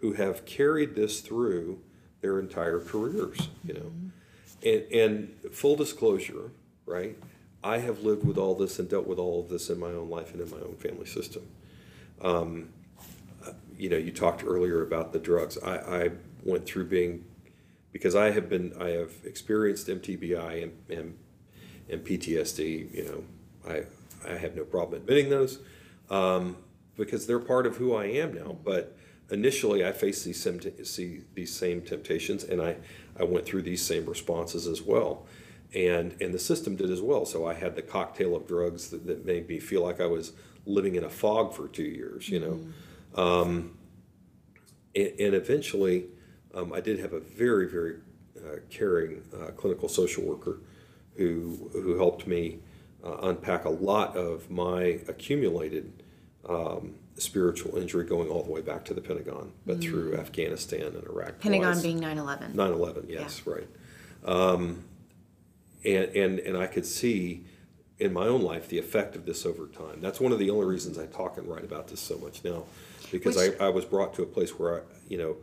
who 0.00 0.12
have 0.12 0.44
carried 0.44 0.94
this 0.94 1.20
through 1.20 1.80
their 2.20 2.38
entire 2.38 2.80
careers, 2.80 3.48
you 3.64 3.74
know. 3.74 3.92
And, 4.62 4.92
and 4.92 5.54
full 5.54 5.76
disclosure, 5.76 6.50
right? 6.86 7.16
I 7.62 7.78
have 7.78 8.02
lived 8.02 8.26
with 8.26 8.36
all 8.36 8.54
this 8.54 8.78
and 8.78 8.88
dealt 8.88 9.06
with 9.06 9.18
all 9.18 9.40
of 9.40 9.48
this 9.48 9.70
in 9.70 9.78
my 9.78 9.88
own 9.88 10.10
life 10.10 10.32
and 10.32 10.40
in 10.42 10.50
my 10.50 10.58
own 10.58 10.76
family 10.76 11.06
system. 11.06 11.46
Um, 12.20 12.68
uh, 13.46 13.52
you 13.78 13.88
know, 13.88 13.96
you 13.96 14.12
talked 14.12 14.44
earlier 14.44 14.82
about 14.82 15.12
the 15.12 15.18
drugs. 15.18 15.58
I, 15.58 15.76
I 15.76 16.10
went 16.42 16.66
through 16.66 16.86
being 16.86 17.24
because 17.92 18.14
I 18.14 18.30
have 18.32 18.48
been 18.48 18.74
I 18.78 18.90
have 18.90 19.12
experienced 19.24 19.86
MTBI 19.86 20.62
and, 20.62 20.72
and, 20.90 21.18
and 21.88 22.04
PTSD. 22.04 22.94
You 22.94 23.04
know, 23.04 23.24
I 23.68 23.84
I 24.26 24.36
have 24.36 24.56
no 24.56 24.64
problem 24.64 25.02
admitting 25.02 25.28
those 25.30 25.58
um, 26.10 26.56
because 26.96 27.26
they're 27.26 27.38
part 27.38 27.66
of 27.66 27.76
who 27.76 27.94
I 27.94 28.06
am 28.06 28.34
now. 28.34 28.56
But 28.64 28.96
initially, 29.30 29.84
I 29.84 29.92
faced 29.92 30.24
these 30.24 30.42
same 30.42 30.60
see 30.84 31.22
these 31.34 31.54
same 31.54 31.82
temptations, 31.82 32.44
and 32.44 32.60
I 32.62 32.76
I 33.18 33.24
went 33.24 33.46
through 33.46 33.62
these 33.62 33.82
same 33.82 34.06
responses 34.06 34.66
as 34.66 34.82
well. 34.82 35.26
And, 35.74 36.14
and 36.20 36.32
the 36.32 36.38
system 36.38 36.76
did 36.76 36.90
as 36.90 37.02
well. 37.02 37.24
So 37.26 37.46
I 37.46 37.54
had 37.54 37.74
the 37.74 37.82
cocktail 37.82 38.36
of 38.36 38.46
drugs 38.46 38.90
that, 38.90 39.06
that 39.06 39.24
made 39.24 39.48
me 39.48 39.58
feel 39.58 39.82
like 39.82 40.00
I 40.00 40.06
was 40.06 40.32
living 40.66 40.94
in 40.94 41.04
a 41.04 41.10
fog 41.10 41.52
for 41.52 41.68
two 41.68 41.82
years, 41.82 42.28
you 42.28 42.38
know. 42.38 42.60
Mm-hmm. 43.16 43.20
Um, 43.20 43.76
and, 44.94 45.12
and, 45.18 45.34
eventually, 45.34 46.06
um, 46.54 46.72
I 46.72 46.80
did 46.80 46.98
have 47.00 47.12
a 47.12 47.20
very, 47.20 47.68
very 47.68 47.96
uh, 48.36 48.56
caring 48.70 49.22
uh, 49.34 49.50
clinical 49.52 49.88
social 49.88 50.24
worker 50.24 50.60
who, 51.16 51.70
who 51.72 51.96
helped 51.96 52.26
me 52.26 52.58
uh, 53.04 53.18
unpack 53.22 53.64
a 53.64 53.70
lot 53.70 54.16
of 54.16 54.50
my 54.50 54.98
accumulated 55.08 56.02
um, 56.48 56.94
spiritual 57.16 57.76
injury 57.76 58.04
going 58.04 58.28
all 58.28 58.42
the 58.42 58.50
way 58.50 58.60
back 58.60 58.84
to 58.86 58.94
the 58.94 59.00
Pentagon, 59.00 59.52
but 59.66 59.78
mm 59.78 59.84
through 59.84 60.16
Afghanistan 60.16 60.86
and 60.86 61.04
Iraq. 61.04 61.40
Pentagon 61.40 61.80
being 61.82 62.00
9 62.00 62.18
11. 62.18 62.56
9 62.56 62.72
11, 62.72 63.06
yes, 63.08 63.42
yeah. 63.46 63.52
right. 63.52 63.68
Um, 64.24 64.84
and, 65.84 66.04
and, 66.16 66.38
and 66.38 66.56
I 66.56 66.66
could 66.66 66.86
see 66.86 67.44
in 67.98 68.12
my 68.12 68.26
own 68.26 68.42
life 68.42 68.68
the 68.68 68.78
effect 68.78 69.14
of 69.14 69.26
this 69.26 69.44
over 69.44 69.66
time. 69.66 70.00
That's 70.00 70.20
one 70.20 70.32
of 70.32 70.38
the 70.38 70.50
only 70.50 70.66
reasons 70.66 70.98
I 70.98 71.06
talk 71.06 71.36
and 71.36 71.46
write 71.46 71.64
about 71.64 71.88
this 71.88 72.00
so 72.00 72.16
much 72.18 72.42
now, 72.42 72.64
because 73.12 73.36
Which, 73.36 73.60
I, 73.60 73.66
I 73.66 73.68
was 73.68 73.84
brought 73.84 74.14
to 74.14 74.22
a 74.22 74.26
place 74.26 74.58
where 74.58 74.80
I, 74.80 74.82
you 75.08 75.18
know, 75.18 75.36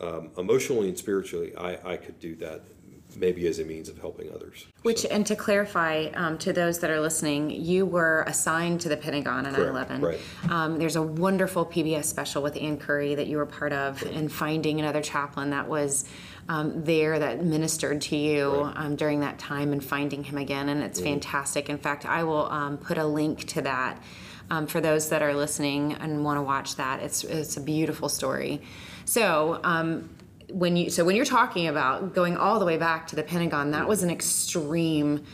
um, 0.00 0.30
emotionally 0.36 0.88
and 0.88 0.98
spiritually, 0.98 1.54
I, 1.56 1.92
I 1.92 1.96
could 1.96 2.18
do 2.18 2.34
that 2.36 2.62
maybe 3.16 3.46
as 3.46 3.58
a 3.58 3.64
means 3.64 3.88
of 3.88 3.98
helping 3.98 4.32
others. 4.32 4.66
Which, 4.82 5.00
so. 5.00 5.08
and 5.10 5.26
to 5.26 5.36
clarify 5.36 6.06
um, 6.14 6.38
to 6.38 6.52
those 6.52 6.80
that 6.80 6.90
are 6.90 7.00
listening, 7.00 7.50
you 7.50 7.86
were 7.86 8.24
assigned 8.26 8.80
to 8.82 8.88
the 8.88 8.96
Pentagon 8.96 9.46
on 9.46 9.52
9 9.52 9.60
11. 9.62 10.00
Right. 10.00 10.20
Um, 10.48 10.78
there's 10.78 10.96
a 10.96 11.02
wonderful 11.02 11.66
PBS 11.66 12.04
special 12.04 12.42
with 12.42 12.56
Ann 12.56 12.78
Curry 12.78 13.14
that 13.14 13.26
you 13.26 13.36
were 13.36 13.46
part 13.46 13.72
of, 13.72 14.02
right. 14.02 14.12
and 14.12 14.30
finding 14.30 14.80
another 14.80 15.02
chaplain 15.02 15.50
that 15.50 15.68
was 15.68 16.04
um, 16.48 16.84
there 16.84 17.18
that 17.18 17.44
ministered 17.44 18.00
to 18.02 18.16
you 18.16 18.50
right. 18.50 18.76
um, 18.76 18.96
during 18.96 19.20
that 19.20 19.38
time 19.38 19.72
and 19.72 19.84
finding 19.84 20.24
him 20.24 20.38
again. 20.38 20.68
And 20.68 20.82
it's 20.82 21.00
mm. 21.00 21.04
fantastic. 21.04 21.68
In 21.68 21.78
fact, 21.78 22.04
I 22.04 22.24
will 22.24 22.50
um, 22.50 22.78
put 22.78 22.98
a 22.98 23.04
link 23.04 23.44
to 23.48 23.62
that 23.62 24.02
um, 24.50 24.66
for 24.66 24.80
those 24.80 25.08
that 25.08 25.22
are 25.22 25.34
listening 25.34 25.94
and 25.94 26.24
want 26.24 26.38
to 26.38 26.42
watch 26.42 26.76
that. 26.76 27.00
It's, 27.00 27.24
it's 27.24 27.56
a 27.56 27.60
beautiful 27.60 28.08
story. 28.08 28.60
So, 29.04 29.60
um, 29.64 30.10
when 30.50 30.76
you 30.76 30.90
so 30.90 31.04
when 31.04 31.16
you're 31.16 31.24
talking 31.24 31.68
about 31.68 32.14
going 32.14 32.36
all 32.36 32.58
the 32.58 32.64
way 32.64 32.76
back 32.76 33.06
to 33.08 33.16
the 33.16 33.22
Pentagon, 33.22 33.72
that 33.72 33.88
was 33.88 34.02
an 34.02 34.10
extreme. 34.10 35.24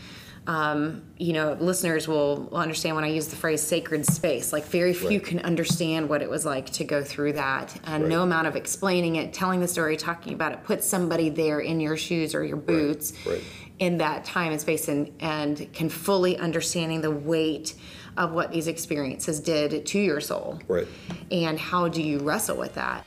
Um, 0.46 1.02
you 1.18 1.34
know, 1.34 1.56
listeners 1.60 2.08
will, 2.08 2.48
will 2.50 2.58
understand 2.58 2.96
when 2.96 3.04
I 3.04 3.08
use 3.08 3.28
the 3.28 3.36
phrase 3.36 3.60
sacred 3.60 4.06
space. 4.06 4.54
Like, 4.54 4.64
very 4.64 4.94
few 4.94 5.10
right. 5.10 5.24
can 5.24 5.40
understand 5.40 6.08
what 6.08 6.22
it 6.22 6.30
was 6.30 6.46
like 6.46 6.70
to 6.70 6.84
go 6.84 7.04
through 7.04 7.34
that. 7.34 7.78
And 7.84 8.04
right. 8.04 8.08
no 8.08 8.22
amount 8.22 8.46
of 8.46 8.56
explaining 8.56 9.16
it, 9.16 9.34
telling 9.34 9.60
the 9.60 9.68
story, 9.68 9.98
talking 9.98 10.32
about 10.32 10.52
it, 10.52 10.64
puts 10.64 10.86
somebody 10.86 11.28
there 11.28 11.60
in 11.60 11.78
your 11.78 11.96
shoes 11.96 12.34
or 12.34 12.42
your 12.42 12.56
boots 12.56 13.12
right. 13.26 13.44
in 13.80 13.98
that 13.98 14.24
time 14.24 14.50
and 14.50 14.60
space 14.60 14.88
and, 14.88 15.12
and 15.20 15.72
can 15.74 15.90
fully 15.90 16.38
understanding 16.38 17.02
the 17.02 17.10
weight 17.10 17.74
of 18.16 18.32
what 18.32 18.50
these 18.50 18.66
experiences 18.66 19.40
did 19.40 19.84
to 19.86 19.98
your 19.98 20.20
soul. 20.20 20.58
Right. 20.66 20.88
And 21.30 21.60
how 21.60 21.86
do 21.88 22.02
you 22.02 22.18
wrestle 22.18 22.56
with 22.56 22.74
that? 22.74 23.06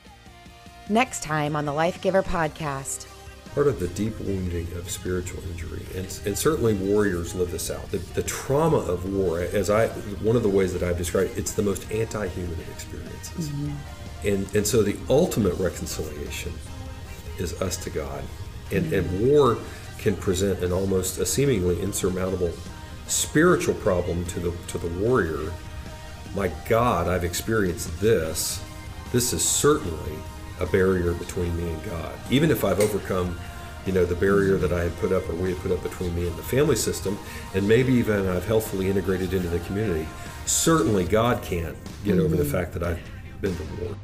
Next 0.88 1.22
time 1.22 1.56
on 1.56 1.64
the 1.64 1.72
Life 1.72 2.02
Giver 2.02 2.22
podcast 2.22 3.06
part 3.54 3.68
of 3.68 3.78
the 3.78 3.86
deep 3.88 4.18
wounding 4.20 4.66
of 4.76 4.90
spiritual 4.90 5.40
injury, 5.44 5.86
and, 5.94 6.06
and 6.26 6.36
certainly 6.36 6.74
warriors 6.74 7.36
live 7.36 7.52
this 7.52 7.70
out. 7.70 7.88
The, 7.92 7.98
the, 7.98 8.22
trauma 8.24 8.78
of 8.78 9.14
war, 9.14 9.40
as 9.40 9.70
I, 9.70 9.86
one 9.86 10.34
of 10.34 10.42
the 10.42 10.48
ways 10.48 10.72
that 10.72 10.82
I've 10.82 10.98
described, 10.98 11.38
it's 11.38 11.52
the 11.52 11.62
most 11.62 11.90
anti-human 11.92 12.52
of 12.52 12.68
experiences, 12.70 13.50
mm-hmm. 13.50 14.26
and 14.26 14.54
and 14.56 14.66
so 14.66 14.82
the 14.82 14.96
ultimate 15.08 15.54
reconciliation 15.54 16.52
is 17.38 17.60
us 17.62 17.76
to 17.84 17.90
God, 17.90 18.24
and 18.72 18.86
mm-hmm. 18.86 18.94
and 18.94 19.30
war 19.30 19.56
can 19.98 20.16
present 20.16 20.64
an 20.64 20.72
almost 20.72 21.18
a 21.18 21.26
seemingly 21.26 21.80
insurmountable 21.80 22.52
spiritual 23.06 23.74
problem 23.74 24.24
to 24.26 24.40
the 24.40 24.52
to 24.66 24.78
the 24.78 24.88
warrior. 25.00 25.52
My 26.34 26.50
God, 26.68 27.06
I've 27.06 27.24
experienced 27.24 28.00
this. 28.00 28.60
This 29.12 29.32
is 29.32 29.48
certainly 29.48 30.18
a 30.60 30.66
barrier 30.66 31.12
between 31.14 31.56
me 31.56 31.68
and 31.68 31.84
God. 31.84 32.12
Even 32.30 32.50
if 32.50 32.64
I've 32.64 32.80
overcome, 32.80 33.38
you 33.86 33.92
know, 33.92 34.04
the 34.04 34.14
barrier 34.14 34.56
that 34.56 34.72
I 34.72 34.82
had 34.84 34.96
put 34.98 35.12
up 35.12 35.28
or 35.28 35.34
we 35.34 35.50
had 35.52 35.58
put 35.60 35.72
up 35.72 35.82
between 35.82 36.14
me 36.14 36.26
and 36.26 36.36
the 36.36 36.42
family 36.42 36.76
system, 36.76 37.18
and 37.54 37.66
maybe 37.66 37.92
even 37.94 38.28
I've 38.28 38.46
healthfully 38.46 38.88
integrated 38.88 39.34
into 39.34 39.48
the 39.48 39.60
community, 39.60 40.06
certainly 40.46 41.04
God 41.04 41.42
can't 41.42 41.76
get 42.04 42.12
mm-hmm. 42.12 42.20
over 42.20 42.36
the 42.36 42.42
mm-hmm. 42.42 42.52
fact 42.52 42.72
that 42.74 42.82
I've 42.82 43.00
been 43.40 43.56
to 43.56 43.62
war. 43.84 43.96